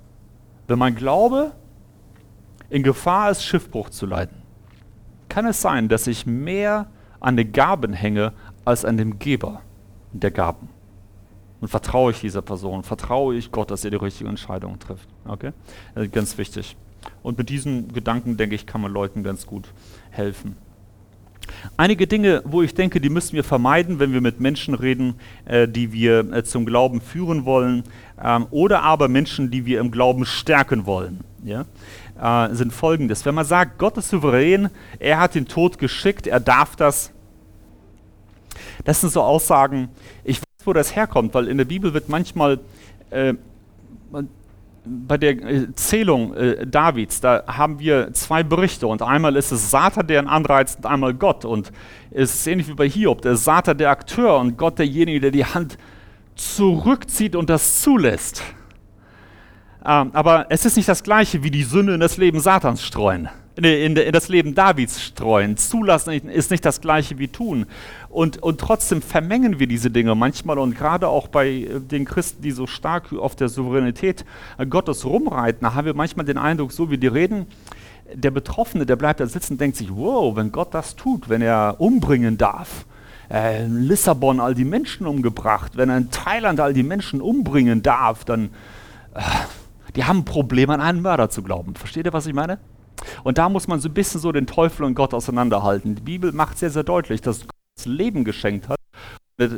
Wenn 0.68 0.80
mein 0.80 0.96
Glaube 0.96 1.52
in 2.70 2.84
Gefahr 2.84 3.32
ist, 3.32 3.44
Schiffbruch 3.44 3.90
zu 3.90 4.06
leiden, 4.06 4.42
kann 5.28 5.46
es 5.46 5.62
sein, 5.62 5.90
dass 5.90 6.08
ich 6.08 6.26
mehr 6.26 6.90
an 7.20 7.36
den 7.36 7.52
Gaben 7.52 7.94
hänge 7.94 8.34
als 8.64 8.86
an 8.86 8.98
dem 8.98 9.20
Geber. 9.20 9.62
der 10.14 10.32
Gaben. 10.32 10.70
Und 11.60 11.68
vertraue 11.68 12.12
ich 12.12 12.20
dieser 12.20 12.42
Person, 12.42 12.84
vertraue 12.84 13.36
ich 13.36 13.52
Gott, 13.52 13.72
dass 13.72 13.86
er 13.86 13.92
die 13.92 13.98
richtige 13.98 14.30
Entscheidung 14.30 14.80
trifft. 14.80 15.08
Okay? 15.26 15.52
Ganz 16.12 16.38
wichtig. 16.38 16.76
Und 17.24 17.38
mit 17.38 17.50
diesen 17.50 17.94
Gedanken, 17.94 18.38
denke 18.38 18.56
ich, 18.56 18.66
kann 18.66 18.82
man 18.82 18.92
Leuten 18.92 19.24
ganz 19.24 19.46
gut 19.46 19.68
helfen. 20.10 20.56
Einige 21.78 22.08
Dinge, 22.08 22.42
wo 22.46 22.62
ich 22.62 22.74
denke, 22.74 23.02
die 23.02 23.10
müssen 23.10 23.34
wir 23.34 23.44
vermeiden, 23.44 24.00
wenn 24.00 24.14
wir 24.14 24.22
mit 24.22 24.40
Menschen 24.40 24.74
reden, 24.74 25.16
äh, 25.46 25.68
die 25.68 25.92
wir 25.92 26.32
äh, 26.34 26.44
zum 26.44 26.66
Glauben 26.66 27.02
führen 27.02 27.46
wollen, 27.46 27.84
ähm, 28.24 28.48
oder 28.52 28.84
aber 28.84 29.08
Menschen, 29.08 29.52
die 29.52 29.66
wir 29.66 29.80
im 29.80 29.92
Glauben 29.92 30.26
stärken 30.26 30.86
wollen, 30.86 31.20
ja, 31.44 31.66
äh, 32.22 32.54
sind 32.54 32.74
folgendes. 32.74 33.26
Wenn 33.26 33.36
man 33.36 33.46
sagt, 33.46 33.80
Gott 33.80 33.98
ist 33.98 34.10
souverän, 34.10 34.70
er 35.00 35.20
hat 35.20 35.36
den 35.36 35.48
Tod 35.48 35.78
geschickt, 35.78 36.28
er 36.28 36.40
darf 36.40 36.76
das, 36.76 37.12
das 38.86 39.02
sind 39.02 39.12
so 39.12 39.22
Aussagen, 39.22 39.90
ich 40.24 40.38
weiß, 40.38 40.66
wo 40.66 40.74
das 40.74 40.96
herkommt, 40.96 41.34
weil 41.34 41.48
in 41.48 41.58
der 41.58 41.66
Bibel 41.66 41.94
wird 41.94 42.10
manchmal 42.10 42.60
äh, 43.10 43.34
bei 44.84 45.18
der 45.18 45.32
äh, 45.32 45.74
Zählung 45.74 46.34
äh, 46.34 46.66
Davids, 46.66 47.22
da 47.22 47.44
haben 47.48 47.80
wir 47.80 48.14
zwei 48.14 48.44
Berichte 48.44 48.88
und 48.88 49.02
einmal 49.02 49.36
ist 49.36 49.52
es 49.52 49.70
Satan, 49.70 50.08
der 50.08 50.22
ihn 50.22 50.28
anreizt 50.28 50.80
und 50.80 50.86
einmal 50.86 51.14
Gott 51.14 51.46
und 51.46 51.72
es 52.10 52.34
ist 52.34 52.48
ähnlich 52.48 52.68
wie 52.68 52.74
bei 52.74 52.90
Hiob, 52.90 53.22
der 53.22 53.36
Satan 53.36 53.78
der 53.78 53.92
Akteur 53.92 54.40
und 54.40 54.58
Gott 54.58 54.80
derjenige, 54.80 55.20
der 55.20 55.32
die 55.32 55.46
Hand 55.46 55.78
zurückzieht 56.36 57.36
und 57.36 57.50
das 57.50 57.82
zulässt. 57.82 58.44
Ähm, 59.86 60.12
aber 60.14 60.48
es 60.50 60.66
ist 60.66 60.78
nicht 60.78 60.90
das 60.90 61.04
gleiche 61.04 61.44
wie 61.44 61.52
die 61.52 61.64
Sünde 61.64 61.94
in 61.94 62.00
das 62.00 62.18
Leben 62.18 62.40
Satans 62.40 62.84
streuen 62.84 63.30
in, 63.64 63.96
in, 63.96 64.12
das 64.12 64.30
Leben 64.30 64.56
Davids 64.56 65.02
streuen. 65.02 65.58
Zulassen 65.58 66.30
ist 66.30 66.52
nicht 66.52 66.66
das 66.66 66.82
gleiche 66.82 67.18
wie 67.20 67.28
tun. 67.28 67.66
Und, 68.10 68.42
und 68.42 68.60
trotzdem 68.60 69.02
vermengen 69.02 69.60
wir 69.60 69.68
diese 69.68 69.90
Dinge 69.90 70.16
manchmal 70.16 70.60
und 70.60 70.78
gerade 70.78 71.08
auch 71.08 71.28
bei 71.28 71.48
äh, 71.48 71.80
den 71.80 72.06
Christen, 72.06 72.42
die 72.42 72.52
so 72.52 72.68
stark 72.68 73.14
auf 73.14 73.36
der 73.36 73.50
Souveränität 73.50 74.26
äh, 74.58 74.66
Gottes 74.66 75.06
rumreiten, 75.06 75.74
haben 75.74 75.86
wir 75.86 75.94
manchmal 75.94 76.26
den 76.26 76.38
Eindruck, 76.38 76.72
so 76.72 76.92
wie 76.92 76.98
die 76.98 77.08
reden, 77.08 77.48
der 78.14 78.32
Betroffene, 78.32 78.86
der 78.86 78.96
bleibt 78.96 79.20
da 79.20 79.28
sitzen 79.28 79.58
denkt 79.58 79.78
sich, 79.78 79.90
wow, 79.96 80.36
wenn 80.36 80.52
Gott 80.52 80.74
das 80.74 80.96
tut, 80.96 81.30
wenn 81.30 81.42
er 81.42 81.76
umbringen 81.80 82.38
darf, 82.38 82.86
äh, 83.30 83.64
in 83.64 83.84
Lissabon 83.84 84.40
all 84.40 84.54
die 84.54 84.66
Menschen 84.66 85.08
umgebracht, 85.08 85.78
wenn 85.78 85.90
er 85.90 85.98
in 85.98 86.12
Thailand 86.12 86.60
all 86.60 86.74
die 86.74 86.84
Menschen 86.84 87.22
umbringen 87.22 87.82
darf, 87.82 88.26
dann, 88.26 88.50
äh, 89.14 89.22
die 89.96 90.04
haben 90.04 90.20
ein 90.20 90.26
Problem, 90.26 90.70
an 90.70 90.82
einen 90.82 91.02
Mörder 91.02 91.30
zu 91.30 91.42
glauben. 91.44 91.76
Versteht 91.76 92.06
ihr, 92.06 92.14
was 92.14 92.26
ich 92.26 92.34
meine? 92.34 92.60
Und 93.24 93.38
da 93.38 93.50
muss 93.50 93.68
man 93.68 93.80
so 93.80 93.90
ein 93.90 93.94
bisschen 93.94 94.22
so 94.22 94.32
den 94.32 94.48
Teufel 94.48 94.86
und 94.86 94.96
Gott 94.96 95.14
auseinanderhalten. 95.14 95.96
Die 95.96 96.02
Bibel 96.02 96.32
macht 96.32 96.58
sehr, 96.58 96.70
sehr 96.70 96.84
deutlich, 96.84 97.22
dass 97.22 97.42
Gott 97.42 97.50
das 97.76 97.86
Leben 97.86 98.24
geschenkt 98.24 98.70
hat. 98.70 98.78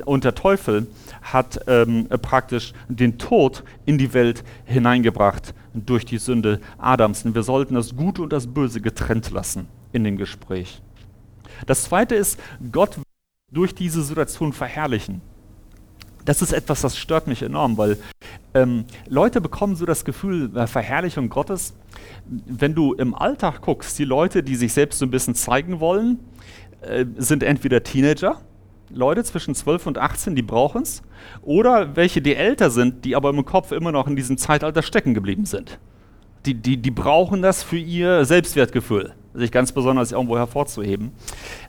Und 0.05 0.23
der 0.23 0.35
Teufel 0.35 0.87
hat 1.21 1.59
ähm, 1.67 2.07
praktisch 2.21 2.73
den 2.87 3.17
Tod 3.17 3.63
in 3.85 3.97
die 3.97 4.13
Welt 4.13 4.43
hineingebracht 4.65 5.53
durch 5.73 6.05
die 6.05 6.19
Sünde 6.19 6.61
Adams. 6.77 7.25
Und 7.25 7.35
wir 7.35 7.43
sollten 7.43 7.75
das 7.75 7.95
Gute 7.95 8.21
und 8.21 8.31
das 8.31 8.47
Böse 8.47 8.79
getrennt 8.79 9.31
lassen 9.31 9.67
in 9.91 10.03
dem 10.03 10.17
Gespräch. 10.17 10.81
Das 11.65 11.83
Zweite 11.83 12.15
ist, 12.15 12.39
Gott 12.71 12.97
durch 13.51 13.75
diese 13.75 14.03
Situation 14.03 14.53
verherrlichen. 14.53 15.21
Das 16.25 16.41
ist 16.41 16.53
etwas, 16.53 16.81
das 16.81 16.97
stört 16.97 17.27
mich 17.27 17.41
enorm, 17.41 17.77
weil 17.77 17.97
ähm, 18.53 18.85
Leute 19.07 19.41
bekommen 19.41 19.75
so 19.75 19.85
das 19.85 20.05
Gefühl 20.05 20.49
der 20.49 20.67
Verherrlichung 20.67 21.29
Gottes, 21.29 21.73
wenn 22.25 22.75
du 22.75 22.93
im 22.93 23.13
Alltag 23.13 23.61
guckst, 23.61 23.99
die 23.99 24.05
Leute, 24.05 24.43
die 24.43 24.55
sich 24.55 24.73
selbst 24.73 24.99
so 24.99 25.05
ein 25.05 25.11
bisschen 25.11 25.35
zeigen 25.35 25.79
wollen, 25.79 26.19
äh, 26.81 27.05
sind 27.17 27.43
entweder 27.43 27.83
Teenager, 27.83 28.41
Leute 28.89 29.23
zwischen 29.23 29.55
12 29.55 29.87
und 29.87 29.97
18, 29.97 30.35
die 30.35 30.41
brauchen 30.41 30.83
es, 30.83 31.01
oder 31.41 31.95
welche, 31.95 32.21
die 32.21 32.35
älter 32.35 32.69
sind, 32.69 33.05
die 33.05 33.15
aber 33.15 33.29
im 33.29 33.43
Kopf 33.43 33.71
immer 33.71 33.91
noch 33.91 34.07
in 34.07 34.15
diesem 34.15 34.37
Zeitalter 34.37 34.81
stecken 34.81 35.13
geblieben 35.13 35.45
sind. 35.45 35.79
Die, 36.45 36.53
die, 36.53 36.77
die 36.77 36.91
brauchen 36.91 37.41
das 37.41 37.63
für 37.63 37.77
ihr 37.77 38.25
Selbstwertgefühl, 38.25 39.13
sich 39.33 39.51
ganz 39.51 39.71
besonders 39.71 40.11
irgendwo 40.11 40.37
hervorzuheben. 40.37 41.11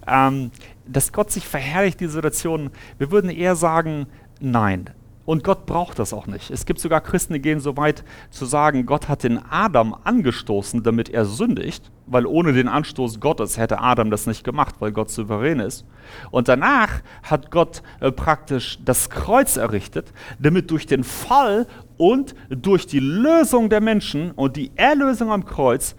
Ähm, 0.07 0.50
dass 0.86 1.12
Gott 1.12 1.30
sich 1.30 1.46
verherrlicht, 1.46 2.00
die 2.00 2.09
Situation, 2.09 2.70
wir 2.98 3.11
würden 3.11 3.30
eher 3.30 3.57
sagen, 3.57 4.07
nein, 4.41 4.91
und 5.26 5.43
Gott 5.43 5.64
braucht 5.64 5.99
das 5.99 6.12
auch 6.12 6.26
nicht. 6.26 6.51
Es 6.51 6.66
gibt 6.66 6.80
sogar 6.80 7.01
Christen, 7.01 7.32
die 7.32 7.41
gehen 7.41 7.61
so 7.61 7.76
weit 7.76 8.05
zu 8.30 8.45
sagen, 8.45 8.85
Gott 8.85 9.09
hat 9.09 9.22
den 9.22 9.39
Adam 9.39 9.97
angestoßen, 10.05 10.82
damit 10.82 11.09
er 11.09 11.24
sündigt, 11.24 11.91
weil 12.07 12.26
ohne 12.26 12.53
den 12.53 12.68
Anstoß 12.68 13.20
Gottes 13.20 13.57
hätte 13.57 13.80
Adam 13.80 14.11
das 14.11 14.26
nicht 14.26 14.45
gemacht, 14.45 14.76
weil 14.80 14.93
Gott 14.93 15.11
souverän 15.11 15.61
ist. 15.61 15.87
Und 16.30 16.49
danach 16.49 17.01
hat 17.22 17.51
Gott 17.51 17.82
äh, 18.01 18.12
praktisch 18.12 18.78
das 18.85 19.09
Kreuz 19.09 19.57
errichtet, 19.57 20.12
damit 20.39 20.70
durch 20.70 20.87
den 20.87 21.05
Fall 21.05 21.66
und 21.97 22.35
durch 22.51 22.87
die 22.87 23.01
Lösung 23.01 23.70
der 23.70 23.80
Menschen 23.80 24.32
und 24.32 24.57
die 24.57 24.72
Erlösung 24.76 25.30
am 25.30 25.47
Kreuz 25.47 25.97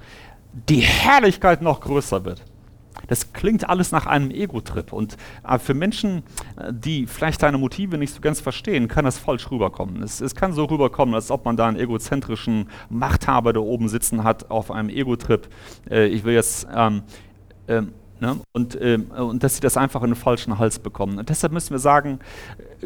die 0.69 0.81
Herrlichkeit 0.81 1.63
noch 1.63 1.81
größer 1.81 2.23
wird. 2.25 2.43
Das 3.07 3.33
klingt 3.33 3.69
alles 3.69 3.91
nach 3.91 4.05
einem 4.05 4.31
Ego-Trip. 4.31 4.93
Und 4.93 5.17
äh, 5.47 5.59
für 5.59 5.73
Menschen, 5.73 6.23
äh, 6.57 6.71
die 6.71 7.07
vielleicht 7.07 7.43
deine 7.43 7.57
Motive 7.57 7.97
nicht 7.97 8.13
so 8.13 8.21
ganz 8.21 8.39
verstehen, 8.39 8.87
kann 8.87 9.05
das 9.05 9.17
falsch 9.17 9.49
rüberkommen. 9.51 10.03
Es, 10.03 10.21
es 10.21 10.35
kann 10.35 10.53
so 10.53 10.65
rüberkommen, 10.65 11.15
als 11.15 11.31
ob 11.31 11.45
man 11.45 11.57
da 11.57 11.67
einen 11.67 11.79
egozentrischen 11.79 12.69
Machthaber 12.89 13.53
da 13.53 13.59
oben 13.59 13.87
sitzen 13.87 14.23
hat 14.23 14.49
auf 14.49 14.71
einem 14.71 14.89
Ego-Trip. 14.89 15.47
Äh, 15.89 16.07
ich 16.07 16.23
will 16.23 16.33
jetzt 16.33 16.67
ähm, 16.75 17.03
ähm, 17.67 17.93
Ne? 18.20 18.39
Und, 18.53 18.76
äh, 18.76 18.97
und 19.18 19.43
dass 19.43 19.55
sie 19.55 19.61
das 19.61 19.76
einfach 19.76 20.01
in 20.01 20.11
den 20.11 20.16
falschen 20.16 20.57
Hals 20.57 20.80
bekommen. 20.80 21.20
Und 21.20 21.30
deshalb 21.30 21.51
müssen 21.51 21.72
wir 21.72 21.80
sagen, 21.80 22.20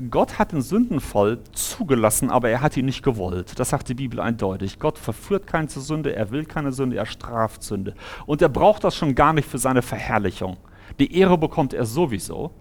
Gott 0.10 0.40
hat 0.40 0.54
den 0.54 0.62
Sündenfall 0.62 1.40
zugelassen, 1.52 2.32
aber 2.32 2.50
er 2.50 2.62
hat 2.62 2.76
ihn 2.78 2.86
nicht 2.86 3.04
gewollt. 3.04 3.60
Das 3.60 3.70
sagt 3.70 3.90
die 3.90 3.94
Bibel 3.94 4.20
eindeutig. 4.20 4.80
Gott 4.80 4.98
verführt 4.98 5.46
keinen 5.46 5.70
zur 5.70 5.84
Sünde, 5.84 6.16
er 6.16 6.32
will 6.32 6.46
keine 6.46 6.72
Sünde, 6.72 6.98
er 6.98 7.06
straft 7.06 7.62
Sünde. 7.62 7.94
Und 8.26 8.42
er 8.42 8.50
braucht 8.50 8.84
das 8.84 8.96
schon 8.96 9.14
gar 9.14 9.34
nicht 9.34 9.48
für 9.48 9.60
seine 9.60 9.84
Verherrlichung. 9.84 10.58
Die 11.00 11.16
Ehre 11.16 11.38
bekommt 11.38 11.74
er 11.74 11.86
sowieso. 11.86 12.52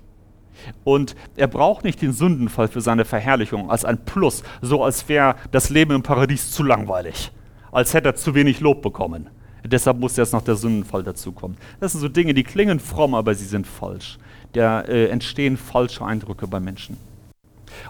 Und 0.84 1.14
er 1.36 1.46
braucht 1.46 1.84
nicht 1.84 2.02
den 2.02 2.12
Sündenfall 2.12 2.68
für 2.68 2.80
seine 2.80 3.04
Verherrlichung 3.04 3.70
als 3.70 3.84
ein 3.84 4.04
Plus, 4.04 4.42
so 4.60 4.82
als 4.82 5.08
wäre 5.08 5.36
das 5.52 5.70
Leben 5.70 5.94
im 5.94 6.02
Paradies 6.02 6.50
zu 6.50 6.64
langweilig, 6.64 7.30
als 7.70 7.94
hätte 7.94 8.08
er 8.08 8.14
zu 8.16 8.34
wenig 8.34 8.60
Lob 8.60 8.82
bekommen. 8.82 9.30
Deshalb 9.68 9.98
muss 9.98 10.16
jetzt 10.16 10.32
noch 10.32 10.42
der 10.42 10.56
Sündenfall 10.56 11.02
dazukommen. 11.02 11.56
Das 11.80 11.92
sind 11.92 12.00
so 12.00 12.08
Dinge, 12.08 12.34
die 12.34 12.44
klingen 12.44 12.80
fromm, 12.80 13.14
aber 13.14 13.34
sie 13.34 13.44
sind 13.44 13.66
falsch. 13.66 14.18
Da 14.52 14.80
äh, 14.82 15.08
entstehen 15.08 15.56
falsche 15.56 16.04
Eindrücke 16.04 16.46
bei 16.46 16.60
Menschen. 16.60 16.96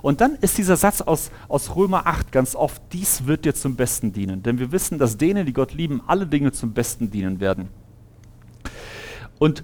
Und 0.03 0.20
dann 0.20 0.37
ist 0.41 0.59
dieser 0.59 0.76
Satz 0.76 1.01
aus, 1.01 1.31
aus 1.49 1.74
Römer 1.76 2.07
8 2.07 2.33
ganz 2.33 2.55
oft, 2.55 2.83
dies 2.93 3.26
wird 3.26 3.45
dir 3.45 3.55
zum 3.55 3.76
Besten 3.76 4.12
dienen. 4.12 4.43
Denn 4.43 4.59
wir 4.59 4.72
wissen, 4.72 4.99
dass 4.99 5.16
denen, 5.16 5.47
die 5.47 5.53
Gott 5.53 5.72
lieben, 5.72 6.03
alle 6.07 6.26
Dinge 6.26 6.53
zum 6.53 6.72
Besten 6.72 7.11
dienen 7.11 7.41
werden. 7.41 7.68
Und 9.39 9.62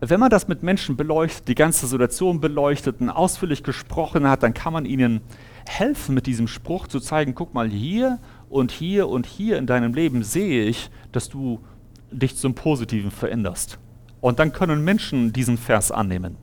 wenn 0.00 0.20
man 0.20 0.30
das 0.30 0.46
mit 0.46 0.62
Menschen 0.62 0.96
beleuchtet, 0.96 1.48
die 1.48 1.54
ganze 1.54 1.86
Situation 1.86 2.40
beleuchtet 2.40 3.00
und 3.00 3.10
ausführlich 3.10 3.62
gesprochen 3.62 4.28
hat, 4.28 4.42
dann 4.42 4.54
kann 4.54 4.72
man 4.72 4.84
ihnen 4.84 5.20
helfen, 5.66 6.14
mit 6.14 6.26
diesem 6.26 6.48
Spruch 6.48 6.86
zu 6.86 7.00
zeigen, 7.00 7.34
guck 7.34 7.54
mal, 7.54 7.68
hier 7.68 8.18
und 8.48 8.70
hier 8.72 9.08
und 9.08 9.26
hier 9.26 9.58
in 9.58 9.66
deinem 9.66 9.94
Leben 9.94 10.22
sehe 10.22 10.64
ich, 10.64 10.90
dass 11.12 11.28
du 11.28 11.60
dich 12.10 12.36
zum 12.36 12.54
Positiven 12.54 13.10
veränderst. 13.10 13.78
Und 14.20 14.38
dann 14.38 14.52
können 14.52 14.84
Menschen 14.84 15.32
diesen 15.32 15.58
Vers 15.58 15.90
annehmen. 15.90 16.36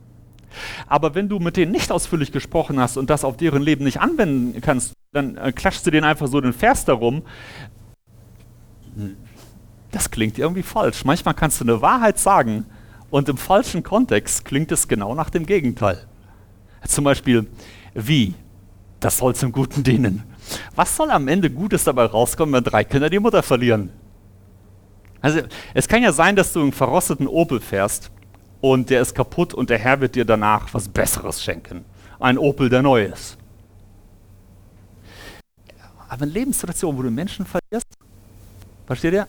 Aber 0.86 1.14
wenn 1.14 1.28
du 1.28 1.38
mit 1.38 1.56
denen 1.56 1.72
nicht 1.72 1.90
ausführlich 1.90 2.30
gesprochen 2.32 2.78
hast 2.78 2.96
und 2.96 3.10
das 3.10 3.24
auf 3.24 3.36
deren 3.36 3.62
Leben 3.62 3.84
nicht 3.84 4.00
anwenden 4.00 4.60
kannst, 4.60 4.92
dann 5.12 5.36
äh, 5.36 5.52
klatschst 5.52 5.86
du 5.86 5.90
denen 5.90 6.04
einfach 6.04 6.28
so 6.28 6.40
den 6.40 6.52
Vers 6.52 6.84
darum. 6.84 7.22
Das 9.90 10.10
klingt 10.10 10.38
irgendwie 10.38 10.62
falsch. 10.62 11.04
Manchmal 11.04 11.34
kannst 11.34 11.60
du 11.60 11.64
eine 11.64 11.82
Wahrheit 11.82 12.18
sagen 12.18 12.66
und 13.10 13.28
im 13.28 13.36
falschen 13.36 13.82
Kontext 13.82 14.44
klingt 14.44 14.70
es 14.72 14.86
genau 14.88 15.14
nach 15.14 15.30
dem 15.30 15.46
Gegenteil. 15.46 16.06
Zum 16.86 17.04
Beispiel, 17.04 17.46
wie? 17.94 18.34
Das 19.00 19.18
soll 19.18 19.34
zum 19.34 19.52
Guten 19.52 19.82
dienen. 19.82 20.22
Was 20.74 20.96
soll 20.96 21.10
am 21.10 21.28
Ende 21.28 21.50
Gutes 21.50 21.84
dabei 21.84 22.06
rauskommen, 22.06 22.54
wenn 22.54 22.64
drei 22.64 22.84
Kinder 22.84 23.10
die 23.10 23.18
Mutter 23.18 23.42
verlieren? 23.42 23.90
Also 25.20 25.40
es 25.72 25.88
kann 25.88 26.02
ja 26.02 26.12
sein, 26.12 26.36
dass 26.36 26.52
du 26.52 26.60
einen 26.60 26.72
verrosteten 26.72 27.26
Opel 27.26 27.60
fährst 27.60 28.10
und 28.60 28.90
der 28.90 29.00
ist 29.00 29.14
kaputt 29.14 29.54
und 29.54 29.70
der 29.70 29.78
Herr 29.78 30.00
wird 30.00 30.14
dir 30.14 30.24
danach 30.24 30.72
was 30.74 30.88
Besseres 30.88 31.42
schenken. 31.42 31.84
Ein 32.20 32.38
Opel, 32.38 32.68
der 32.68 32.82
neu 32.82 33.04
ist. 33.04 33.38
Aber 36.08 36.24
in 36.24 36.30
Lebenssituationen, 36.30 36.98
wo 36.98 37.02
du 37.02 37.10
Menschen 37.10 37.46
verlierst, 37.46 37.86
versteht 38.86 39.14
ihr? 39.14 39.26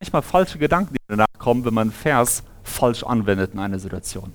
Manchmal 0.00 0.22
falsche 0.22 0.58
Gedanken, 0.58 0.94
die 0.94 1.00
danach 1.08 1.26
kommen, 1.38 1.64
wenn 1.64 1.74
man 1.74 1.88
einen 1.88 1.92
Vers 1.92 2.42
falsch 2.62 3.02
anwendet 3.02 3.54
in 3.54 3.60
einer 3.60 3.78
Situation. 3.78 4.32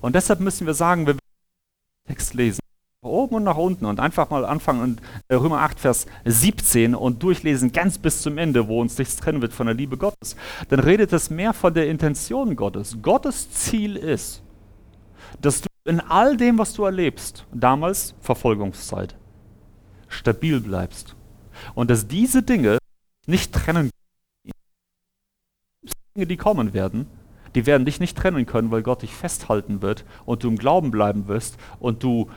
Und 0.00 0.14
deshalb 0.14 0.40
müssen 0.40 0.66
wir 0.66 0.74
sagen, 0.74 1.06
wenn 1.06 1.16
wir 1.16 1.20
den 2.06 2.14
Text 2.14 2.34
lesen, 2.34 2.60
oben 3.02 3.36
und 3.36 3.44
nach 3.44 3.56
unten 3.56 3.84
und 3.84 4.00
einfach 4.00 4.30
mal 4.30 4.44
anfangen 4.44 4.82
und 4.82 5.02
äh, 5.28 5.34
Römer 5.34 5.60
8, 5.60 5.78
Vers 5.78 6.06
17 6.24 6.94
und 6.94 7.22
durchlesen 7.22 7.70
ganz 7.72 7.98
bis 7.98 8.22
zum 8.22 8.38
Ende, 8.38 8.66
wo 8.66 8.80
uns 8.80 8.98
nichts 8.98 9.16
trennen 9.16 9.40
wird 9.40 9.52
von 9.52 9.66
der 9.66 9.74
Liebe 9.74 9.96
Gottes, 9.96 10.36
dann 10.68 10.80
redet 10.80 11.12
es 11.12 11.30
mehr 11.30 11.52
von 11.52 11.72
der 11.74 11.88
Intention 11.88 12.56
Gottes. 12.56 12.98
Gottes 13.00 13.50
Ziel 13.52 13.96
ist, 13.96 14.42
dass 15.40 15.60
du 15.60 15.68
in 15.84 16.00
all 16.00 16.36
dem, 16.36 16.58
was 16.58 16.74
du 16.74 16.84
erlebst, 16.84 17.46
damals 17.52 18.14
Verfolgungszeit, 18.20 19.14
stabil 20.08 20.60
bleibst. 20.60 21.14
Und 21.74 21.90
dass 21.90 22.08
diese 22.08 22.42
Dinge 22.42 22.78
nicht 23.26 23.52
trennen, 23.52 23.90
Dinge, 26.16 26.26
die 26.26 26.36
kommen 26.36 26.72
werden, 26.72 27.06
die 27.54 27.66
werden 27.66 27.84
dich 27.84 28.00
nicht 28.00 28.16
trennen 28.16 28.46
können, 28.46 28.70
weil 28.70 28.82
Gott 28.82 29.02
dich 29.02 29.14
festhalten 29.14 29.82
wird 29.82 30.04
und 30.26 30.44
du 30.44 30.48
im 30.48 30.58
Glauben 30.58 30.90
bleiben 30.90 31.28
wirst 31.28 31.56
und 31.80 32.02
du 32.02 32.30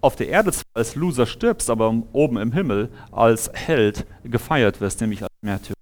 auf 0.00 0.16
der 0.16 0.28
Erde 0.28 0.52
zwar 0.52 0.64
als 0.74 0.94
Loser 0.94 1.26
stirbst, 1.26 1.70
aber 1.70 1.92
oben 2.12 2.36
im 2.38 2.52
Himmel 2.52 2.90
als 3.12 3.50
Held 3.52 4.06
gefeiert 4.24 4.80
wirst, 4.80 5.00
nämlich 5.00 5.22
als 5.22 5.32
Märtyrer. 5.42 5.76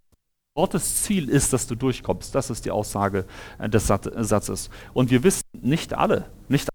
Gottes 0.55 1.05
Ziel 1.05 1.29
ist, 1.29 1.53
dass 1.53 1.69
du 1.69 1.77
durchkommst. 1.77 2.35
Das 2.35 2.51
ist 2.51 2.65
die 2.65 2.73
Aussage 2.73 3.27
äh, 3.59 3.69
des 3.69 3.87
Satzes. 3.87 4.71
Und 4.93 5.11
wir 5.11 5.23
wissen 5.23 5.45
nicht 5.53 5.95
alle, 5.95 6.29
nicht 6.49 6.69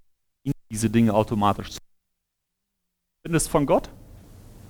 alle 0.45 0.53
diese 0.71 0.89
Dinge 0.89 1.13
automatisch 1.13 1.71
zu. 1.71 1.79
Findest 3.23 3.49
von 3.49 3.65
Gott? 3.65 3.89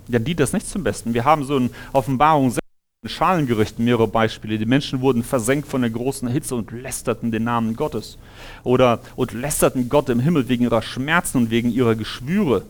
Ja, 0.07 0.17
die 0.19 0.35
das 0.35 0.51
nicht 0.51 0.67
zum 0.67 0.83
Besten. 0.83 1.13
Wir 1.13 1.25
haben 1.25 1.43
so 1.43 1.57
in 1.57 1.69
Offenbarung 1.91 2.49
6 2.49 2.62
Schalengerichten 3.05 3.83
mehrere 3.85 4.07
Beispiele. 4.07 4.57
Die 4.57 4.65
Menschen 4.65 5.01
wurden 5.01 5.23
versenkt 5.23 5.67
von 5.67 5.81
der 5.81 5.89
großen 5.89 6.27
Hitze 6.27 6.55
und 6.55 6.71
lästerten 6.71 7.31
den 7.31 7.43
Namen 7.43 7.75
Gottes. 7.75 8.17
Oder 8.63 8.99
und 9.15 9.33
lästerten 9.33 9.89
Gott 9.89 10.09
im 10.09 10.19
Himmel 10.19 10.47
wegen 10.49 10.63
ihrer 10.63 10.81
Schmerzen 10.81 11.37
und 11.37 11.49
wegen 11.49 11.69
ihrer 11.71 11.95
Geschwüre. 11.95 12.63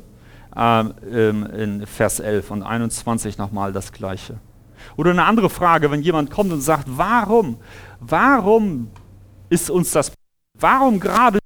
Ähm, 0.55 0.93
in 1.11 1.87
Vers 1.87 2.19
11 2.19 2.51
und 2.51 2.63
21 2.63 3.37
nochmal 3.37 3.73
das 3.73 3.91
Gleiche. 3.91 4.37
Oder 4.97 5.11
eine 5.11 5.25
andere 5.25 5.49
Frage, 5.49 5.89
wenn 5.89 6.01
jemand 6.01 6.29
kommt 6.29 6.51
und 6.51 6.61
sagt, 6.61 6.85
warum, 6.87 7.57
warum 7.99 8.91
ist 9.49 9.69
uns 9.69 9.91
das, 9.91 10.11
warum 10.59 10.99
gerade, 10.99 11.39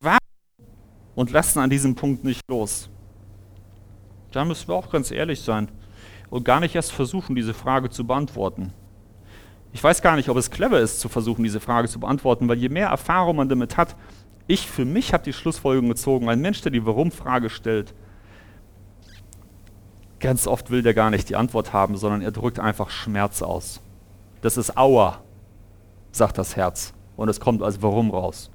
warum? 0.00 0.18
und 1.14 1.30
lassen 1.30 1.60
an 1.60 1.70
diesem 1.70 1.94
Punkt 1.94 2.24
nicht 2.24 2.40
los. 2.48 2.88
Da 4.32 4.44
müssen 4.44 4.68
wir 4.68 4.74
auch 4.74 4.90
ganz 4.90 5.10
ehrlich 5.10 5.40
sein 5.40 5.68
und 6.34 6.44
gar 6.44 6.58
nicht 6.58 6.74
erst 6.74 6.90
versuchen, 6.90 7.36
diese 7.36 7.54
Frage 7.54 7.90
zu 7.90 8.04
beantworten. 8.04 8.72
Ich 9.72 9.84
weiß 9.84 10.02
gar 10.02 10.16
nicht, 10.16 10.28
ob 10.28 10.36
es 10.36 10.50
clever 10.50 10.80
ist, 10.80 10.98
zu 10.98 11.08
versuchen, 11.08 11.44
diese 11.44 11.60
Frage 11.60 11.86
zu 11.86 12.00
beantworten, 12.00 12.48
weil 12.48 12.58
je 12.58 12.68
mehr 12.68 12.88
Erfahrung 12.88 13.36
man 13.36 13.48
damit 13.48 13.76
hat, 13.76 13.94
ich 14.48 14.68
für 14.68 14.84
mich 14.84 15.12
habe 15.12 15.22
die 15.22 15.32
Schlussfolgerung 15.32 15.88
gezogen, 15.88 16.28
ein 16.28 16.40
Mensch, 16.40 16.60
der 16.60 16.72
die 16.72 16.84
Warum-Frage 16.84 17.50
stellt, 17.50 17.94
ganz 20.18 20.48
oft 20.48 20.72
will 20.72 20.82
der 20.82 20.92
gar 20.92 21.10
nicht 21.10 21.28
die 21.28 21.36
Antwort 21.36 21.72
haben, 21.72 21.96
sondern 21.96 22.20
er 22.20 22.32
drückt 22.32 22.58
einfach 22.58 22.90
Schmerz 22.90 23.40
aus. 23.40 23.80
Das 24.40 24.56
ist 24.56 24.76
Aua, 24.76 25.20
sagt 26.10 26.36
das 26.36 26.56
Herz. 26.56 26.94
Und 27.14 27.28
es 27.28 27.38
kommt 27.38 27.62
als 27.62 27.80
Warum 27.80 28.10
raus. 28.10 28.50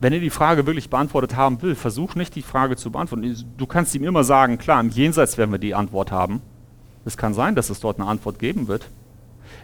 Wenn 0.00 0.12
er 0.12 0.20
die 0.20 0.30
Frage 0.30 0.66
wirklich 0.66 0.90
beantwortet 0.90 1.36
haben 1.36 1.62
will, 1.62 1.74
versuch 1.74 2.14
nicht 2.14 2.34
die 2.34 2.42
Frage 2.42 2.76
zu 2.76 2.90
beantworten. 2.90 3.34
Du 3.56 3.66
kannst 3.66 3.94
ihm 3.94 4.04
immer 4.04 4.24
sagen, 4.24 4.58
klar, 4.58 4.80
im 4.80 4.90
Jenseits 4.90 5.38
werden 5.38 5.52
wir 5.52 5.58
die 5.58 5.74
Antwort 5.74 6.12
haben. 6.12 6.42
Es 7.04 7.16
kann 7.16 7.34
sein, 7.34 7.54
dass 7.54 7.70
es 7.70 7.80
dort 7.80 7.98
eine 7.98 8.08
Antwort 8.08 8.38
geben 8.38 8.68
wird. 8.68 8.88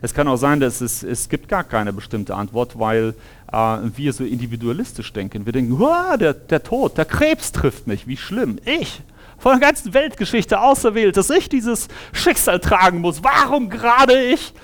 Es 0.00 0.14
kann 0.14 0.26
auch 0.28 0.36
sein, 0.36 0.58
dass 0.58 0.80
es, 0.80 1.02
es 1.02 1.28
gibt 1.28 1.48
gar 1.48 1.64
keine 1.64 1.92
bestimmte 1.92 2.34
Antwort, 2.34 2.78
weil 2.78 3.14
äh, 3.52 3.78
wir 3.94 4.12
so 4.12 4.24
individualistisch 4.24 5.12
denken. 5.12 5.44
Wir 5.44 5.52
denken, 5.52 5.78
der, 6.18 6.34
der 6.34 6.62
Tod, 6.62 6.96
der 6.96 7.04
Krebs 7.04 7.52
trifft 7.52 7.86
mich, 7.86 8.06
wie 8.06 8.16
schlimm. 8.16 8.58
Ich, 8.64 9.02
von 9.38 9.58
der 9.58 9.68
ganzen 9.68 9.92
Weltgeschichte 9.92 10.60
auserwählt, 10.60 11.16
dass 11.16 11.30
ich 11.30 11.48
dieses 11.48 11.88
Schicksal 12.12 12.58
tragen 12.60 13.00
muss. 13.00 13.22
Warum 13.22 13.68
gerade 13.68 14.24
ich? 14.24 14.54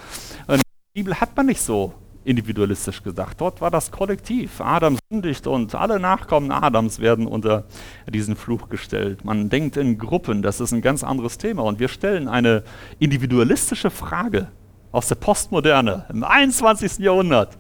Und 0.47 0.59
die 0.59 1.03
Bibel 1.03 1.21
hat 1.21 1.37
man 1.37 1.47
nicht 1.47 1.61
so 1.61 1.95
individualistisch 2.29 3.03
gedacht. 3.03 3.41
Dort 3.41 3.63
war 3.63 3.71
das 3.71 3.91
Kollektiv. 3.91 4.61
Adam 4.61 4.99
sündigt 5.11 5.47
und 5.47 5.75
alle 5.75 5.99
Nachkommen 5.99 6.53
Adams 6.53 7.01
werden 7.01 7.27
unter 7.27 7.65
diesen 8.07 8.37
Fluch 8.37 8.69
gestellt. 8.69 9.25
Man 9.25 9.49
denkt 9.49 9.79
in 9.79 9.97
Gruppen, 9.97 10.43
das 10.43 10.61
ist 10.61 10.73
ein 10.73 10.83
ganz 10.83 11.03
anderes 11.03 11.39
Thema. 11.39 11.63
Und 11.63 11.81
wir 11.81 11.89
stellen 11.89 12.29
eine 12.29 12.65
individualistische 12.99 13.91
Frage 13.91 14.49
aus 14.93 15.09
der 15.09 15.15
Postmoderne 15.15 16.05
im 16.11 16.23
21. 16.23 16.99
Jahrhundert, 16.99 17.57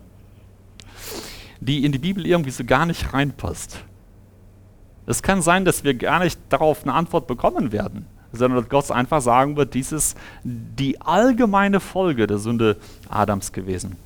die 1.60 1.84
in 1.84 1.92
die 1.92 1.98
Bibel 1.98 2.26
irgendwie 2.26 2.50
so 2.50 2.62
gar 2.62 2.84
nicht 2.84 3.14
reinpasst. 3.14 3.78
Es 5.06 5.22
kann 5.22 5.40
sein, 5.40 5.64
dass 5.64 5.82
wir 5.82 5.94
gar 5.94 6.18
nicht 6.18 6.38
darauf 6.50 6.82
eine 6.82 6.92
Antwort 6.92 7.26
bekommen 7.26 7.72
werden, 7.72 8.04
sondern 8.32 8.60
dass 8.60 8.68
Gott 8.68 8.90
einfach 8.90 9.22
sagen 9.22 9.56
wird, 9.56 9.72
dies 9.72 9.92
ist 9.92 10.18
die 10.44 11.00
allgemeine 11.00 11.80
Folge 11.80 12.26
der 12.26 12.36
Sünde 12.36 12.76
Adams 13.08 13.52
gewesen. 13.52 13.96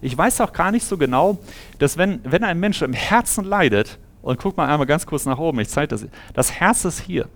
Ich 0.00 0.16
weiß 0.16 0.40
auch 0.40 0.52
gar 0.52 0.70
nicht 0.70 0.84
so 0.84 0.96
genau, 0.96 1.38
dass 1.78 1.96
wenn, 1.96 2.20
wenn 2.24 2.44
ein 2.44 2.58
Mensch 2.60 2.82
im 2.82 2.92
Herzen 2.92 3.44
leidet, 3.44 3.98
und 4.22 4.38
guck 4.38 4.56
mal 4.56 4.68
einmal 4.68 4.86
ganz 4.86 5.06
kurz 5.06 5.24
nach 5.24 5.38
oben, 5.38 5.60
ich 5.60 5.68
zeige 5.68 5.88
das, 5.88 6.06
das 6.34 6.52
Herz 6.52 6.84
ist 6.84 7.00
hier. 7.00 7.28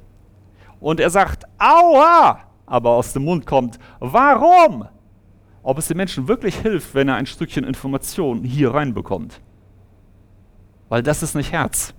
Und 0.80 1.00
er 1.00 1.10
sagt, 1.10 1.44
aua, 1.58 2.40
aber 2.66 2.90
aus 2.90 3.12
dem 3.12 3.24
Mund 3.24 3.46
kommt, 3.46 3.78
warum? 4.00 4.88
Ob 5.62 5.78
es 5.78 5.88
dem 5.88 5.96
Menschen 5.96 6.26
wirklich 6.26 6.56
hilft, 6.56 6.94
wenn 6.94 7.08
er 7.08 7.14
ein 7.14 7.26
Stückchen 7.26 7.64
Information 7.64 8.42
hier 8.42 8.74
reinbekommt. 8.74 9.40
Weil 10.88 11.02
das 11.02 11.22
ist 11.22 11.34
nicht 11.34 11.52
Herz, 11.52 11.94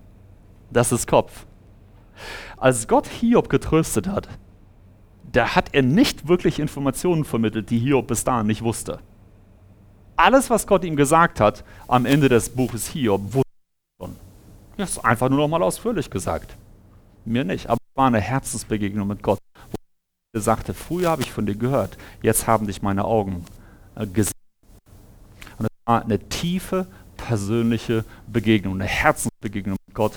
das 0.72 0.92
ist 0.92 1.08
Kopf. 1.08 1.46
Als 2.58 2.88
Gott 2.88 3.08
Hiob 3.08 3.50
getröstet 3.50 4.08
hat, 4.08 4.28
da 5.32 5.56
hat 5.56 5.70
er 5.74 5.82
nicht 5.82 6.28
wirklich 6.28 6.60
Informationen 6.60 7.24
vermittelt, 7.24 7.70
die 7.70 7.80
Hiob 7.80 8.08
bis 8.08 8.24
dahin 8.24 8.48
nicht 8.48 8.62
wusste 8.62 9.00
alles, 10.16 10.50
was 10.50 10.68
Gott 10.68 10.84
ihm 10.84 10.96
gesagt 10.96 11.40
hat, 11.40 11.64
am 11.88 12.06
Ende 12.06 12.30
des 12.30 12.50
Buches 12.50 12.88
Hiob, 12.88 13.34
wusste 13.34 13.44
schon. 14.00 14.16
Das 14.78 14.92
ist 14.92 15.06
einfach 15.06 15.30
nur 15.30 15.40
noch 15.40 15.48
mal 15.48 15.64
ausführlich 15.64 16.10
gesagt. 16.10 16.56
Mir 17.26 17.44
nicht, 17.44 17.68
aber 17.68 17.78
es 17.82 17.98
war 17.98 18.08
eine 18.08 18.20
Herzensbegegnung 18.20 19.08
mit 19.08 19.24
Gott. 19.24 19.40
Wo 19.56 19.76
er 20.34 20.42
sagte, 20.42 20.74
früher 20.74 21.10
habe 21.10 21.22
ich 21.22 21.32
von 21.32 21.46
dir 21.46 21.56
gehört, 21.56 21.98
jetzt 22.22 22.48
haben 22.48 22.68
dich 22.68 22.82
meine 22.82 23.06
Augen 23.06 23.46
äh, 23.96 24.06
gesehen. 24.08 24.34
Und 25.58 25.66
es 25.66 25.72
war 25.86 26.04
eine 26.04 26.20
tiefe, 26.30 26.88
persönliche 27.18 28.04
Begegnung, 28.28 28.76
eine 28.76 28.86
Herzensbegegnung 28.86 29.78
mit 29.88 29.96
Gott, 29.96 30.14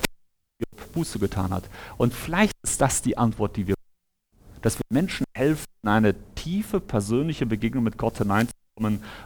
die 0.60 0.92
Buße 0.92 1.18
getan 1.18 1.50
hat. 1.50 1.64
Und 1.98 2.14
vielleicht 2.14 2.54
ist 2.62 2.80
das 2.80 3.02
die 3.02 3.16
Antwort, 3.16 3.56
die 3.56 3.66
wir 3.68 3.76
dass 4.62 4.78
wir 4.78 4.84
Menschen 4.88 5.24
helfen, 5.32 5.66
in 5.84 5.88
eine 5.88 6.14
tiefe 6.34 6.80
persönliche 6.80 7.46
Begegnung 7.46 7.84
mit 7.84 7.98
Gott 7.98 8.18
hineinzukommen 8.18 8.65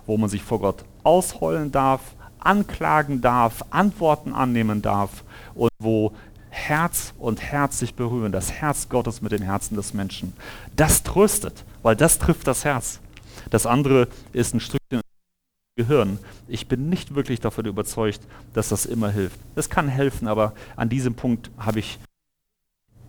wo 0.06 0.16
man 0.16 0.28
sich 0.28 0.42
vor 0.42 0.60
Gott 0.60 0.84
ausheulen 1.02 1.72
darf, 1.72 2.00
anklagen 2.38 3.20
darf, 3.20 3.64
Antworten 3.70 4.32
annehmen 4.32 4.80
darf 4.80 5.24
und 5.56 5.70
wo 5.80 6.12
Herz 6.50 7.14
und 7.18 7.42
Herz 7.42 7.80
sich 7.80 7.94
berühren, 7.94 8.30
das 8.30 8.52
Herz 8.52 8.88
Gottes 8.88 9.22
mit 9.22 9.32
dem 9.32 9.42
Herzen 9.42 9.74
des 9.74 9.92
Menschen. 9.92 10.34
Das 10.76 11.02
tröstet, 11.02 11.64
weil 11.82 11.96
das 11.96 12.20
trifft 12.20 12.46
das 12.46 12.64
Herz. 12.64 13.00
Das 13.50 13.66
andere 13.66 14.06
ist 14.32 14.54
ein 14.54 14.60
Stückchen 14.60 15.00
Gehirn. 15.76 16.20
Ich 16.46 16.68
bin 16.68 16.88
nicht 16.88 17.16
wirklich 17.16 17.40
davon 17.40 17.64
überzeugt, 17.64 18.20
dass 18.54 18.68
das 18.68 18.86
immer 18.86 19.10
hilft. 19.10 19.40
Es 19.56 19.68
kann 19.68 19.88
helfen, 19.88 20.28
aber 20.28 20.54
an 20.76 20.88
diesem 20.88 21.14
Punkt 21.14 21.50
habe 21.58 21.80
ich 21.80 21.98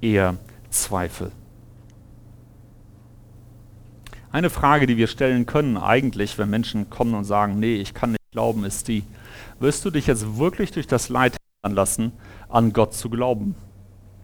eher 0.02 0.38
Zweifel. 0.72 1.32
Eine 4.32 4.50
Frage, 4.50 4.88
die 4.88 4.96
wir 4.96 5.08
stellen 5.08 5.46
können 5.46 5.78
eigentlich, 5.78 6.38
wenn 6.38 6.50
Menschen 6.50 6.90
kommen 6.90 7.16
und 7.16 7.26
sagen, 7.26 7.60
nee, 7.60 7.76
ich 7.76 7.94
kann 7.94 8.12
nicht 8.12 8.32
glauben, 8.32 8.64
ist 8.64 8.88
die, 8.88 9.04
wirst 9.60 9.84
du 9.84 9.90
dich 9.90 10.08
jetzt 10.08 10.38
wirklich 10.38 10.72
durch 10.72 10.88
das 10.88 11.10
Leid 11.10 11.36
lassen, 11.68 12.14
an 12.48 12.72
Gott 12.72 12.94
zu 12.94 13.10
glauben? 13.10 13.56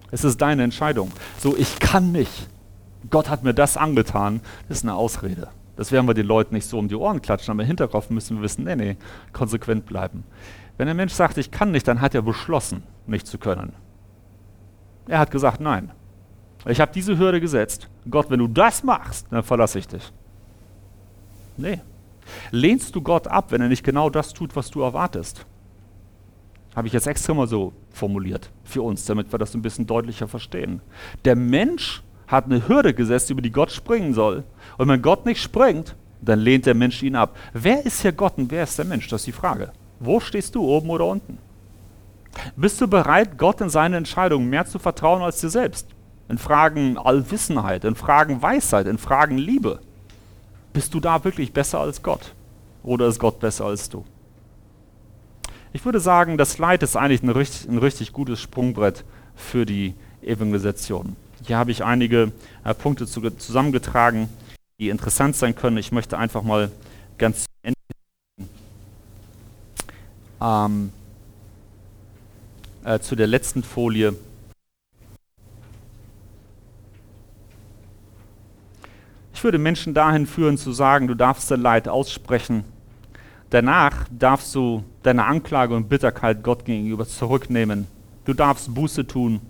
Es 0.10 0.24
ist 0.24 0.41
deine 0.41 0.64
Entscheidung. 0.64 1.12
So, 1.39 1.58
ich 1.58 1.80
kann 1.80 2.14
nicht. 2.14 2.47
Gott 3.10 3.30
hat 3.30 3.43
mir 3.43 3.53
das 3.53 3.76
angetan, 3.76 4.39
das 4.70 4.78
ist 4.78 4.84
eine 4.84 4.95
Ausrede. 4.95 5.49
Das 5.76 5.91
werden 5.91 6.08
wir 6.08 6.14
den 6.14 6.26
Leuten 6.26 6.55
nicht 6.55 6.68
so 6.68 6.80
um 6.80 6.88
die 6.88 6.95
Ohren 6.95 7.22
klatschen, 7.22 7.51
aber 7.51 7.64
im 7.64 7.68
Hinterkopf 7.68 8.10
müssen 8.10 8.38
wir 8.38 8.43
wissen, 8.43 8.64
nee, 8.64 8.76
nee, 8.76 8.97
konsequent 9.34 9.86
bleiben. 9.86 10.24
Wenn 10.78 10.88
ein 10.88 10.95
Mensch 10.95 11.14
sagt, 11.14 11.38
ich 11.38 11.51
kann 11.51 11.72
nicht, 11.72 11.88
dann 11.88 11.99
hat 11.99 12.16
er 12.16 12.22
beschlossen, 12.22 12.84
nicht 13.08 13.28
zu 13.28 13.38
können. 13.38 13.74
Er 15.08 15.20
hat 15.20 15.32
gesagt, 15.32 15.60
nein. 15.60 15.91
Ich 16.68 16.82
habe 16.82 16.91
diese 16.93 17.18
Hürde 17.18 17.39
gesetzt. 17.39 17.88
Gott, 18.09 18.30
wenn 18.30 18.39
du 18.39 18.47
das 18.47 18.84
machst, 18.84 19.28
dann 19.30 19.43
verlasse 19.43 19.80
ich 19.80 19.88
dich. 19.88 20.11
Nee. 21.55 21.82
Lehnst 22.51 22.95
du 22.95 23.01
Gott 23.01 23.28
ab, 23.28 23.51
wenn 23.51 23.61
er 23.61 23.70
nicht 23.70 23.84
genau 23.84 24.09
das 24.09 24.34
tut, 24.34 24.55
was 24.55 24.70
du 24.70 24.82
erwartest? 24.82 25.45
Habe 26.76 26.88
ich 26.88 26.93
jetzt 26.93 27.07
extra 27.07 27.34
mal 27.34 27.47
so 27.47 27.74
formuliert 27.91 28.51
für 28.63 28.82
uns, 28.82 29.05
damit 29.05 29.32
wir 29.32 29.39
das 29.39 29.55
ein 29.55 29.61
bisschen 29.61 29.88
deutlicher 29.88 30.28
verstehen. 30.28 30.82
Der 31.26 31.36
Mensch 31.36 32.03
hat 32.28 32.45
eine 32.45 32.68
Hürde 32.68 32.93
gesetzt, 32.93 33.30
über 33.30 33.41
die 33.41 33.51
Gott 33.51 33.72
springen 33.72 34.13
soll. 34.13 34.43
Und 34.78 34.89
wenn 34.89 35.01
Gott 35.01 35.26
nicht 35.26 35.41
springt, 35.41 35.95
dann 36.22 36.39
lehnt 36.39 36.65
der 36.65 36.76
Mensch 36.76 37.01
ihn 37.01 37.15
ab. 37.15 37.36
Wer 37.53 37.86
ist 37.86 38.01
hier 38.01 38.11
Gott 38.11 38.38
und 38.38 38.51
wer 38.51 38.63
ist 38.63 38.78
der 38.78 38.86
Mensch? 38.86 39.07
Das 39.07 39.22
ist 39.22 39.28
die 39.28 39.32
Frage. 39.32 39.72
Wo 39.99 40.20
stehst 40.20 40.53
du, 40.53 40.63
oben 40.63 40.89
oder 40.89 41.05
unten? 41.05 41.38
Bist 42.55 42.80
du 42.82 42.88
bereit, 42.88 43.38
Gott 43.38 43.61
in 43.61 43.70
seine 43.70 43.97
Entscheidungen 43.97 44.49
mehr 44.49 44.65
zu 44.65 44.78
vertrauen 44.78 45.24
als 45.24 45.39
dir 45.39 45.49
selbst? 45.49 45.88
In 46.30 46.38
Fragen 46.38 46.97
Allwissenheit, 46.97 47.86
in 47.86 47.95
Fragen 47.95 48.41
Weisheit, 48.41 48.88
in 48.88 48.97
Fragen 48.97 49.38
Liebe. 49.38 49.80
Bist 50.73 50.93
du 50.93 50.99
da 50.99 51.23
wirklich 51.23 51.53
besser 51.53 51.80
als 51.80 52.03
Gott? 52.03 52.34
Oder 52.84 53.07
ist 53.07 53.19
Gott 53.19 53.39
besser 53.39 53.65
als 53.65 53.89
du? 53.89 54.05
Ich 55.73 55.86
würde 55.86 55.99
sagen, 55.99 56.38
das 56.38 56.57
Leid 56.57 56.84
ist 56.84 56.95
eigentlich 56.95 57.23
ein 57.23 57.30
richtig, 57.30 57.69
ein 57.69 57.78
richtig 57.78 58.13
gutes 58.13 58.39
Sprungbrett 58.41 59.03
für 59.36 59.65
die 59.65 59.93
Evangelisation. 60.21 61.15
Hier 61.45 61.57
habe 61.57 61.71
ich 61.71 61.84
einige 61.84 62.32
äh, 62.63 62.73
Punkte 62.73 63.05
zu, 63.05 63.21
zusammengetragen, 63.32 64.30
die 64.80 64.89
interessant 64.89 65.36
sein 65.36 65.55
können. 65.55 65.78
Ich 65.78 65.91
möchte 65.91 66.17
einfach 66.17 66.43
mal 66.43 66.71
ganz 67.17 67.45
ähm, 70.41 70.91
äh, 72.84 72.99
zu 72.99 73.15
der 73.15 73.28
letzten 73.28 73.63
Folie. 73.63 74.15
Ich 79.38 79.43
würde 79.43 79.59
Menschen 79.59 79.93
dahin 79.93 80.25
führen 80.25 80.57
zu 80.57 80.71
sagen, 80.71 81.05
du 81.05 81.13
darfst 81.13 81.51
dein 81.51 81.61
Leid 81.61 81.88
aussprechen. 81.88 82.63
Danach 83.51 84.07
darfst 84.09 84.55
du 84.55 84.83
deine 85.03 85.25
Anklage 85.25 85.75
und 85.75 85.89
Bitterkeit 85.89 86.41
Gott 86.41 86.65
gegenüber 86.65 87.07
zurücknehmen. 87.07 87.85
Du 88.25 88.33
darfst 88.33 88.73
Buße 88.73 89.05
tun. 89.05 89.41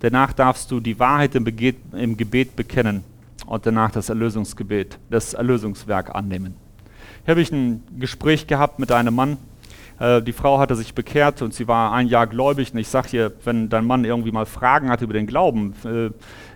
Danach 0.00 0.32
darfst 0.32 0.72
du 0.72 0.80
die 0.80 0.98
Wahrheit 0.98 1.36
im, 1.36 1.44
Beget, 1.44 1.76
im 1.92 2.16
Gebet 2.16 2.56
bekennen 2.56 3.04
und 3.46 3.64
danach 3.64 3.92
das 3.92 4.08
Erlösungsgebet, 4.08 4.98
das 5.08 5.34
Erlösungswerk 5.34 6.12
annehmen. 6.12 6.56
Hier 7.24 7.30
habe 7.30 7.42
ich 7.42 7.52
ein 7.52 7.84
Gespräch 8.00 8.48
gehabt 8.48 8.80
mit 8.80 8.90
einem 8.90 9.14
Mann, 9.14 9.38
äh, 10.02 10.20
die 10.20 10.32
Frau 10.32 10.58
hatte 10.58 10.74
sich 10.74 10.94
bekehrt 10.94 11.42
und 11.42 11.54
sie 11.54 11.68
war 11.68 11.92
ein 11.92 12.08
Jahr 12.08 12.26
gläubig. 12.26 12.72
Und 12.72 12.78
ich 12.78 12.88
sage 12.88 13.16
ihr, 13.16 13.32
wenn 13.44 13.68
dein 13.68 13.86
Mann 13.86 14.04
irgendwie 14.04 14.32
mal 14.32 14.46
Fragen 14.46 14.90
hat 14.90 15.00
über 15.00 15.12
den 15.12 15.26
Glauben, 15.26 15.74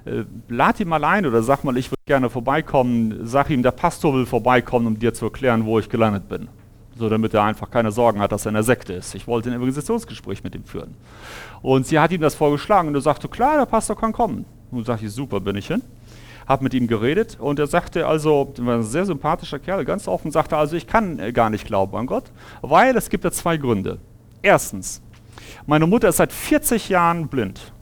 äh, 0.07 0.25
lad 0.49 0.81
ihn 0.81 0.89
mal 0.89 1.05
ein 1.05 1.27
oder 1.27 1.43
sag 1.43 1.65
mal, 1.65 1.77
ich 1.77 1.91
würde 1.91 2.03
gerne 2.07 2.31
vorbeikommen. 2.31 3.21
Sag 3.27 3.51
ihm, 3.51 3.63
der 3.63 3.73
Pastor 3.73 4.15
will 4.15 4.27
vorbeikommen, 4.27 4.87
um 4.87 4.99
dir 4.99 5.13
zu 5.13 5.27
erklären, 5.27 5.65
wo 5.65 5.79
ich 5.79 5.89
gelandet 5.89 6.29
bin. 6.29 6.49
So, 6.97 7.09
damit 7.09 7.35
er 7.35 7.43
einfach 7.43 7.71
keine 7.71 7.93
Sorgen 7.93 8.21
hat, 8.21 8.33
dass 8.33 8.47
er 8.47 8.51
in 8.51 8.55
der 8.55 8.63
Sekte 8.63 8.95
ist. 8.95 9.15
Ich 9.15 9.27
wollte 9.27 9.51
ein 9.51 9.57
Evangelisationsgespräch 9.57 10.43
mit 10.43 10.55
ihm 10.55 10.65
führen. 10.65 10.95
Und 11.61 11.87
sie 11.87 11.99
hat 11.99 12.11
ihm 12.13 12.23
das 12.23 12.35
vorgeschlagen 12.35 12.89
und 12.89 12.95
er 12.95 13.03
sagte, 13.03 13.29
klar, 13.29 13.59
der 13.59 13.67
Pastor 13.67 13.97
kann 13.97 14.13
kommen. 14.13 14.47
Und 14.71 14.87
sage 14.87 15.05
ich, 15.05 15.13
super, 15.13 15.41
bin 15.41 15.57
ich 15.57 15.67
hin 15.67 15.83
habe 16.47 16.63
mit 16.63 16.75
ihm 16.75 16.87
geredet 16.87 17.37
und 17.41 17.59
er 17.59 17.67
sagte 17.67 18.07
also, 18.07 18.53
war 18.59 18.77
ein 18.77 18.83
sehr 18.83 19.05
sympathischer 19.05 19.59
Kerl, 19.59 19.85
ganz 19.85 20.07
offen, 20.07 20.31
sagte 20.31 20.57
also, 20.57 20.77
ich 20.77 20.87
kann 20.87 21.19
äh, 21.19 21.33
gar 21.33 21.51
nicht 21.51 21.67
glauben 21.67 21.97
an 21.97 22.07
Gott, 22.07 22.25
weil 22.63 22.97
es 22.97 23.11
gibt 23.11 23.25
da 23.25 23.33
zwei 23.33 23.57
Gründe. 23.57 23.99
Erstens, 24.43 25.03
meine 25.67 25.87
Mutter 25.87 26.09
ist 26.09 26.19
seit 26.19 26.33
40 26.33 26.89
Jahren 26.89 27.29
blind. 27.29 27.73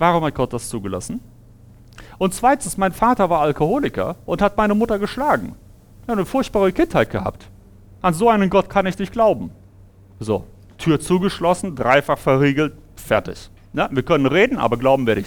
Warum 0.00 0.24
hat 0.24 0.34
Gott 0.34 0.54
das 0.54 0.70
zugelassen? 0.70 1.20
Und 2.16 2.32
zweitens, 2.32 2.78
mein 2.78 2.92
Vater 2.92 3.28
war 3.28 3.42
Alkoholiker 3.42 4.16
und 4.24 4.40
hat 4.40 4.56
meine 4.56 4.74
Mutter 4.74 4.98
geschlagen. 4.98 5.54
Er 6.06 6.12
hat 6.12 6.18
eine 6.18 6.24
furchtbare 6.24 6.72
Kindheit 6.72 7.10
gehabt. 7.10 7.50
An 8.00 8.14
so 8.14 8.30
einen 8.30 8.48
Gott 8.48 8.70
kann 8.70 8.86
ich 8.86 8.98
nicht 8.98 9.12
glauben. 9.12 9.50
So, 10.18 10.44
Tür 10.78 11.00
zugeschlossen, 11.00 11.76
dreifach 11.76 12.16
verriegelt, 12.16 12.72
fertig. 12.96 13.50
Ja, 13.74 13.90
wir 13.92 14.02
können 14.02 14.24
reden, 14.24 14.56
aber 14.56 14.78
glauben 14.78 15.06
werde 15.06 15.20
ich 15.20 15.26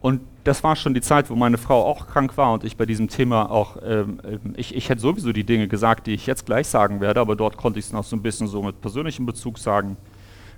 und 0.00 0.20
das 0.44 0.62
war 0.62 0.76
schon 0.76 0.94
die 0.94 1.00
Zeit, 1.00 1.28
wo 1.28 1.34
meine 1.34 1.58
Frau 1.58 1.84
auch 1.84 2.06
krank 2.06 2.36
war 2.36 2.52
und 2.52 2.64
ich 2.64 2.76
bei 2.76 2.86
diesem 2.86 3.08
Thema 3.08 3.50
auch, 3.50 3.76
ähm, 3.84 4.20
ähm, 4.24 4.54
ich, 4.56 4.74
ich 4.74 4.88
hätte 4.88 5.00
sowieso 5.00 5.32
die 5.32 5.44
Dinge 5.44 5.68
gesagt, 5.68 6.06
die 6.06 6.14
ich 6.14 6.26
jetzt 6.26 6.46
gleich 6.46 6.68
sagen 6.68 7.00
werde, 7.00 7.20
aber 7.20 7.36
dort 7.36 7.56
konnte 7.56 7.78
ich 7.78 7.86
es 7.86 7.92
noch 7.92 8.04
so 8.04 8.16
ein 8.16 8.22
bisschen 8.22 8.46
so 8.46 8.62
mit 8.62 8.80
persönlichem 8.80 9.26
Bezug 9.26 9.58
sagen. 9.58 9.96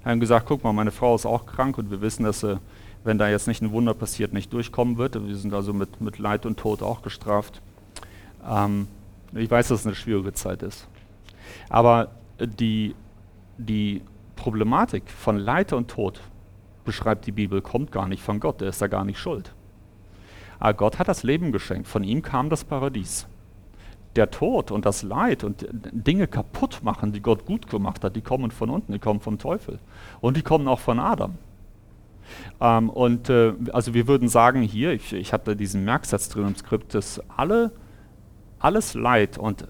Haben 0.04 0.20
gesagt, 0.20 0.46
guck 0.46 0.64
mal, 0.64 0.72
meine 0.72 0.90
Frau 0.90 1.14
ist 1.14 1.26
auch 1.26 1.46
krank 1.46 1.78
und 1.78 1.90
wir 1.90 2.00
wissen, 2.00 2.24
dass 2.24 2.40
sie, 2.40 2.58
wenn 3.04 3.18
da 3.18 3.28
jetzt 3.28 3.46
nicht 3.46 3.62
ein 3.62 3.72
Wunder 3.72 3.94
passiert, 3.94 4.32
nicht 4.32 4.52
durchkommen 4.52 4.96
wird. 4.96 5.14
Wir 5.26 5.36
sind 5.36 5.52
also 5.52 5.72
mit, 5.72 6.00
mit 6.00 6.18
Leid 6.18 6.46
und 6.46 6.58
Tod 6.58 6.82
auch 6.82 7.02
gestraft. 7.02 7.60
Ähm, 8.48 8.88
ich 9.32 9.50
weiß, 9.50 9.68
dass 9.68 9.80
es 9.80 9.86
eine 9.86 9.94
schwierige 9.94 10.32
Zeit 10.32 10.62
ist. 10.62 10.88
Aber 11.68 12.08
die, 12.38 12.94
die 13.58 14.02
Problematik 14.36 15.10
von 15.10 15.36
Leid 15.36 15.72
und 15.72 15.88
Tod 15.88 16.20
beschreibt 16.84 17.26
die 17.26 17.32
Bibel, 17.32 17.60
kommt 17.60 17.92
gar 17.92 18.08
nicht 18.08 18.22
von 18.22 18.40
Gott, 18.40 18.60
der 18.60 18.70
ist 18.70 18.80
da 18.80 18.86
gar 18.86 19.04
nicht 19.04 19.18
schuld. 19.18 19.54
Aber 20.58 20.74
Gott 20.74 20.98
hat 20.98 21.08
das 21.08 21.22
Leben 21.22 21.52
geschenkt, 21.52 21.88
von 21.88 22.04
ihm 22.04 22.22
kam 22.22 22.50
das 22.50 22.64
Paradies. 22.64 23.26
Der 24.16 24.30
Tod 24.30 24.70
und 24.70 24.86
das 24.86 25.02
Leid 25.02 25.44
und 25.44 25.66
Dinge 25.70 26.26
kaputt 26.26 26.80
machen, 26.82 27.12
die 27.12 27.20
Gott 27.20 27.46
gut 27.46 27.68
gemacht 27.68 28.02
hat, 28.02 28.16
die 28.16 28.22
kommen 28.22 28.50
von 28.50 28.70
unten, 28.70 28.92
die 28.92 28.98
kommen 28.98 29.20
vom 29.20 29.38
Teufel. 29.38 29.78
Und 30.20 30.36
die 30.36 30.42
kommen 30.42 30.66
auch 30.66 30.80
von 30.80 30.98
Adam. 30.98 31.38
Ähm, 32.60 32.90
und 32.90 33.28
äh, 33.28 33.54
also 33.72 33.94
wir 33.94 34.08
würden 34.08 34.28
sagen 34.28 34.62
hier, 34.62 34.92
ich, 34.92 35.12
ich 35.12 35.30
da 35.30 35.54
diesen 35.54 35.84
Merksatz 35.84 36.28
drin 36.28 36.48
im 36.48 36.56
Skript, 36.56 36.94
dass 36.94 37.20
alle, 37.36 37.72
alles 38.58 38.94
Leid 38.94 39.38
und 39.38 39.66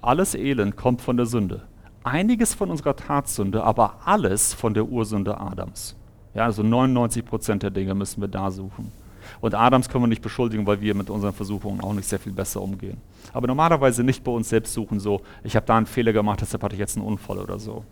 alles 0.00 0.34
Elend 0.34 0.76
kommt 0.76 1.00
von 1.00 1.16
der 1.16 1.26
Sünde. 1.26 1.62
Einiges 2.04 2.54
von 2.54 2.70
unserer 2.70 2.96
Tatsünde, 2.96 3.64
aber 3.64 3.96
alles 4.04 4.54
von 4.54 4.72
der 4.74 4.86
Ursünde 4.86 5.38
Adams. 5.38 5.96
Ja, 6.34 6.44
also 6.44 6.62
99 6.62 7.24
Prozent 7.24 7.62
der 7.62 7.70
Dinge 7.70 7.94
müssen 7.94 8.20
wir 8.20 8.28
da 8.28 8.50
suchen. 8.50 8.92
Und 9.40 9.54
Adams 9.54 9.88
können 9.88 10.04
wir 10.04 10.08
nicht 10.08 10.22
beschuldigen, 10.22 10.66
weil 10.66 10.80
wir 10.80 10.94
mit 10.94 11.10
unseren 11.10 11.32
Versuchungen 11.32 11.80
auch 11.80 11.92
nicht 11.92 12.08
sehr 12.08 12.18
viel 12.18 12.32
besser 12.32 12.60
umgehen. 12.62 13.00
Aber 13.32 13.46
normalerweise 13.46 14.02
nicht 14.04 14.24
bei 14.24 14.32
uns 14.32 14.48
selbst 14.48 14.72
suchen, 14.72 15.00
so, 15.00 15.20
ich 15.42 15.56
habe 15.56 15.66
da 15.66 15.76
einen 15.76 15.86
Fehler 15.86 16.12
gemacht, 16.12 16.40
deshalb 16.40 16.62
hatte 16.62 16.74
ich 16.74 16.80
jetzt 16.80 16.96
einen 16.96 17.06
Unfall 17.06 17.38
oder 17.38 17.58
so. 17.58 17.84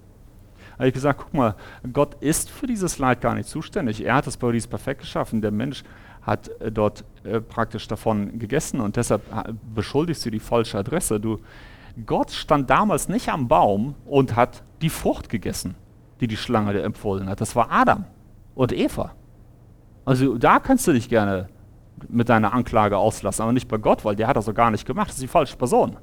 Da 0.76 0.80
habe 0.80 0.88
ich 0.88 0.94
gesagt, 0.94 1.20
guck 1.22 1.32
mal, 1.32 1.54
Gott 1.92 2.16
ist 2.20 2.50
für 2.50 2.66
dieses 2.66 2.98
Leid 2.98 3.22
gar 3.22 3.34
nicht 3.34 3.48
zuständig. 3.48 4.04
Er 4.04 4.16
hat 4.16 4.26
das 4.26 4.36
Paradies 4.36 4.66
perfekt 4.66 5.00
geschaffen. 5.00 5.40
Der 5.40 5.50
Mensch 5.50 5.82
hat 6.26 6.48
äh, 6.60 6.70
dort 6.70 7.04
äh, 7.24 7.40
praktisch 7.40 7.88
davon 7.88 8.38
gegessen 8.38 8.80
und 8.80 8.96
deshalb 8.96 9.22
äh, 9.32 9.52
beschuldigst 9.74 10.26
du 10.26 10.30
die 10.30 10.40
falsche 10.40 10.76
Adresse. 10.76 11.20
Du, 11.20 11.40
Gott 12.04 12.30
stand 12.30 12.68
damals 12.68 13.08
nicht 13.08 13.28
am 13.30 13.48
Baum 13.48 13.94
und 14.04 14.36
hat 14.36 14.62
die 14.82 14.90
Frucht 14.90 15.28
gegessen, 15.28 15.76
die 16.20 16.26
die 16.26 16.36
Schlange 16.36 16.72
dir 16.74 16.82
empfohlen 16.82 17.28
hat. 17.28 17.40
Das 17.40 17.56
war 17.56 17.70
Adam 17.70 18.04
und 18.54 18.72
Eva. 18.72 19.12
Also 20.06 20.38
da 20.38 20.60
kannst 20.60 20.86
du 20.86 20.92
dich 20.92 21.08
gerne 21.08 21.48
mit 22.08 22.28
deiner 22.28 22.54
Anklage 22.54 22.96
auslassen, 22.96 23.42
aber 23.42 23.52
nicht 23.52 23.68
bei 23.68 23.76
Gott, 23.76 24.04
weil 24.04 24.16
der 24.16 24.28
hat 24.28 24.36
das 24.36 24.44
so 24.46 24.54
gar 24.54 24.70
nicht 24.70 24.86
gemacht. 24.86 25.08
Das 25.08 25.16
ist 25.16 25.22
die 25.22 25.28
falsche 25.28 25.56
Person. 25.56 25.96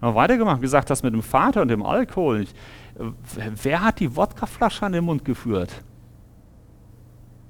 Und 0.00 0.14
weitergemacht, 0.14 0.60
gesagt, 0.60 0.90
das 0.90 1.02
mit 1.02 1.12
dem 1.12 1.22
Vater 1.22 1.62
und 1.62 1.68
dem 1.68 1.84
Alkohol. 1.84 2.46
Wer 3.62 3.82
hat 3.82 4.00
die 4.00 4.14
Wodkaflasche 4.14 4.86
an 4.86 4.92
den 4.92 5.04
Mund 5.04 5.24
geführt? 5.24 5.82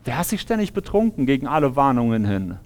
Wer 0.04 0.18
hat 0.18 0.26
sich 0.26 0.40
ständig 0.40 0.72
betrunken 0.72 1.26
gegen 1.26 1.46
alle 1.46 1.76
Warnungen 1.76 2.24
hin? 2.24 2.58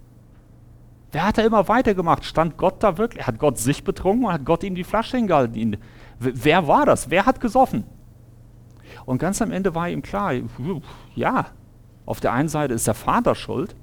Wer 1.12 1.26
hat 1.26 1.38
da 1.38 1.42
immer 1.42 1.68
weitergemacht? 1.68 2.24
Stand 2.24 2.56
Gott 2.56 2.82
da 2.82 2.98
wirklich? 2.98 3.26
Hat 3.26 3.38
Gott 3.38 3.58
sich 3.58 3.84
betrunken 3.84 4.26
und 4.26 4.32
hat 4.32 4.44
Gott 4.44 4.64
ihm 4.64 4.74
die 4.74 4.84
Flasche 4.84 5.16
hingehalten? 5.16 5.76
Wer 6.18 6.66
war 6.66 6.86
das? 6.86 7.10
Wer 7.10 7.24
hat 7.24 7.40
gesoffen? 7.40 7.84
Und 9.06 9.18
ganz 9.18 9.40
am 9.42 9.50
Ende 9.50 9.74
war 9.74 9.88
ihm 9.88 10.02
klar, 10.02 10.32
ja, 11.14 11.46
auf 12.06 12.20
der 12.20 12.32
einen 12.32 12.48
Seite 12.48 12.74
ist 12.74 12.86
der 12.86 12.94
Vater 12.94 13.34
schuld, 13.34 13.74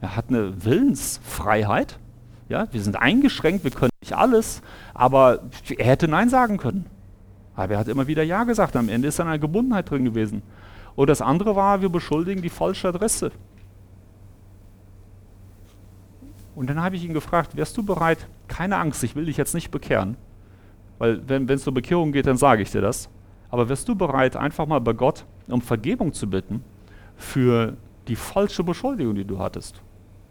er 0.00 0.16
hat 0.16 0.26
eine 0.28 0.64
Willensfreiheit, 0.64 1.98
ja, 2.48 2.66
wir 2.72 2.82
sind 2.82 2.96
eingeschränkt, 2.96 3.64
wir 3.64 3.70
können 3.70 3.90
nicht 4.00 4.14
alles, 4.14 4.62
aber 4.94 5.40
er 5.76 5.86
hätte 5.86 6.08
Nein 6.08 6.30
sagen 6.30 6.56
können. 6.56 6.86
Aber 7.54 7.74
er 7.74 7.80
hat 7.80 7.88
immer 7.88 8.06
wieder 8.06 8.22
Ja 8.22 8.44
gesagt, 8.44 8.76
am 8.76 8.88
Ende 8.88 9.08
ist 9.08 9.18
dann 9.18 9.26
eine 9.26 9.40
Gebundenheit 9.40 9.90
drin 9.90 10.04
gewesen. 10.04 10.42
Und 10.94 11.10
das 11.10 11.20
andere 11.20 11.56
war, 11.56 11.82
wir 11.82 11.88
beschuldigen 11.88 12.40
die 12.40 12.48
falsche 12.48 12.88
Adresse. 12.88 13.32
Und 16.54 16.70
dann 16.70 16.82
habe 16.82 16.96
ich 16.96 17.04
ihn 17.04 17.12
gefragt, 17.12 17.56
wärst 17.56 17.76
du 17.76 17.82
bereit, 17.82 18.26
keine 18.46 18.78
Angst, 18.78 19.02
ich 19.04 19.14
will 19.14 19.26
dich 19.26 19.36
jetzt 19.36 19.54
nicht 19.54 19.70
bekehren, 19.70 20.16
weil 20.98 21.20
wenn 21.28 21.48
es 21.48 21.66
um 21.66 21.74
Bekehrung 21.74 22.12
geht, 22.12 22.26
dann 22.26 22.36
sage 22.36 22.62
ich 22.62 22.70
dir 22.70 22.80
das. 22.80 23.08
Aber 23.50 23.68
wärst 23.68 23.88
du 23.88 23.94
bereit, 23.94 24.36
einfach 24.36 24.66
mal 24.66 24.80
bei 24.80 24.92
Gott 24.92 25.24
um 25.52 25.62
Vergebung 25.62 26.12
zu 26.12 26.28
bitten 26.28 26.62
für 27.16 27.76
die 28.06 28.16
falsche 28.16 28.64
Beschuldigung, 28.64 29.14
die 29.14 29.24
du 29.24 29.38
hattest? 29.38 29.80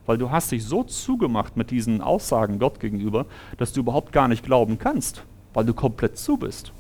Weil 0.05 0.18
du 0.18 0.32
hast 0.32 0.51
dich 0.51 0.63
so 0.63 0.84
zugemacht 0.84 1.57
mit 1.57 1.72
diesen 1.72 2.01
Aussagen 2.01 2.59
Gott 2.59 2.80
gegenüber, 2.80 3.26
dass 3.57 3.74
du 3.74 3.82
überhaupt 3.82 4.11
gar 4.11 4.28
nicht 4.28 4.43
glauben 4.43 4.80
kannst, 4.80 5.24
weil 5.53 5.65
du 5.65 5.74
komplett 5.74 6.18
zu 6.18 6.38
bist. 6.38 6.72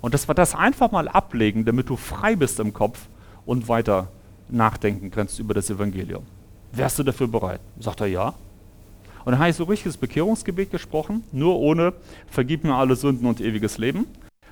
Und 0.00 0.14
dass 0.14 0.28
wir 0.28 0.34
das 0.34 0.54
einfach 0.54 0.90
mal 0.90 1.08
ablegen, 1.08 1.64
damit 1.64 1.88
du 1.88 1.96
frei 1.96 2.36
bist 2.36 2.60
im 2.60 2.72
Kopf 2.72 3.08
und 3.46 3.68
weiter 3.68 4.08
nachdenken 4.48 5.10
kannst 5.10 5.38
über 5.38 5.54
das 5.54 5.70
Evangelium. 5.70 6.24
Wärst 6.72 6.98
du 6.98 7.02
dafür 7.02 7.28
bereit? 7.28 7.60
Sagt 7.78 8.00
er 8.00 8.06
ja. 8.06 8.34
Und 9.24 9.32
dann 9.32 9.38
habe 9.38 9.50
ich 9.50 9.56
so 9.56 9.64
richtiges 9.64 9.96
Bekehrungsgebet 9.96 10.70
gesprochen, 10.70 11.24
nur 11.32 11.58
ohne 11.58 11.94
vergib 12.26 12.64
mir 12.64 12.74
alle 12.74 12.94
Sünden 12.94 13.26
und 13.26 13.40
ewiges 13.40 13.78
Leben, 13.78 14.06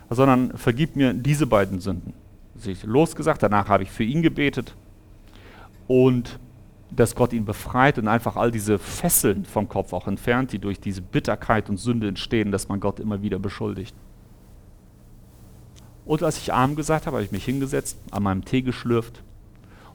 sondern 0.09 0.57
vergib 0.57 0.97
mir 0.97 1.13
diese 1.13 1.47
beiden 1.47 1.81
Sünden. 1.81 2.15
Sich 2.63 2.85
losgesagt, 2.85 3.43
danach 3.43 3.69
habe 3.69 3.83
ich 3.83 3.91
für 3.91 4.05
ihn 4.05 4.23
gebetet 4.23 4.77
und 5.89 6.39
dass 6.95 7.15
Gott 7.15 7.33
ihn 7.33 7.45
befreit 7.45 7.99
und 7.99 8.07
einfach 8.07 8.37
all 8.37 8.51
diese 8.51 8.79
Fesseln 8.79 9.45
vom 9.45 9.69
Kopf 9.69 9.93
auch 9.93 10.07
entfernt, 10.07 10.53
die 10.53 10.59
durch 10.59 10.79
diese 10.79 11.03
Bitterkeit 11.03 11.69
und 11.69 11.79
Sünde 11.79 12.07
entstehen, 12.07 12.53
dass 12.53 12.69
man 12.69 12.81
Gott 12.81 13.01
immer 13.01 13.23
wieder 13.23 13.39
beschuldigt. 13.39 13.97
Und 16.05 16.23
als 16.23 16.39
ich 16.39 16.53
arm 16.53 16.77
gesagt 16.77 17.07
habe, 17.07 17.17
habe 17.17 17.25
ich 17.25 17.33
mich 17.33 17.45
hingesetzt, 17.45 17.99
an 18.11 18.23
meinem 18.23 18.45
Tee 18.45 18.63
geschlürft 18.63 19.23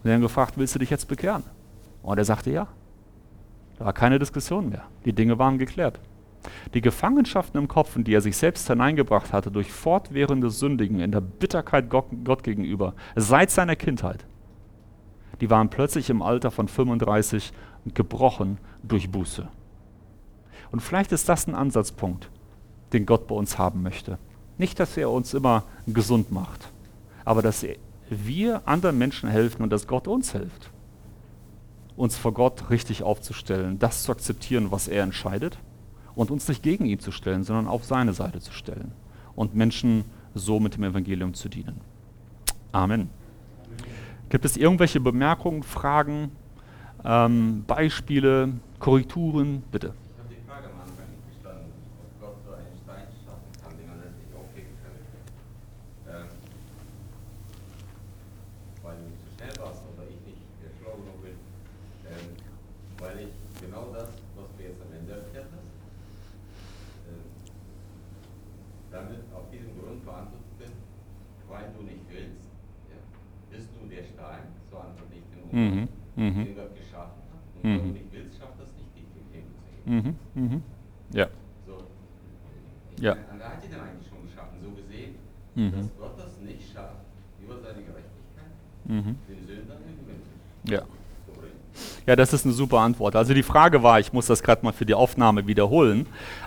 und 0.04 0.10
dann 0.10 0.22
gefragt, 0.22 0.58
willst 0.58 0.76
du 0.76 0.80
dich 0.80 0.90
jetzt 0.90 1.08
bekehren? 1.08 1.44
Und 2.02 2.18
er 2.18 2.26
sagte 2.26 2.52
ja. 2.52 2.68
Da 3.78 3.86
war 3.86 3.94
keine 3.94 4.18
Diskussion 4.18 4.70
mehr. 4.70 4.84
Die 5.06 5.14
Dinge 5.14 5.38
waren 5.38 5.58
geklärt. 5.58 6.00
Die 6.74 6.82
Gefangenschaften 6.82 7.58
im 7.58 7.68
Kopf, 7.68 7.96
in 7.96 8.04
die 8.04 8.14
er 8.14 8.22
sich 8.22 8.38
selbst 8.38 8.68
hineingebracht 8.68 9.34
hatte, 9.34 9.52
durch 9.52 9.72
fortwährende 9.72 10.50
Sündigen 10.50 11.00
in 11.00 11.12
der 11.12 11.22
Bitterkeit 11.22 11.90
Gott, 11.90 12.06
Gott 12.24 12.44
gegenüber, 12.44 12.94
seit 13.16 13.52
seiner 13.52 13.76
Kindheit, 13.76 14.26
die 15.42 15.50
waren 15.50 15.70
plötzlich 15.70 16.10
im 16.10 16.22
Alter 16.22 16.52
von 16.52 16.68
35 16.68 17.54
gebrochen 17.94 18.58
durch 18.84 19.12
Buße. 19.12 19.48
Und 20.72 20.82
vielleicht 20.82 21.12
ist 21.12 21.30
das 21.30 21.48
ein 21.48 21.56
Ansatzpunkt, 21.56 22.30
den 22.94 23.06
Gott 23.06 23.28
bei 23.28 23.36
uns 23.36 23.58
haben 23.58 23.84
möchte. 23.84 24.18
Nicht, 24.58 24.80
dass 24.80 24.98
er 24.98 25.12
uns 25.12 25.34
immer 25.34 25.64
gesund 25.86 26.32
macht, 26.32 26.72
aber 27.24 27.42
dass 27.42 27.66
wir 28.10 28.68
anderen 28.68 28.98
Menschen 28.98 29.30
helfen 29.30 29.62
und 29.62 29.70
dass 29.70 29.88
Gott 29.88 30.08
uns 30.08 30.32
hilft, 30.32 30.72
uns 31.96 32.18
vor 32.18 32.34
Gott 32.34 32.70
richtig 32.70 33.04
aufzustellen, 33.04 33.80
das 33.80 34.04
zu 34.04 34.12
akzeptieren, 34.12 34.72
was 34.72 34.88
er 34.88 35.04
entscheidet 35.04 35.58
und 36.18 36.32
uns 36.32 36.48
nicht 36.48 36.64
gegen 36.64 36.86
ihn 36.86 37.00
zu 37.00 37.12
stellen, 37.12 37.44
sondern 37.44 37.68
auf 37.68 37.86
seine 37.86 38.12
Seite 38.12 38.40
zu 38.40 38.52
stellen 38.52 38.92
und 39.36 39.56
Menschen 39.56 40.04
so 40.34 40.60
mit 40.60 40.76
dem 40.76 40.84
Evangelium 40.84 41.36
zu 41.36 41.48
dienen. 41.48 41.80
Amen. 42.72 43.10
Gibt 44.30 44.44
es 44.44 44.58
irgendwelche 44.58 45.00
Bemerkungen, 45.00 45.62
Fragen, 45.62 46.32
ähm, 47.06 47.64
Beispiele, 47.68 48.54
Korrekturen? 48.80 49.62
Bitte. 49.72 49.94
Mhm. 75.58 75.88
mhm. 76.16 76.46
den 76.46 76.56
Gott 76.56 76.76
geschaffen 76.76 77.22
hat. 77.34 77.42
Und 77.56 77.64
mhm. 77.64 77.78
wenn 77.78 77.88
du 77.88 77.94
nicht 77.94 78.12
willst, 78.12 78.38
schafft 78.38 78.60
das 78.60 78.70
nicht, 78.78 78.94
dich 78.96 79.10
im 79.18 79.28
Himmel 79.34 79.54
zu 79.58 79.66
heben. 79.74 80.18
Mhm. 80.36 80.44
Mhm. 80.44 80.64
Ja. 81.14 81.28
So. 81.66 81.84
ja. 83.02 83.16
Meine, 83.32 83.44
hat 83.44 83.64
ihn 83.66 83.74
eigentlich 83.74 84.08
schon 84.08 84.22
geschaffen, 84.28 84.58
so 84.62 84.72
gesehen, 84.72 85.16
mhm. 85.56 85.72
dass 85.72 85.98
Gott 85.98 86.20
das 86.20 86.40
nicht 86.42 86.72
schafft, 86.72 87.02
über 87.42 87.58
seine 87.60 87.82
Gerechtigkeit 87.82 88.54
mhm. 88.86 89.16
den 89.28 89.48
Sündern 89.48 89.82
in 89.82 89.96
den 89.96 89.98
Himmel 89.98 90.22
zu 90.22 90.72
Ja. 90.72 90.82
Ja, 92.08 92.16
das 92.16 92.32
ist 92.32 92.46
eine 92.46 92.54
super 92.54 92.80
Antwort. 92.80 93.18
Also 93.18 93.34
die 93.34 93.44
Frage 93.44 93.84
war, 93.84 94.00
ich 94.00 94.14
muss 94.14 94.28
das 94.28 94.42
gerade 94.42 94.64
mal 94.64 94.72
für 94.72 94.86
die 94.86 94.94
Aufnahme 94.94 95.46
wiederholen. 95.46 96.06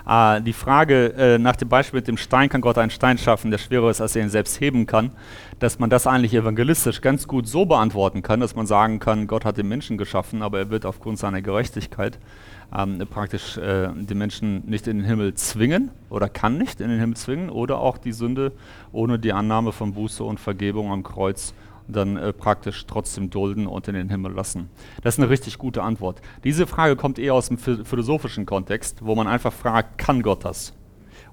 Äh, 0.09 0.41
die 0.41 0.53
Frage 0.53 1.13
äh, 1.13 1.37
nach 1.37 1.55
dem 1.55 1.69
Beispiel 1.69 1.99
mit 1.99 2.07
dem 2.07 2.17
Stein, 2.17 2.49
kann 2.49 2.61
Gott 2.61 2.79
einen 2.79 2.89
Stein 2.89 3.19
schaffen, 3.19 3.51
der 3.51 3.59
schwerer 3.59 3.91
ist, 3.91 4.01
als 4.01 4.15
er 4.15 4.23
ihn 4.23 4.29
selbst 4.29 4.59
heben 4.59 4.87
kann, 4.87 5.11
dass 5.59 5.77
man 5.77 5.91
das 5.91 6.07
eigentlich 6.07 6.33
evangelistisch 6.33 7.01
ganz 7.01 7.27
gut 7.27 7.47
so 7.47 7.65
beantworten 7.65 8.23
kann, 8.23 8.39
dass 8.39 8.55
man 8.55 8.65
sagen 8.65 8.97
kann, 8.97 9.27
Gott 9.27 9.45
hat 9.45 9.57
den 9.57 9.67
Menschen 9.67 9.99
geschaffen, 9.99 10.41
aber 10.41 10.57
er 10.57 10.69
wird 10.71 10.83
aufgrund 10.83 11.19
seiner 11.19 11.43
Gerechtigkeit 11.43 12.17
ähm, 12.75 12.97
praktisch 13.07 13.57
äh, 13.57 13.89
die 13.93 14.15
Menschen 14.15 14.63
nicht 14.65 14.87
in 14.87 14.97
den 14.97 15.05
Himmel 15.05 15.35
zwingen 15.35 15.91
oder 16.09 16.27
kann 16.27 16.57
nicht 16.57 16.81
in 16.81 16.89
den 16.89 16.99
Himmel 16.99 17.17
zwingen 17.17 17.51
oder 17.51 17.77
auch 17.77 17.99
die 17.99 18.13
Sünde 18.13 18.51
ohne 18.91 19.19
die 19.19 19.31
Annahme 19.31 19.73
von 19.73 19.93
Buße 19.93 20.23
und 20.23 20.39
Vergebung 20.39 20.91
am 20.91 21.03
Kreuz 21.03 21.53
dann 21.87 22.17
äh, 22.17 22.33
praktisch 22.33 22.85
trotzdem 22.85 23.29
dulden 23.29 23.67
und 23.67 23.87
in 23.87 23.95
den 23.95 24.09
Himmel 24.09 24.33
lassen? 24.33 24.69
Das 25.03 25.15
ist 25.15 25.19
eine 25.19 25.29
richtig 25.29 25.57
gute 25.57 25.83
Antwort. 25.83 26.21
Diese 26.43 26.67
Frage 26.67 26.95
kommt 26.95 27.19
eher 27.19 27.33
aus 27.33 27.47
dem 27.47 27.57
philosophischen 27.57 28.45
Kontext, 28.45 28.99
wo 29.03 29.15
man 29.15 29.27
einfach 29.27 29.53
fragt, 29.53 29.97
kann 29.97 30.21
Gott 30.21 30.45
das? 30.45 30.73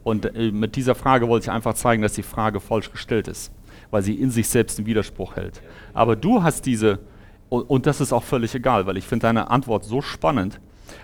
Und 0.02 0.34
äh, 0.34 0.50
mit 0.52 0.76
dieser 0.76 0.94
Frage 0.94 1.28
wollte 1.28 1.44
ich 1.44 1.50
einfach 1.50 1.74
zeigen, 1.74 2.02
dass 2.02 2.14
die 2.14 2.22
Frage 2.22 2.60
falsch 2.60 2.90
gestellt 2.90 3.28
ist, 3.28 3.52
weil 3.90 4.02
sie 4.02 4.14
in 4.14 4.30
sich 4.30 4.48
selbst 4.48 4.78
einen 4.78 4.86
Widerspruch 4.86 5.36
hält. 5.36 5.60
Aber 5.92 6.16
du 6.16 6.42
hast 6.42 6.66
diese, 6.66 7.00
und, 7.48 7.62
und 7.62 7.86
das 7.86 8.00
ist 8.00 8.12
auch 8.12 8.24
völlig 8.24 8.54
egal, 8.54 8.86
weil 8.86 8.96
ich 8.96 9.06
finde 9.06 9.26
deine 9.26 9.50
Antwort 9.50 9.84
so 9.84 10.00
spannend, 10.00 10.60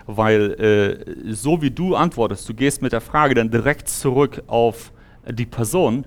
weil 0.07 0.51
äh, 0.53 1.33
so 1.33 1.61
wie 1.61 1.71
du 1.71 1.95
antwortest, 1.95 2.47
du 2.49 2.53
gehst 2.53 2.81
mit 2.81 2.93
der 2.93 3.01
Frage 3.01 3.35
dann 3.35 3.51
direkt 3.51 3.87
zurück 3.87 4.41
auf 4.47 4.91
die 5.29 5.45
Person, 5.45 6.05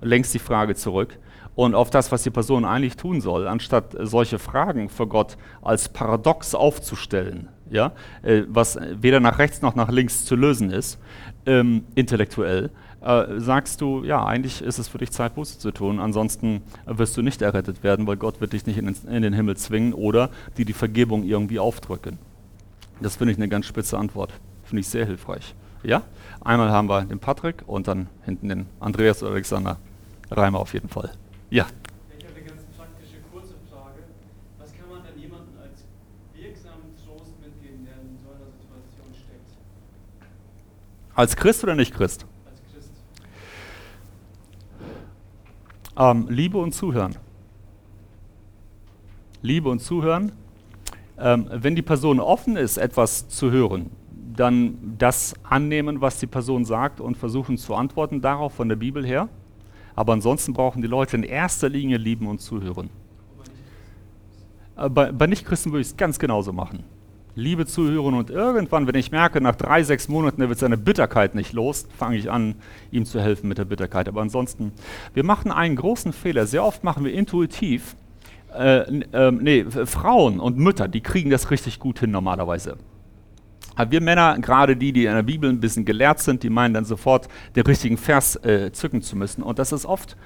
lenkst 0.00 0.34
die 0.34 0.38
Frage 0.38 0.74
zurück 0.74 1.18
und 1.54 1.74
auf 1.74 1.90
das, 1.90 2.12
was 2.12 2.22
die 2.22 2.30
Person 2.30 2.64
eigentlich 2.64 2.96
tun 2.96 3.20
soll, 3.20 3.46
anstatt 3.46 3.96
solche 4.00 4.38
Fragen 4.38 4.88
für 4.88 5.06
Gott 5.06 5.36
als 5.60 5.88
Paradox 5.88 6.54
aufzustellen, 6.54 7.48
ja, 7.70 7.92
äh, 8.22 8.42
was 8.48 8.78
weder 8.94 9.20
nach 9.20 9.38
rechts 9.38 9.62
noch 9.62 9.74
nach 9.74 9.90
links 9.90 10.24
zu 10.24 10.36
lösen 10.36 10.70
ist, 10.70 10.98
ähm, 11.46 11.84
intellektuell, 11.94 12.70
äh, 13.02 13.40
sagst 13.40 13.80
du, 13.80 14.04
ja, 14.04 14.24
eigentlich 14.24 14.62
ist 14.62 14.78
es 14.78 14.88
für 14.88 14.98
dich 14.98 15.10
Zeit, 15.10 15.34
Buße 15.34 15.58
zu 15.58 15.72
tun, 15.72 15.98
ansonsten 15.98 16.62
wirst 16.86 17.16
du 17.16 17.22
nicht 17.22 17.42
errettet 17.42 17.82
werden, 17.82 18.06
weil 18.06 18.16
Gott 18.16 18.40
wird 18.40 18.52
dich 18.52 18.66
nicht 18.66 18.78
in 18.78 18.86
den, 18.86 18.96
in 19.08 19.22
den 19.22 19.32
Himmel 19.32 19.56
zwingen 19.56 19.92
oder 19.92 20.30
dir 20.56 20.64
die 20.64 20.72
Vergebung 20.72 21.24
irgendwie 21.24 21.58
aufdrücken. 21.58 22.18
Das 23.00 23.16
finde 23.16 23.32
ich 23.32 23.38
eine 23.38 23.48
ganz 23.48 23.66
spitze 23.66 23.98
Antwort, 23.98 24.32
finde 24.64 24.80
ich 24.80 24.88
sehr 24.88 25.04
hilfreich. 25.04 25.54
Ja, 25.82 26.02
einmal 26.42 26.70
haben 26.70 26.88
wir 26.88 27.02
den 27.02 27.18
Patrick 27.18 27.64
und 27.66 27.88
dann 27.88 28.06
hinten 28.24 28.48
den 28.48 28.66
Andreas 28.78 29.22
oder 29.22 29.32
Alexander 29.32 29.78
Reimer 30.30 30.60
auf 30.60 30.72
jeden 30.72 30.88
Fall. 30.88 31.10
Ja. 31.52 31.66
Ich 32.18 32.24
habe 32.24 32.34
eine 32.34 32.46
ganz 32.46 32.62
praktische, 32.78 33.16
kurze 33.30 33.52
Frage. 33.70 34.04
Was 34.58 34.72
kann 34.72 34.88
man 34.88 35.02
denn 35.04 35.20
jemandem 35.20 35.52
als 35.60 35.84
wirksamen 36.32 36.96
Trost 37.04 37.38
mitgeben, 37.42 37.84
der 37.84 37.92
in 38.00 38.16
so 38.24 38.30
einer 38.30 38.50
Situation 38.50 39.12
steckt? 39.12 39.58
Als 41.14 41.36
Christ 41.36 41.62
oder 41.62 41.74
nicht 41.74 41.92
Christ? 41.92 42.24
Als 42.46 42.62
Christ. 42.72 42.90
Ähm, 45.94 46.26
Liebe 46.30 46.56
und 46.56 46.72
Zuhören. 46.72 47.16
Liebe 49.42 49.68
und 49.68 49.80
Zuhören. 49.80 50.32
Ähm, 51.18 51.50
wenn 51.52 51.76
die 51.76 51.82
Person 51.82 52.18
offen 52.18 52.56
ist, 52.56 52.78
etwas 52.78 53.28
zu 53.28 53.50
hören, 53.50 53.90
dann 54.34 54.94
das 54.96 55.34
annehmen, 55.42 56.00
was 56.00 56.18
die 56.18 56.26
Person 56.26 56.64
sagt 56.64 56.98
und 56.98 57.18
versuchen 57.18 57.58
zu 57.58 57.74
antworten 57.74 58.22
darauf 58.22 58.54
von 58.54 58.70
der 58.70 58.76
Bibel 58.76 59.04
her. 59.04 59.28
Aber 59.94 60.12
ansonsten 60.12 60.52
brauchen 60.52 60.82
die 60.82 60.88
Leute 60.88 61.16
in 61.16 61.22
erster 61.22 61.68
Linie 61.68 61.98
lieben 61.98 62.26
und 62.26 62.40
zuhören. 62.40 62.90
Äh, 64.76 64.88
bei, 64.88 65.12
bei 65.12 65.26
Nichtchristen 65.26 65.72
würde 65.72 65.82
ich 65.82 65.88
es 65.88 65.96
ganz 65.96 66.18
genauso 66.18 66.52
machen. 66.52 66.84
Liebe 67.34 67.64
zuhören 67.64 68.14
und 68.14 68.28
irgendwann, 68.28 68.86
wenn 68.86 68.94
ich 68.94 69.10
merke, 69.10 69.40
nach 69.40 69.56
drei, 69.56 69.82
sechs 69.82 70.06
Monaten, 70.08 70.42
er 70.42 70.50
wird 70.50 70.58
seine 70.58 70.76
Bitterkeit 70.76 71.34
nicht 71.34 71.54
los, 71.54 71.86
fange 71.96 72.16
ich 72.16 72.30
an, 72.30 72.56
ihm 72.90 73.06
zu 73.06 73.20
helfen 73.20 73.48
mit 73.48 73.56
der 73.56 73.64
Bitterkeit. 73.64 74.06
Aber 74.06 74.20
ansonsten, 74.20 74.72
wir 75.14 75.24
machen 75.24 75.50
einen 75.50 75.76
großen 75.76 76.12
Fehler. 76.12 76.46
Sehr 76.46 76.62
oft 76.62 76.84
machen 76.84 77.04
wir 77.06 77.12
intuitiv, 77.14 77.96
äh, 78.54 78.80
äh, 78.80 79.32
nee, 79.32 79.64
Frauen 79.64 80.40
und 80.40 80.58
Mütter, 80.58 80.88
die 80.88 81.00
kriegen 81.00 81.30
das 81.30 81.50
richtig 81.50 81.78
gut 81.78 82.00
hin 82.00 82.10
normalerweise. 82.10 82.76
Aber 83.74 83.90
wir 83.90 84.00
Männer, 84.00 84.38
gerade 84.38 84.76
die, 84.76 84.92
die 84.92 85.06
in 85.06 85.14
der 85.14 85.22
Bibel 85.22 85.50
ein 85.50 85.60
bisschen 85.60 85.84
gelehrt 85.84 86.20
sind, 86.20 86.42
die 86.42 86.50
meinen 86.50 86.74
dann 86.74 86.84
sofort 86.84 87.28
den 87.56 87.64
richtigen 87.64 87.96
Vers 87.96 88.36
äh, 88.44 88.72
zücken 88.72 89.02
zu 89.02 89.16
müssen. 89.16 89.42
Und 89.42 89.58
das 89.58 89.72
ist 89.72 89.86
oft, 89.86 90.16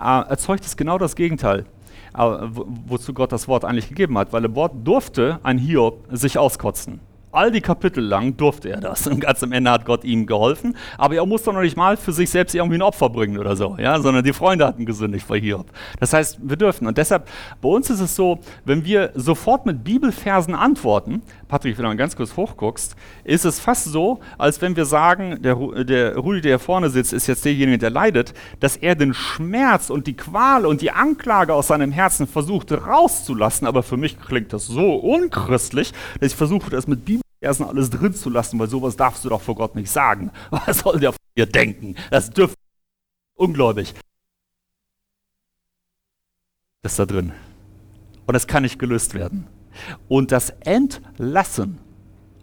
äh, 0.00 0.28
erzeugt 0.28 0.64
es 0.64 0.76
genau 0.76 0.98
das 0.98 1.16
Gegenteil, 1.16 1.66
äh, 2.14 2.18
wo, 2.18 2.66
wozu 2.86 3.14
Gott 3.14 3.32
das 3.32 3.48
Wort 3.48 3.64
eigentlich 3.64 3.88
gegeben 3.88 4.18
hat. 4.18 4.32
Weil 4.32 4.44
im 4.44 4.54
Wort 4.54 4.72
durfte 4.84 5.40
ein 5.42 5.58
Hiob 5.58 6.06
sich 6.10 6.38
auskotzen 6.38 7.00
all 7.36 7.50
die 7.50 7.60
Kapitel 7.60 8.02
lang 8.02 8.36
durfte 8.36 8.70
er 8.70 8.80
das. 8.80 9.06
Und 9.06 9.20
ganz 9.20 9.42
am 9.42 9.52
Ende 9.52 9.70
hat 9.70 9.84
Gott 9.84 10.04
ihm 10.04 10.26
geholfen. 10.26 10.76
Aber 10.96 11.14
er 11.14 11.26
musste 11.26 11.52
noch 11.52 11.60
nicht 11.60 11.76
mal 11.76 11.96
für 11.96 12.12
sich 12.12 12.30
selbst 12.30 12.54
irgendwie 12.54 12.78
ein 12.78 12.82
Opfer 12.82 13.10
bringen 13.10 13.38
oder 13.38 13.54
so, 13.54 13.76
ja? 13.78 14.00
sondern 14.00 14.24
die 14.24 14.32
Freunde 14.32 14.66
hatten 14.66 14.86
gesündigt 14.86 15.26
vor 15.26 15.36
Hiob. 15.36 15.66
Das 16.00 16.12
heißt, 16.12 16.38
wir 16.42 16.56
dürfen. 16.56 16.86
Und 16.86 16.96
deshalb, 16.98 17.28
bei 17.60 17.68
uns 17.68 17.90
ist 17.90 18.00
es 18.00 18.16
so, 18.16 18.40
wenn 18.64 18.84
wir 18.84 19.12
sofort 19.14 19.66
mit 19.66 19.84
Bibelversen 19.84 20.54
antworten, 20.54 21.22
Patrick, 21.48 21.78
wenn 21.78 21.84
du 21.84 21.88
mal 21.90 21.96
ganz 21.96 22.16
kurz 22.16 22.36
hochguckst, 22.36 22.96
ist 23.22 23.44
es 23.44 23.60
fast 23.60 23.84
so, 23.84 24.20
als 24.36 24.60
wenn 24.60 24.74
wir 24.74 24.84
sagen, 24.84 25.40
der, 25.42 25.54
der 25.84 26.16
Rudi, 26.16 26.40
der 26.40 26.52
hier 26.52 26.58
vorne 26.58 26.90
sitzt, 26.90 27.12
ist 27.12 27.28
jetzt 27.28 27.44
derjenige, 27.44 27.78
der 27.78 27.90
leidet, 27.90 28.34
dass 28.58 28.76
er 28.76 28.96
den 28.96 29.14
Schmerz 29.14 29.88
und 29.90 30.06
die 30.06 30.16
Qual 30.16 30.66
und 30.66 30.80
die 30.80 30.90
Anklage 30.90 31.54
aus 31.54 31.68
seinem 31.68 31.92
Herzen 31.92 32.26
versucht 32.26 32.72
rauszulassen. 32.72 33.66
Aber 33.66 33.82
für 33.82 33.96
mich 33.96 34.18
klingt 34.18 34.52
das 34.52 34.66
so 34.66 34.96
unchristlich, 34.96 35.92
dass 36.20 36.32
ich 36.32 36.36
versuche, 36.36 36.70
das 36.70 36.88
mit 36.88 37.04
Bibel 37.04 37.22
erstmal 37.40 37.70
alles 37.70 37.90
drin 37.90 38.14
zu 38.14 38.28
lassen, 38.28 38.58
weil 38.58 38.68
sowas 38.68 38.96
darfst 38.96 39.24
du 39.24 39.28
doch 39.28 39.40
vor 39.40 39.54
Gott 39.54 39.76
nicht 39.76 39.90
sagen. 39.90 40.32
Was 40.50 40.78
soll 40.78 40.98
der 40.98 41.12
von 41.12 41.18
dir 41.36 41.46
denken? 41.46 41.94
Das 42.10 42.30
dürfte 42.30 42.56
ungläubig. 43.34 43.94
Das 46.82 46.92
ist 46.92 46.98
da 46.98 47.06
drin. 47.06 47.32
Und 48.26 48.34
das 48.34 48.46
kann 48.46 48.64
nicht 48.64 48.78
gelöst 48.78 49.14
werden. 49.14 49.46
Und 50.08 50.32
das 50.32 50.50
Entlassen 50.60 51.78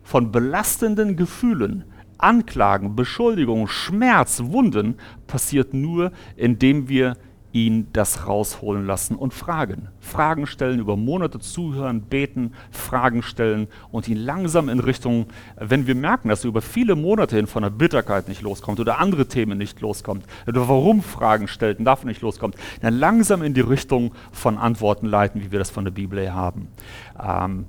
von 0.04 0.32
belastenden 0.32 1.16
Gefühlen, 1.16 1.86
Anklagen, 2.18 2.96
Beschuldigungen, 2.96 3.68
Schmerz, 3.68 4.42
Wunden 4.46 4.96
passiert 5.28 5.74
nur, 5.74 6.12
indem 6.36 6.88
wir 6.88 7.18
ihn 7.54 7.88
das 7.94 8.28
rausholen 8.28 8.86
lassen 8.86 9.16
und 9.16 9.34
fragen. 9.34 9.90
Fragen 10.00 10.48
stellen, 10.48 10.80
über 10.80 10.98
Monate 10.98 11.40
zuhören, 11.40 12.02
beten, 12.02 12.54
Fragen 12.72 13.22
stellen 13.22 13.68
und 13.92 14.08
ihn 14.08 14.18
langsam 14.18 14.70
in 14.70 14.80
Richtung, 14.80 15.28
wenn 15.56 15.86
wir 15.86 15.94
merken, 15.94 16.30
dass 16.30 16.44
er 16.44 16.50
über 16.50 16.64
viele 16.64 16.96
Monate 16.96 17.36
hin 17.36 17.46
von 17.46 17.62
der 17.62 17.70
Bitterkeit 17.70 18.28
nicht 18.28 18.42
loskommt 18.42 18.80
oder 18.80 19.00
andere 19.00 19.28
Themen 19.28 19.58
nicht 19.58 19.80
loskommt 19.82 20.26
oder 20.48 20.68
warum 20.68 21.04
Fragen 21.04 21.48
stellt 21.48 21.78
und 21.78 21.86
davon 21.86 22.08
nicht 22.08 22.22
loskommt, 22.22 22.56
dann 22.82 22.96
langsam 22.96 23.44
in 23.44 23.54
die 23.54 23.62
Richtung 23.62 24.14
von 24.32 24.58
Antworten 24.58 25.06
leiten, 25.06 25.42
wie 25.42 25.52
wir 25.52 25.60
das 25.60 25.70
von 25.70 25.86
der 25.86 25.92
Bibel 25.92 26.20
her 26.20 26.34
haben. 26.34 26.70
Ähm, 27.24 27.66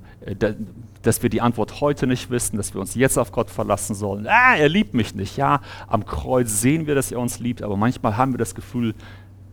dass 1.03 1.23
wir 1.23 1.29
die 1.29 1.43
Antwort 1.43 1.83
heute 1.83 2.07
nicht 2.07 2.31
wissen, 2.31 2.57
dass 2.57 2.73
wir 2.73 2.81
uns 2.81 2.95
jetzt 2.95 3.19
auf 3.19 3.31
Gott 3.31 3.51
verlassen 3.51 3.95
sollen. 3.95 4.27
Ah, 4.27 4.57
er 4.57 4.71
liebt 4.71 4.95
mich 4.95 5.15
nicht. 5.15 5.37
Ja, 5.37 5.61
am 5.87 6.07
Kreuz 6.07 6.63
sehen 6.63 6.87
wir, 6.87 6.95
dass 6.95 7.13
er 7.13 7.21
uns 7.21 7.39
liebt, 7.41 7.63
aber 7.63 7.77
manchmal 7.77 8.17
haben 8.17 8.33
wir 8.33 8.39
das 8.39 8.55
Gefühl, 8.55 8.95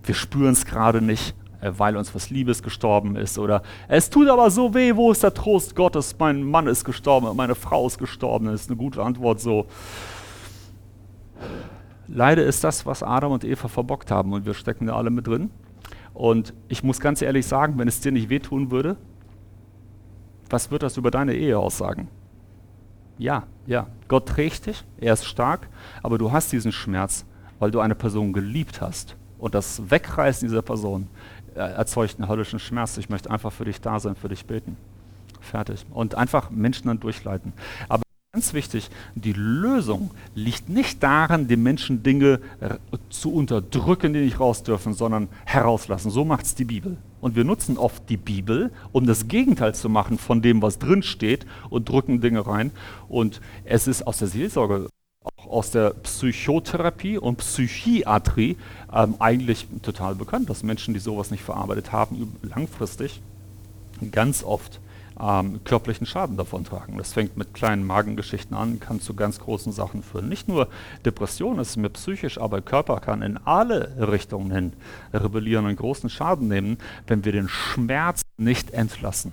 wir 0.03 0.15
spüren 0.15 0.53
es 0.53 0.65
gerade 0.65 1.01
nicht, 1.01 1.35
äh, 1.61 1.71
weil 1.77 1.95
uns 1.95 2.13
was 2.15 2.29
Liebes 2.29 2.63
gestorben 2.63 3.15
ist. 3.15 3.37
Oder 3.37 3.61
es 3.87 4.09
tut 4.09 4.27
aber 4.27 4.49
so 4.49 4.73
weh, 4.73 4.95
wo 4.95 5.11
ist 5.11 5.23
der 5.23 5.33
Trost 5.33 5.75
Gottes? 5.75 6.15
Mein 6.17 6.43
Mann 6.43 6.67
ist 6.67 6.83
gestorben, 6.83 7.35
meine 7.35 7.55
Frau 7.55 7.87
ist 7.87 7.97
gestorben. 7.97 8.47
Das 8.47 8.61
ist 8.61 8.69
eine 8.69 8.77
gute 8.77 9.03
Antwort 9.03 9.39
so. 9.39 9.67
Leider 12.07 12.43
ist 12.45 12.63
das, 12.63 12.85
was 12.85 13.03
Adam 13.03 13.31
und 13.31 13.43
Eva 13.45 13.67
verbockt 13.67 14.11
haben 14.11 14.33
und 14.33 14.45
wir 14.45 14.53
stecken 14.53 14.87
da 14.87 14.95
alle 14.95 15.11
mit 15.11 15.27
drin. 15.27 15.49
Und 16.13 16.53
ich 16.67 16.83
muss 16.83 16.99
ganz 16.99 17.21
ehrlich 17.21 17.45
sagen, 17.45 17.77
wenn 17.77 17.87
es 17.87 18.01
dir 18.01 18.11
nicht 18.11 18.29
wehtun 18.29 18.69
würde, 18.69 18.97
was 20.49 20.71
wird 20.71 20.83
das 20.83 20.97
über 20.97 21.09
deine 21.09 21.33
Ehe 21.33 21.57
aussagen? 21.57 22.09
Ja, 23.17 23.43
ja, 23.65 23.87
Gott 24.09 24.27
trägt 24.27 24.65
dich, 24.65 24.83
er 24.97 25.13
ist 25.13 25.25
stark, 25.25 25.69
aber 26.03 26.17
du 26.17 26.33
hast 26.33 26.51
diesen 26.51 26.73
Schmerz, 26.73 27.25
weil 27.59 27.71
du 27.71 27.79
eine 27.79 27.95
Person 27.95 28.33
geliebt 28.33 28.81
hast 28.81 29.15
und 29.41 29.55
das 29.55 29.89
Wegreißen 29.89 30.47
dieser 30.47 30.61
Person 30.61 31.07
äh, 31.55 31.59
erzeugt 31.59 32.19
einen 32.19 32.29
höllischen 32.29 32.59
Schmerz. 32.59 32.97
Ich 32.97 33.09
möchte 33.09 33.31
einfach 33.31 33.51
für 33.51 33.65
dich 33.65 33.81
da 33.81 33.99
sein, 33.99 34.15
für 34.15 34.29
dich 34.29 34.45
beten. 34.45 34.77
Fertig. 35.41 35.83
Und 35.89 36.13
einfach 36.13 36.51
Menschen 36.51 36.87
dann 36.87 36.99
durchleiten. 36.99 37.51
Aber 37.89 38.03
ganz 38.33 38.53
wichtig, 38.53 38.91
die 39.15 39.33
Lösung 39.33 40.11
liegt 40.35 40.69
nicht 40.69 41.01
darin, 41.01 41.47
den 41.47 41.63
Menschen 41.63 42.03
Dinge 42.03 42.39
äh, 42.59 42.77
zu 43.09 43.33
unterdrücken, 43.33 44.13
die 44.13 44.21
nicht 44.21 44.39
raus 44.39 44.61
dürfen, 44.61 44.93
sondern 44.93 45.27
herauslassen. 45.45 46.11
So 46.11 46.23
macht 46.23 46.45
es 46.45 46.53
die 46.53 46.65
Bibel. 46.65 46.97
Und 47.19 47.35
wir 47.35 47.43
nutzen 47.43 47.79
oft 47.79 48.07
die 48.09 48.17
Bibel, 48.17 48.71
um 48.91 49.07
das 49.07 49.27
Gegenteil 49.27 49.73
zu 49.73 49.89
machen 49.89 50.19
von 50.19 50.43
dem, 50.43 50.61
was 50.61 50.77
drin 50.77 51.01
steht 51.01 51.47
und 51.71 51.89
drücken 51.89 52.21
Dinge 52.21 52.45
rein. 52.45 52.69
Und 53.09 53.41
es 53.65 53.87
ist 53.87 54.05
aus 54.05 54.19
der 54.19 54.27
Seelsorge 54.27 54.87
aus 55.49 55.71
der 55.71 55.91
Psychotherapie 55.91 57.17
und 57.17 57.37
Psychiatrie 57.37 58.57
ähm, 58.93 59.15
eigentlich 59.19 59.67
total 59.81 60.15
bekannt, 60.15 60.49
dass 60.49 60.63
Menschen, 60.63 60.93
die 60.93 60.99
sowas 60.99 61.31
nicht 61.31 61.43
verarbeitet 61.43 61.91
haben, 61.91 62.37
langfristig 62.41 63.21
ganz 64.11 64.43
oft 64.43 64.79
ähm, 65.19 65.59
körperlichen 65.63 66.07
Schaden 66.07 66.37
davon 66.37 66.63
tragen. 66.63 66.97
Das 66.97 67.13
fängt 67.13 67.37
mit 67.37 67.53
kleinen 67.53 67.85
Magengeschichten 67.85 68.55
an, 68.55 68.79
kann 68.79 69.01
zu 69.01 69.13
ganz 69.13 69.39
großen 69.39 69.71
Sachen 69.71 70.03
führen. 70.03 70.29
Nicht 70.29 70.47
nur 70.47 70.67
Depression 71.05 71.59
ist 71.59 71.77
mir 71.77 71.89
psychisch, 71.89 72.39
aber 72.39 72.61
Körper 72.61 72.99
kann 72.99 73.21
in 73.21 73.37
alle 73.37 73.93
Richtungen 74.11 74.51
hin 74.51 74.73
rebellieren 75.13 75.65
und 75.65 75.75
großen 75.75 76.09
Schaden 76.09 76.47
nehmen, 76.47 76.77
wenn 77.07 77.25
wir 77.25 77.31
den 77.31 77.49
Schmerz 77.49 78.21
nicht 78.37 78.71
entlassen. 78.71 79.31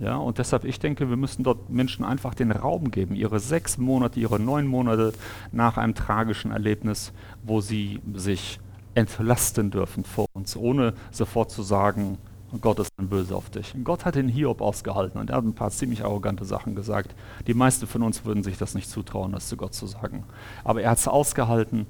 Ja, 0.00 0.16
und 0.16 0.38
deshalb, 0.38 0.64
ich 0.64 0.80
denke, 0.80 1.08
wir 1.08 1.16
müssen 1.16 1.44
dort 1.44 1.70
Menschen 1.70 2.04
einfach 2.04 2.34
den 2.34 2.50
Raum 2.50 2.90
geben, 2.90 3.14
ihre 3.14 3.38
sechs 3.38 3.78
Monate, 3.78 4.18
ihre 4.18 4.40
neun 4.40 4.66
Monate 4.66 5.12
nach 5.52 5.76
einem 5.76 5.94
tragischen 5.94 6.50
Erlebnis, 6.50 7.12
wo 7.44 7.60
sie 7.60 8.00
sich 8.12 8.58
entlasten 8.94 9.70
dürfen 9.70 10.04
vor 10.04 10.26
uns, 10.32 10.56
ohne 10.56 10.94
sofort 11.10 11.50
zu 11.50 11.62
sagen, 11.62 12.18
Gott 12.60 12.78
ist 12.78 12.90
dann 12.96 13.08
böse 13.08 13.34
auf 13.34 13.50
dich. 13.50 13.74
Gott 13.82 14.04
hat 14.04 14.14
den 14.14 14.28
Hiob 14.28 14.60
ausgehalten 14.60 15.20
und 15.20 15.30
er 15.30 15.36
hat 15.36 15.44
ein 15.44 15.54
paar 15.54 15.70
ziemlich 15.70 16.04
arrogante 16.04 16.44
Sachen 16.44 16.76
gesagt. 16.76 17.14
Die 17.46 17.54
meisten 17.54 17.86
von 17.86 18.02
uns 18.02 18.24
würden 18.24 18.44
sich 18.44 18.58
das 18.58 18.74
nicht 18.74 18.88
zutrauen, 18.88 19.32
das 19.32 19.48
zu 19.48 19.56
Gott 19.56 19.74
zu 19.74 19.86
sagen. 19.86 20.24
Aber 20.62 20.80
er 20.82 20.90
hat 20.90 20.98
es 20.98 21.08
ausgehalten. 21.08 21.86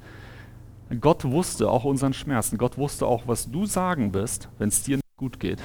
Gott 1.00 1.24
wusste 1.24 1.68
auch 1.68 1.84
unseren 1.84 2.14
Schmerzen. 2.14 2.56
Gott 2.56 2.78
wusste 2.78 3.06
auch, 3.06 3.24
was 3.26 3.50
du 3.50 3.66
sagen 3.66 4.14
wirst, 4.14 4.48
wenn 4.58 4.68
es 4.68 4.82
dir 4.82 4.96
nicht 4.96 5.16
gut 5.16 5.38
geht 5.38 5.58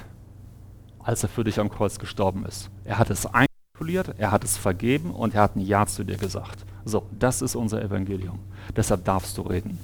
als 1.09 1.23
er 1.23 1.29
für 1.29 1.43
dich 1.43 1.59
am 1.59 1.71
Kreuz 1.71 1.97
gestorben 1.97 2.45
ist. 2.45 2.69
Er 2.85 2.99
hat 2.99 3.09
es 3.09 3.25
einkalkuliert, 3.25 4.13
er 4.19 4.31
hat 4.31 4.43
es 4.43 4.57
vergeben 4.57 5.09
und 5.09 5.33
er 5.33 5.41
hat 5.41 5.55
ein 5.55 5.61
Ja 5.61 5.87
zu 5.87 6.03
dir 6.03 6.17
gesagt. 6.17 6.63
So, 6.85 7.07
das 7.17 7.41
ist 7.41 7.55
unser 7.55 7.81
Evangelium. 7.81 8.37
Deshalb 8.75 9.05
darfst 9.05 9.35
du 9.35 9.41
reden. 9.41 9.79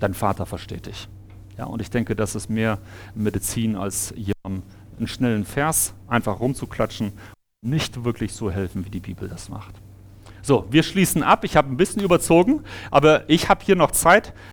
Dein 0.00 0.12
Vater 0.12 0.44
versteht 0.44 0.84
dich. 0.84 1.08
Ja, 1.56 1.64
und 1.64 1.80
ich 1.80 1.88
denke, 1.88 2.14
das 2.14 2.34
ist 2.34 2.50
mehr 2.50 2.76
Medizin, 3.14 3.74
als 3.74 4.12
jemandem 4.16 4.68
einen 4.98 5.06
schnellen 5.06 5.46
Vers 5.46 5.94
einfach 6.08 6.40
rumzuklatschen, 6.40 7.12
nicht 7.62 8.04
wirklich 8.04 8.34
so 8.34 8.50
helfen, 8.50 8.84
wie 8.84 8.90
die 8.90 9.00
Bibel 9.00 9.30
das 9.30 9.48
macht. 9.48 9.74
So, 10.42 10.66
wir 10.68 10.82
schließen 10.82 11.22
ab. 11.22 11.44
Ich 11.44 11.56
habe 11.56 11.70
ein 11.70 11.78
bisschen 11.78 12.02
überzogen, 12.02 12.64
aber 12.90 13.26
ich 13.30 13.48
habe 13.48 13.64
hier 13.64 13.76
noch 13.76 13.92
Zeit. 13.92 14.34